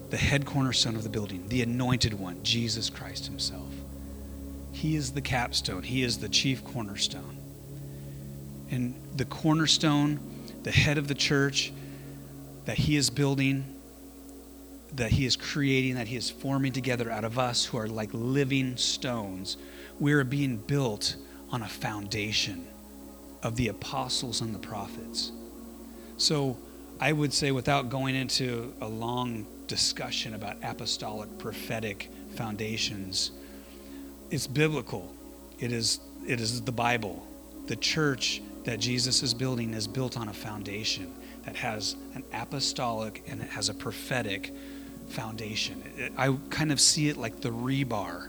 the 0.09 0.17
head 0.17 0.45
cornerstone 0.45 0.95
of 0.95 1.03
the 1.03 1.09
building, 1.09 1.47
the 1.49 1.61
anointed 1.61 2.13
one, 2.13 2.41
Jesus 2.43 2.89
Christ 2.89 3.25
Himself. 3.25 3.67
He 4.71 4.95
is 4.95 5.11
the 5.11 5.21
capstone, 5.21 5.83
He 5.83 6.03
is 6.03 6.19
the 6.19 6.29
chief 6.29 6.63
cornerstone. 6.63 7.37
And 8.69 8.95
the 9.15 9.25
cornerstone, 9.25 10.19
the 10.63 10.71
head 10.71 10.97
of 10.97 11.07
the 11.07 11.15
church 11.15 11.73
that 12.65 12.77
He 12.77 12.95
is 12.95 13.09
building, 13.09 13.75
that 14.93 15.11
He 15.11 15.25
is 15.25 15.35
creating, 15.35 15.95
that 15.95 16.07
He 16.07 16.15
is 16.15 16.29
forming 16.29 16.71
together 16.71 17.11
out 17.11 17.25
of 17.25 17.37
us 17.37 17.65
who 17.65 17.77
are 17.77 17.87
like 17.87 18.09
living 18.13 18.77
stones, 18.77 19.57
we 19.99 20.13
are 20.13 20.23
being 20.23 20.57
built 20.57 21.15
on 21.51 21.61
a 21.63 21.67
foundation 21.67 22.67
of 23.43 23.55
the 23.55 23.67
apostles 23.67 24.41
and 24.41 24.53
the 24.53 24.59
prophets. 24.59 25.31
So 26.17 26.57
I 26.99 27.13
would 27.13 27.33
say, 27.33 27.51
without 27.51 27.89
going 27.89 28.15
into 28.15 28.73
a 28.81 28.87
long 28.87 29.45
discussion 29.67 30.33
about 30.33 30.57
apostolic 30.63 31.37
prophetic 31.37 32.09
foundations. 32.35 33.31
It's 34.31 34.47
biblical. 34.47 35.13
It 35.59 35.71
is 35.71 35.99
it 36.25 36.41
is 36.41 36.61
the 36.61 36.71
Bible. 36.71 37.25
The 37.67 37.75
church 37.75 38.41
that 38.63 38.79
Jesus 38.79 39.23
is 39.23 39.33
building 39.33 39.73
is 39.73 39.87
built 39.87 40.17
on 40.17 40.29
a 40.29 40.33
foundation 40.33 41.13
that 41.45 41.55
has 41.55 41.95
an 42.15 42.23
apostolic 42.33 43.23
and 43.27 43.41
it 43.41 43.49
has 43.49 43.69
a 43.69 43.73
prophetic 43.73 44.53
foundation. 45.09 46.11
I 46.17 46.35
kind 46.49 46.71
of 46.71 46.81
see 46.81 47.07
it 47.07 47.17
like 47.17 47.39
the 47.39 47.49
rebar. 47.49 48.27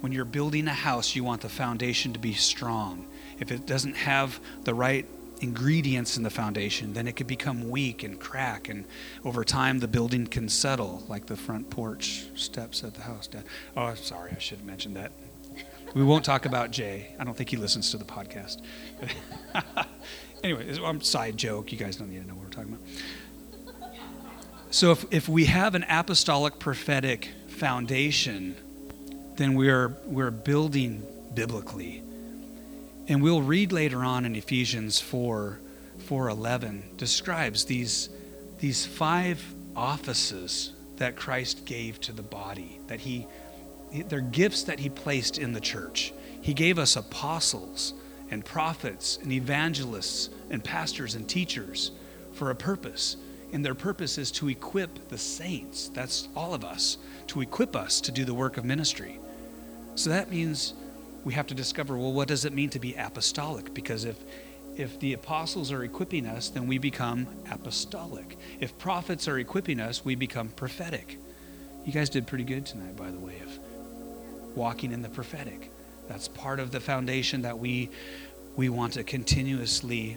When 0.00 0.12
you're 0.12 0.24
building 0.24 0.68
a 0.68 0.74
house, 0.74 1.16
you 1.16 1.24
want 1.24 1.40
the 1.40 1.48
foundation 1.48 2.12
to 2.12 2.18
be 2.18 2.34
strong. 2.34 3.06
If 3.38 3.50
it 3.52 3.66
doesn't 3.66 3.96
have 3.96 4.40
the 4.64 4.74
right 4.74 5.06
ingredients 5.40 6.16
in 6.16 6.22
the 6.22 6.30
foundation, 6.30 6.92
then 6.92 7.06
it 7.06 7.16
could 7.16 7.26
become 7.26 7.68
weak 7.68 8.02
and 8.02 8.18
crack, 8.18 8.68
and 8.68 8.84
over 9.24 9.44
time 9.44 9.78
the 9.78 9.88
building 9.88 10.26
can 10.26 10.48
settle, 10.48 11.04
like 11.08 11.26
the 11.26 11.36
front 11.36 11.70
porch 11.70 12.24
steps 12.34 12.82
at 12.84 12.94
the 12.94 13.02
house. 13.02 13.28
Oh, 13.76 13.94
sorry, 13.94 14.32
I 14.34 14.38
should 14.38 14.58
have 14.58 14.66
mentioned 14.66 14.96
that. 14.96 15.12
We 15.94 16.02
won't 16.02 16.24
talk 16.24 16.44
about 16.44 16.72
Jay. 16.72 17.14
I 17.20 17.24
don't 17.24 17.36
think 17.36 17.50
he 17.50 17.56
listens 17.56 17.92
to 17.92 17.98
the 17.98 18.04
podcast. 18.04 18.62
anyway, 20.42 20.76
I'm 20.78 20.84
um, 20.84 21.00
side 21.00 21.36
joke. 21.36 21.70
You 21.70 21.78
guys 21.78 21.96
don't 21.96 22.10
need 22.10 22.22
to 22.22 22.26
know 22.26 22.34
what 22.34 22.44
we're 22.44 22.50
talking 22.50 22.72
about. 22.72 23.92
So 24.70 24.90
if, 24.90 25.04
if 25.12 25.28
we 25.28 25.44
have 25.44 25.76
an 25.76 25.84
apostolic 25.88 26.58
prophetic 26.58 27.28
foundation, 27.46 28.56
then 29.36 29.54
we're 29.54 29.96
we're 30.06 30.32
building 30.32 31.06
biblically 31.32 32.03
and 33.08 33.22
we'll 33.22 33.42
read 33.42 33.72
later 33.72 34.04
on 34.04 34.24
in 34.24 34.36
Ephesians 34.36 35.00
4 35.00 35.60
4:11 35.98 36.96
describes 36.96 37.64
these 37.64 38.08
these 38.58 38.84
five 38.84 39.42
offices 39.76 40.72
that 40.96 41.16
Christ 41.16 41.64
gave 41.64 42.00
to 42.02 42.12
the 42.12 42.22
body 42.22 42.80
that 42.86 43.00
he 43.00 43.26
they're 44.08 44.20
gifts 44.20 44.64
that 44.64 44.80
he 44.80 44.88
placed 44.88 45.38
in 45.38 45.52
the 45.52 45.60
church. 45.60 46.12
He 46.40 46.52
gave 46.52 46.78
us 46.78 46.96
apostles 46.96 47.94
and 48.30 48.44
prophets 48.44 49.18
and 49.22 49.30
evangelists 49.32 50.30
and 50.50 50.62
pastors 50.64 51.14
and 51.14 51.28
teachers 51.28 51.92
for 52.32 52.50
a 52.50 52.54
purpose. 52.56 53.16
And 53.52 53.64
their 53.64 53.74
purpose 53.74 54.18
is 54.18 54.32
to 54.32 54.48
equip 54.48 55.08
the 55.08 55.18
saints, 55.18 55.88
that's 55.94 56.28
all 56.34 56.54
of 56.54 56.64
us, 56.64 56.98
to 57.28 57.40
equip 57.40 57.76
us 57.76 58.00
to 58.00 58.10
do 58.10 58.24
the 58.24 58.34
work 58.34 58.56
of 58.56 58.64
ministry. 58.64 59.20
So 59.94 60.10
that 60.10 60.28
means 60.28 60.74
we 61.24 61.32
have 61.34 61.46
to 61.48 61.54
discover 61.54 61.96
well, 61.96 62.12
what 62.12 62.28
does 62.28 62.44
it 62.44 62.52
mean 62.52 62.70
to 62.70 62.78
be 62.78 62.94
apostolic? 62.94 63.72
Because 63.74 64.04
if 64.04 64.16
if 64.76 64.98
the 64.98 65.12
apostles 65.12 65.70
are 65.70 65.84
equipping 65.84 66.26
us, 66.26 66.48
then 66.48 66.66
we 66.66 66.78
become 66.78 67.28
apostolic. 67.50 68.36
If 68.58 68.76
prophets 68.76 69.28
are 69.28 69.38
equipping 69.38 69.78
us, 69.78 70.04
we 70.04 70.16
become 70.16 70.48
prophetic. 70.48 71.18
You 71.84 71.92
guys 71.92 72.08
did 72.08 72.26
pretty 72.26 72.42
good 72.42 72.66
tonight, 72.66 72.96
by 72.96 73.10
the 73.12 73.18
way, 73.18 73.38
of 73.40 73.58
walking 74.56 74.90
in 74.90 75.00
the 75.00 75.08
prophetic. 75.08 75.70
That's 76.08 76.26
part 76.26 76.58
of 76.58 76.72
the 76.72 76.80
foundation 76.80 77.42
that 77.42 77.58
we 77.58 77.90
we 78.56 78.68
want 78.68 78.94
to 78.94 79.04
continuously 79.04 80.16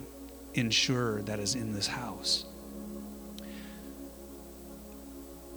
ensure 0.53 1.21
that 1.23 1.39
is 1.39 1.55
in 1.55 1.73
this 1.73 1.87
house. 1.87 2.45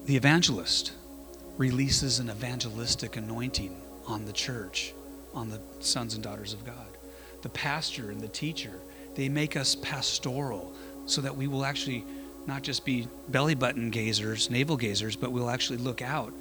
The 0.07 0.17
evangelist 0.17 0.93
releases 1.57 2.19
an 2.19 2.31
evangelistic 2.31 3.17
anointing 3.17 3.77
on 4.07 4.25
the 4.25 4.33
church 4.33 4.95
on 5.35 5.51
the 5.51 5.61
sons 5.81 6.15
and 6.15 6.23
daughters 6.23 6.53
of 6.53 6.65
God. 6.65 6.87
the 7.43 7.49
pastor 7.49 8.11
and 8.11 8.21
the 8.21 8.29
teacher. 8.29 8.73
They 9.15 9.29
make 9.29 9.57
us 9.57 9.75
pastoral 9.75 10.73
so 11.07 11.21
that 11.21 11.37
we 11.37 11.47
will 11.47 11.65
actually 11.65 12.05
not 12.47 12.63
just 12.63 12.85
be 12.85 13.09
belly 13.29 13.55
button 13.55 13.91
gazers, 13.91 14.51
navel 14.51 14.77
gazers, 14.77 15.19
but 15.19 15.33
we'll 15.33 15.51
actually 15.51 15.79
look 15.79 16.03
out 16.03 16.33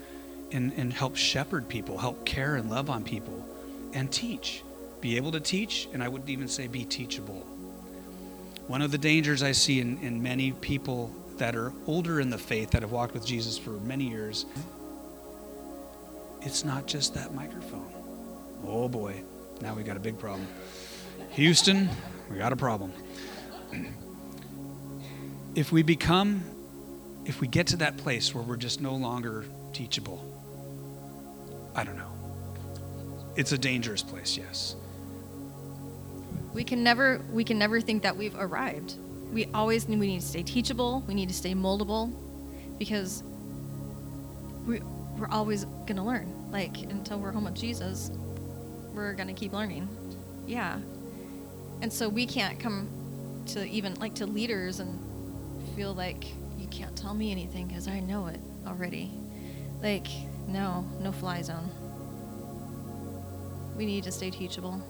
and, 0.52 0.74
and 0.74 0.92
help 0.92 1.16
shepherd 1.16 1.68
people, 1.68 1.98
help 1.98 2.26
care 2.26 2.56
and 2.56 2.70
love 2.70 2.90
on 2.90 3.04
people, 3.04 3.46
and 3.94 4.12
teach. 4.12 4.64
Be 5.02 5.16
able 5.16 5.32
to 5.32 5.40
teach, 5.40 5.88
and 5.94 6.04
I 6.04 6.08
wouldn't 6.08 6.30
even 6.30 6.48
say 6.48 6.68
be 6.68 6.84
teachable. 6.84 7.46
One 8.68 8.82
of 8.82 8.92
the 8.92 8.98
dangers 8.98 9.42
I 9.42 9.52
see 9.52 9.80
in, 9.80 9.98
in 10.00 10.22
many 10.22 10.52
people 10.52 11.12
that 11.38 11.56
are 11.56 11.72
older 11.88 12.20
in 12.20 12.30
the 12.30 12.38
faith 12.38 12.72
that 12.72 12.82
have 12.82 12.92
walked 12.92 13.14
with 13.14 13.26
Jesus 13.26 13.58
for 13.58 13.72
many 13.72 14.10
years, 14.10 14.46
it's 16.42 16.64
not 16.64 16.86
just 16.86 17.14
that 17.14 17.34
microphone. 17.34 17.99
Oh 18.66 18.88
boy, 18.88 19.24
now 19.62 19.74
we 19.74 19.84
got 19.84 19.98
a 19.98 20.00
big 20.00 20.18
problem. 20.18 20.48
Houston, 21.32 21.90
we 22.30 22.38
got 22.38 22.54
a 22.54 22.56
problem. 22.56 22.94
If 25.56 25.72
we 25.72 25.84
become, 25.84 26.44
if 27.26 27.42
we 27.42 27.48
get 27.48 27.68
to 27.68 27.78
that 27.78 27.98
place 27.98 28.34
where 28.34 28.44
we're 28.44 28.58
just 28.58 28.82
no 28.82 28.96
longer 28.96 29.46
teachable, 29.74 30.24
I 31.76 31.84
don't 31.84 31.98
know. 31.98 32.12
It's 33.36 33.52
a 33.52 33.58
dangerous 33.58 34.02
place, 34.04 34.38
yes. 34.38 34.76
We 36.54 36.64
can 36.64 36.84
never 36.84 37.22
we 37.32 37.44
can 37.44 37.60
never 37.60 37.80
think 37.80 38.04
that 38.04 38.18
we've 38.18 38.36
arrived. 38.38 38.96
We 39.32 39.46
always 39.54 39.88
we 39.88 39.96
need 39.96 40.22
to 40.22 40.28
stay 40.28 40.44
teachable. 40.44 41.04
We 41.08 41.14
need 41.14 41.30
to 41.30 41.36
stay 41.36 41.54
moldable, 41.54 42.12
because 42.78 43.24
we 44.66 44.82
we're 45.18 45.30
always 45.30 45.66
gonna 45.86 46.06
learn. 46.06 46.34
Like 46.52 46.82
until 46.82 47.20
we're 47.20 47.32
home 47.32 47.46
with 47.46 47.56
Jesus, 47.56 48.12
we're 48.94 49.14
gonna 49.14 49.34
keep 49.34 49.54
learning. 49.54 49.88
Yeah, 50.48 50.80
and 51.82 51.92
so 51.92 52.10
we 52.10 52.26
can't 52.26 52.60
come 52.60 52.90
to 53.48 53.66
even 53.68 53.96
like 53.96 54.16
to 54.16 54.26
leaders 54.26 54.80
and 54.80 55.00
feel 55.76 55.94
like 55.94 56.26
you 56.58 56.68
can't 56.68 56.96
tell 56.96 57.14
me 57.14 57.32
anything 57.32 57.68
because 57.68 57.88
I 57.88 58.00
know 58.00 58.28
it 58.28 58.40
already. 58.68 59.12
Like 59.82 60.08
no, 60.48 60.86
no 61.00 61.12
fly 61.12 61.42
zone. 61.42 61.70
We 63.78 63.86
need 63.86 64.04
to 64.04 64.12
stay 64.12 64.30
teachable, 64.30 64.82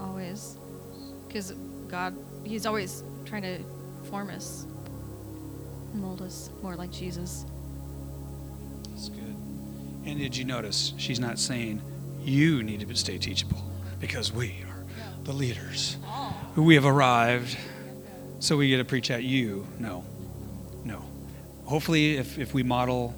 always 0.00 0.56
because 1.36 1.52
God, 1.88 2.16
He's 2.44 2.66
always 2.66 3.04
trying 3.24 3.42
to 3.42 3.58
form 4.08 4.30
us, 4.30 4.66
mold 5.92 6.22
us 6.22 6.50
more 6.62 6.76
like 6.76 6.90
Jesus. 6.90 7.44
That's 8.90 9.08
good. 9.08 9.36
And 10.06 10.18
did 10.18 10.36
you 10.36 10.44
notice 10.44 10.94
she's 10.96 11.20
not 11.20 11.38
saying 11.38 11.82
you 12.26 12.62
need 12.62 12.86
to 12.86 12.96
stay 12.96 13.18
teachable 13.18 13.62
because 14.00 14.32
we 14.32 14.64
are 14.68 14.84
the 15.24 15.32
leaders. 15.32 15.96
who 16.54 16.62
We 16.62 16.74
have 16.74 16.84
arrived, 16.84 17.56
so 18.40 18.56
we 18.56 18.68
get 18.68 18.78
to 18.78 18.84
preach 18.84 19.10
at 19.10 19.22
you. 19.22 19.66
No, 19.78 20.04
no. 20.84 21.04
Hopefully, 21.64 22.16
if, 22.16 22.38
if 22.38 22.54
we 22.54 22.62
model 22.62 23.14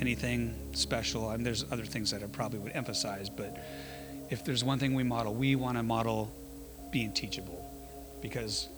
anything 0.00 0.54
special, 0.72 1.30
and 1.30 1.44
there's 1.44 1.64
other 1.70 1.84
things 1.84 2.10
that 2.10 2.22
I 2.22 2.26
probably 2.26 2.58
would 2.58 2.72
emphasize, 2.72 3.28
but 3.30 3.56
if 4.30 4.44
there's 4.44 4.64
one 4.64 4.78
thing 4.78 4.94
we 4.94 5.02
model, 5.02 5.34
we 5.34 5.56
want 5.56 5.76
to 5.76 5.82
model 5.82 6.32
being 6.90 7.12
teachable 7.12 7.70
because 8.20 8.68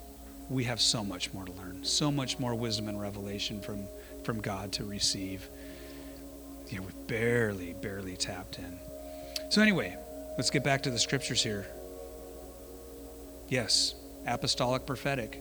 we 0.49 0.65
have 0.65 0.81
so 0.81 1.05
much 1.05 1.33
more 1.33 1.45
to 1.45 1.53
learn, 1.53 1.85
so 1.85 2.11
much 2.11 2.39
more 2.39 2.55
wisdom 2.55 2.89
and 2.89 3.01
revelation 3.01 3.61
from, 3.61 3.87
from 4.25 4.41
God 4.41 4.73
to 4.73 4.85
receive. 4.85 5.49
You 6.69 6.79
know, 6.79 6.85
we've 6.85 7.07
barely, 7.07 7.75
barely 7.75 8.17
tapped 8.17 8.59
in. 8.59 8.79
So, 9.49 9.63
anyway, 9.63 9.97
let's 10.37 10.51
get 10.51 10.65
back 10.65 10.83
to 10.83 10.91
the 10.91 10.99
scriptures 10.99 11.43
here. 11.43 11.67
Yes, 13.49 13.95
apostolic 14.27 14.87
prophetic. 14.87 15.41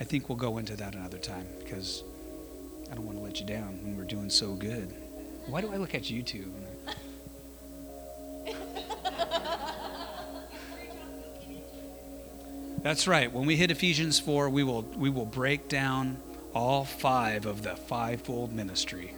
I 0.00 0.04
think 0.04 0.28
we'll 0.28 0.38
go 0.38 0.58
into 0.58 0.76
that 0.76 0.94
another 0.94 1.18
time 1.18 1.46
because 1.58 2.04
I 2.90 2.94
don't 2.94 3.04
want 3.04 3.18
to 3.18 3.24
let 3.24 3.40
you 3.40 3.46
down 3.46 3.82
when 3.82 3.96
we're 3.96 4.04
doing 4.04 4.30
so 4.30 4.54
good. 4.54 4.94
Why 5.46 5.60
do 5.60 5.72
I 5.72 5.76
look 5.76 5.94
at 5.94 6.10
you 6.10 6.22
two? 6.22 6.52
That's 12.82 13.08
right. 13.08 13.32
When 13.32 13.46
we 13.46 13.56
hit 13.56 13.72
Ephesians 13.72 14.20
4, 14.20 14.48
we 14.48 14.62
will, 14.62 14.82
we 14.82 15.10
will 15.10 15.26
break 15.26 15.68
down 15.68 16.18
all 16.54 16.84
five 16.84 17.44
of 17.44 17.62
the 17.62 17.74
fivefold 17.74 18.52
ministry. 18.52 19.12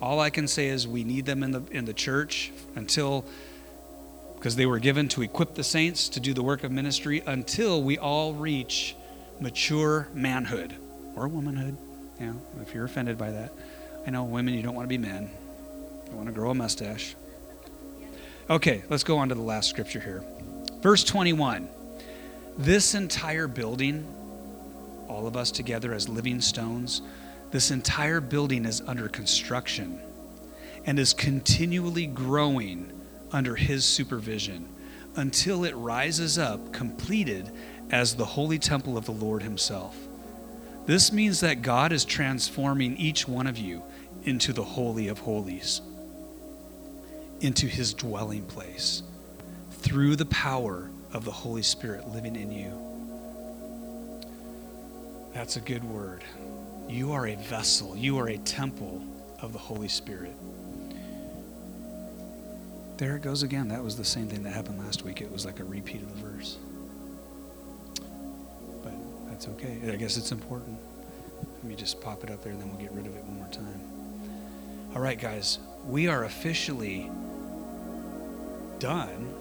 All 0.00 0.20
I 0.20 0.30
can 0.30 0.46
say 0.46 0.68
is 0.68 0.86
we 0.86 1.04
need 1.04 1.26
them 1.26 1.42
in 1.42 1.50
the, 1.50 1.62
in 1.70 1.84
the 1.84 1.92
church 1.92 2.52
until, 2.76 3.24
because 4.36 4.56
they 4.56 4.66
were 4.66 4.78
given 4.78 5.08
to 5.08 5.22
equip 5.22 5.54
the 5.54 5.64
saints 5.64 6.08
to 6.10 6.20
do 6.20 6.32
the 6.32 6.42
work 6.42 6.62
of 6.62 6.70
ministry 6.70 7.22
until 7.26 7.82
we 7.82 7.98
all 7.98 8.32
reach 8.34 8.94
mature 9.40 10.08
manhood 10.14 10.74
or 11.16 11.28
womanhood. 11.28 11.76
You 12.20 12.26
know, 12.26 12.40
if 12.62 12.74
you're 12.74 12.84
offended 12.84 13.18
by 13.18 13.30
that. 13.30 13.52
I 14.06 14.10
know 14.10 14.24
women, 14.24 14.54
you 14.54 14.62
don't 14.62 14.74
want 14.74 14.84
to 14.84 14.88
be 14.88 14.98
men. 14.98 15.30
You 16.10 16.16
want 16.16 16.28
to 16.28 16.32
grow 16.32 16.50
a 16.50 16.54
mustache. 16.54 17.14
Okay, 18.48 18.82
let's 18.88 19.04
go 19.04 19.18
on 19.18 19.28
to 19.28 19.34
the 19.34 19.42
last 19.42 19.68
scripture 19.68 20.00
here. 20.00 20.24
Verse 20.80 21.04
21. 21.04 21.68
This 22.56 22.94
entire 22.94 23.46
building, 23.46 24.06
all 25.08 25.26
of 25.26 25.36
us 25.36 25.50
together 25.50 25.92
as 25.92 26.08
living 26.08 26.40
stones, 26.40 27.02
this 27.50 27.70
entire 27.70 28.20
building 28.20 28.64
is 28.64 28.82
under 28.82 29.08
construction 29.08 29.98
and 30.84 30.98
is 30.98 31.12
continually 31.12 32.06
growing 32.06 32.92
under 33.32 33.56
His 33.56 33.84
supervision 33.84 34.68
until 35.16 35.64
it 35.64 35.74
rises 35.76 36.38
up 36.38 36.72
completed 36.72 37.50
as 37.90 38.14
the 38.14 38.24
holy 38.24 38.58
temple 38.58 38.96
of 38.96 39.06
the 39.06 39.12
Lord 39.12 39.42
Himself. 39.42 39.96
This 40.86 41.12
means 41.12 41.40
that 41.40 41.62
God 41.62 41.92
is 41.92 42.04
transforming 42.04 42.96
each 42.96 43.28
one 43.28 43.46
of 43.46 43.58
you 43.58 43.82
into 44.24 44.52
the 44.52 44.64
Holy 44.64 45.08
of 45.08 45.18
Holies, 45.18 45.80
into 47.40 47.66
His 47.66 47.92
dwelling 47.94 48.44
place, 48.46 49.02
through 49.70 50.16
the 50.16 50.26
power 50.26 50.90
of 51.12 51.24
the 51.24 51.32
Holy 51.32 51.62
Spirit 51.62 52.08
living 52.08 52.36
in 52.36 52.50
you. 52.50 52.72
That's 55.34 55.56
a 55.56 55.60
good 55.60 55.84
word. 55.84 56.24
You 56.88 57.12
are 57.12 57.26
a 57.26 57.34
vessel, 57.34 57.96
you 57.96 58.18
are 58.18 58.28
a 58.28 58.38
temple 58.38 59.02
of 59.42 59.52
the 59.52 59.58
Holy 59.58 59.88
Spirit. 59.88 60.34
There 62.96 63.14
it 63.14 63.22
goes 63.22 63.42
again. 63.44 63.68
That 63.68 63.84
was 63.84 63.96
the 63.96 64.04
same 64.04 64.26
thing 64.26 64.42
that 64.42 64.52
happened 64.52 64.78
last 64.80 65.04
week. 65.04 65.20
It 65.20 65.30
was 65.30 65.44
like 65.44 65.60
a 65.60 65.64
repeat 65.64 66.02
of 66.02 66.08
the 66.08 66.28
verse. 66.28 66.56
But 68.82 68.94
that's 69.28 69.46
okay. 69.48 69.78
I 69.92 69.96
guess 69.96 70.16
it's 70.16 70.32
important. 70.32 70.78
Let 71.40 71.64
me 71.64 71.76
just 71.76 72.00
pop 72.00 72.24
it 72.24 72.30
up 72.30 72.42
there 72.42 72.52
and 72.52 72.60
then 72.60 72.68
we'll 72.70 72.80
get 72.80 72.90
rid 72.92 73.06
of 73.06 73.14
it 73.14 73.22
one 73.24 73.36
more 73.36 73.48
time. 73.48 73.82
All 74.94 75.00
right, 75.00 75.20
guys, 75.20 75.58
we 75.86 76.08
are 76.08 76.24
officially 76.24 77.10
done. 78.78 79.32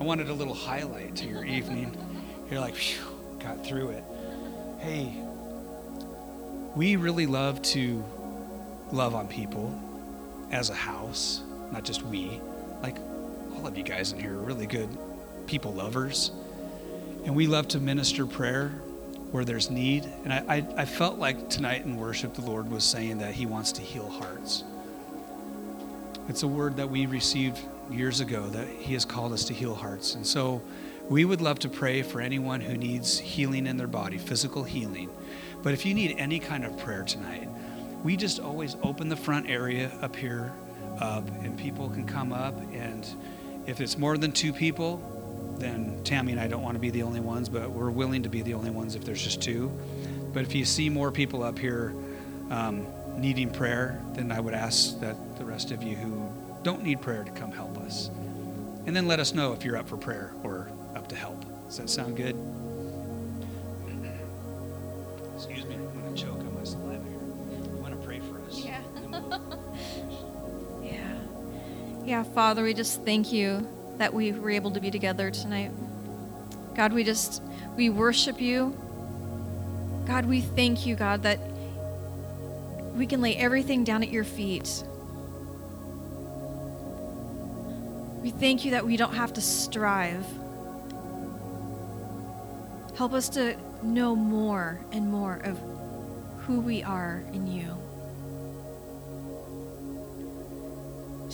I 0.00 0.04
wanted 0.04 0.28
a 0.28 0.34
little 0.34 0.54
highlight 0.54 1.16
to 1.16 1.26
your 1.26 1.44
evening. 1.44 1.96
You're 2.50 2.60
like, 2.60 2.74
got 3.38 3.64
through 3.64 3.90
it. 3.90 4.04
Hey, 4.80 5.22
we 6.74 6.96
really 6.96 7.26
love 7.26 7.60
to 7.62 8.04
love 8.92 9.14
on 9.14 9.28
people 9.28 9.78
as 10.50 10.70
a 10.70 10.74
house, 10.74 11.42
not 11.72 11.84
just 11.84 12.02
we. 12.02 12.40
Like 12.82 12.96
all 13.54 13.66
of 13.66 13.76
you 13.76 13.84
guys 13.84 14.12
in 14.12 14.20
here 14.20 14.34
are 14.34 14.42
really 14.42 14.66
good 14.66 14.88
people 15.46 15.72
lovers. 15.72 16.30
And 17.24 17.34
we 17.34 17.46
love 17.46 17.68
to 17.68 17.80
minister 17.80 18.26
prayer 18.26 18.68
where 19.30 19.44
there's 19.44 19.70
need. 19.70 20.06
And 20.24 20.32
I, 20.32 20.44
I, 20.48 20.82
I 20.82 20.84
felt 20.84 21.18
like 21.18 21.50
tonight 21.50 21.84
in 21.84 21.96
worship, 21.96 22.34
the 22.34 22.42
Lord 22.42 22.70
was 22.70 22.84
saying 22.84 23.18
that 23.18 23.34
He 23.34 23.46
wants 23.46 23.72
to 23.72 23.82
heal 23.82 24.08
hearts. 24.08 24.64
It's 26.28 26.42
a 26.42 26.48
word 26.48 26.76
that 26.76 26.88
we 26.88 27.06
received 27.06 27.58
years 27.90 28.20
ago 28.20 28.46
that 28.48 28.68
He 28.68 28.94
has 28.94 29.04
called 29.04 29.32
us 29.32 29.44
to 29.46 29.54
heal 29.54 29.74
hearts. 29.74 30.14
And 30.14 30.26
so 30.26 30.62
we 31.08 31.24
would 31.24 31.40
love 31.40 31.58
to 31.60 31.68
pray 31.68 32.02
for 32.02 32.20
anyone 32.20 32.60
who 32.60 32.76
needs 32.76 33.18
healing 33.18 33.66
in 33.66 33.76
their 33.76 33.86
body, 33.86 34.18
physical 34.18 34.62
healing. 34.64 35.10
But 35.62 35.74
if 35.74 35.84
you 35.84 35.94
need 35.94 36.16
any 36.18 36.38
kind 36.38 36.64
of 36.64 36.78
prayer 36.78 37.02
tonight, 37.02 37.48
we 38.02 38.16
just 38.16 38.40
always 38.40 38.76
open 38.82 39.08
the 39.08 39.16
front 39.16 39.48
area 39.50 39.90
up 40.00 40.14
here 40.14 40.52
up, 41.00 41.26
and 41.42 41.58
people 41.58 41.88
can 41.88 42.06
come 42.06 42.32
up. 42.32 42.54
And 42.72 43.06
if 43.66 43.80
it's 43.80 43.98
more 43.98 44.16
than 44.16 44.32
two 44.32 44.52
people, 44.52 45.02
then 45.58 46.00
Tammy 46.04 46.32
and 46.32 46.40
I 46.40 46.46
don't 46.46 46.62
want 46.62 46.74
to 46.74 46.80
be 46.80 46.90
the 46.90 47.02
only 47.02 47.20
ones, 47.20 47.48
but 47.48 47.70
we're 47.70 47.90
willing 47.90 48.22
to 48.22 48.28
be 48.28 48.42
the 48.42 48.54
only 48.54 48.70
ones 48.70 48.94
if 48.94 49.04
there's 49.04 49.22
just 49.22 49.42
two. 49.42 49.70
But 50.32 50.44
if 50.44 50.54
you 50.54 50.64
see 50.64 50.88
more 50.88 51.10
people 51.10 51.42
up 51.42 51.58
here 51.58 51.92
um, 52.50 52.86
needing 53.16 53.50
prayer, 53.50 54.00
then 54.12 54.30
I 54.30 54.40
would 54.40 54.54
ask 54.54 55.00
that 55.00 55.16
the 55.38 55.44
rest 55.44 55.70
of 55.70 55.82
you 55.82 55.96
who 55.96 56.28
don't 56.62 56.82
need 56.82 57.00
prayer 57.00 57.24
to 57.24 57.30
come 57.32 57.50
help 57.50 57.76
us. 57.78 58.10
And 58.86 58.94
then 58.94 59.06
let 59.06 59.20
us 59.20 59.34
know 59.34 59.52
if 59.52 59.64
you're 59.64 59.76
up 59.76 59.88
for 59.88 59.96
prayer 59.96 60.32
or 60.42 60.70
up 60.94 61.08
to 61.08 61.16
help. 61.16 61.44
Does 61.66 61.78
that 61.78 61.90
sound 61.90 62.16
good? 62.16 62.36
Yeah. 72.18 72.24
Father, 72.24 72.64
we 72.64 72.74
just 72.74 73.04
thank 73.04 73.32
you 73.32 73.64
that 73.98 74.12
we 74.12 74.32
were 74.32 74.50
able 74.50 74.72
to 74.72 74.80
be 74.80 74.90
together 74.90 75.30
tonight. 75.30 75.70
God, 76.74 76.92
we 76.92 77.04
just, 77.04 77.40
we 77.76 77.90
worship 77.90 78.40
you. 78.40 78.76
God, 80.04 80.26
we 80.26 80.40
thank 80.40 80.84
you, 80.84 80.96
God, 80.96 81.22
that 81.22 81.38
we 82.96 83.06
can 83.06 83.20
lay 83.20 83.36
everything 83.36 83.84
down 83.84 84.02
at 84.02 84.08
your 84.08 84.24
feet. 84.24 84.82
We 88.20 88.30
thank 88.30 88.64
you 88.64 88.72
that 88.72 88.84
we 88.84 88.96
don't 88.96 89.14
have 89.14 89.34
to 89.34 89.40
strive. 89.40 90.26
Help 92.96 93.12
us 93.12 93.28
to 93.30 93.56
know 93.84 94.16
more 94.16 94.80
and 94.90 95.08
more 95.08 95.36
of 95.44 95.56
who 96.38 96.58
we 96.58 96.82
are 96.82 97.22
in 97.32 97.46
you. 97.46 97.76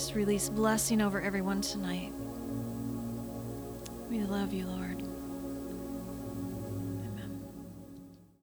Just 0.05 0.17
release 0.17 0.51
blessing 0.51 1.01
over 1.01 1.19
everyone 1.19 1.63
tonight. 1.63 2.13
We 4.11 4.21
love 4.21 4.53
you, 4.53 4.67
Lord. 4.67 4.84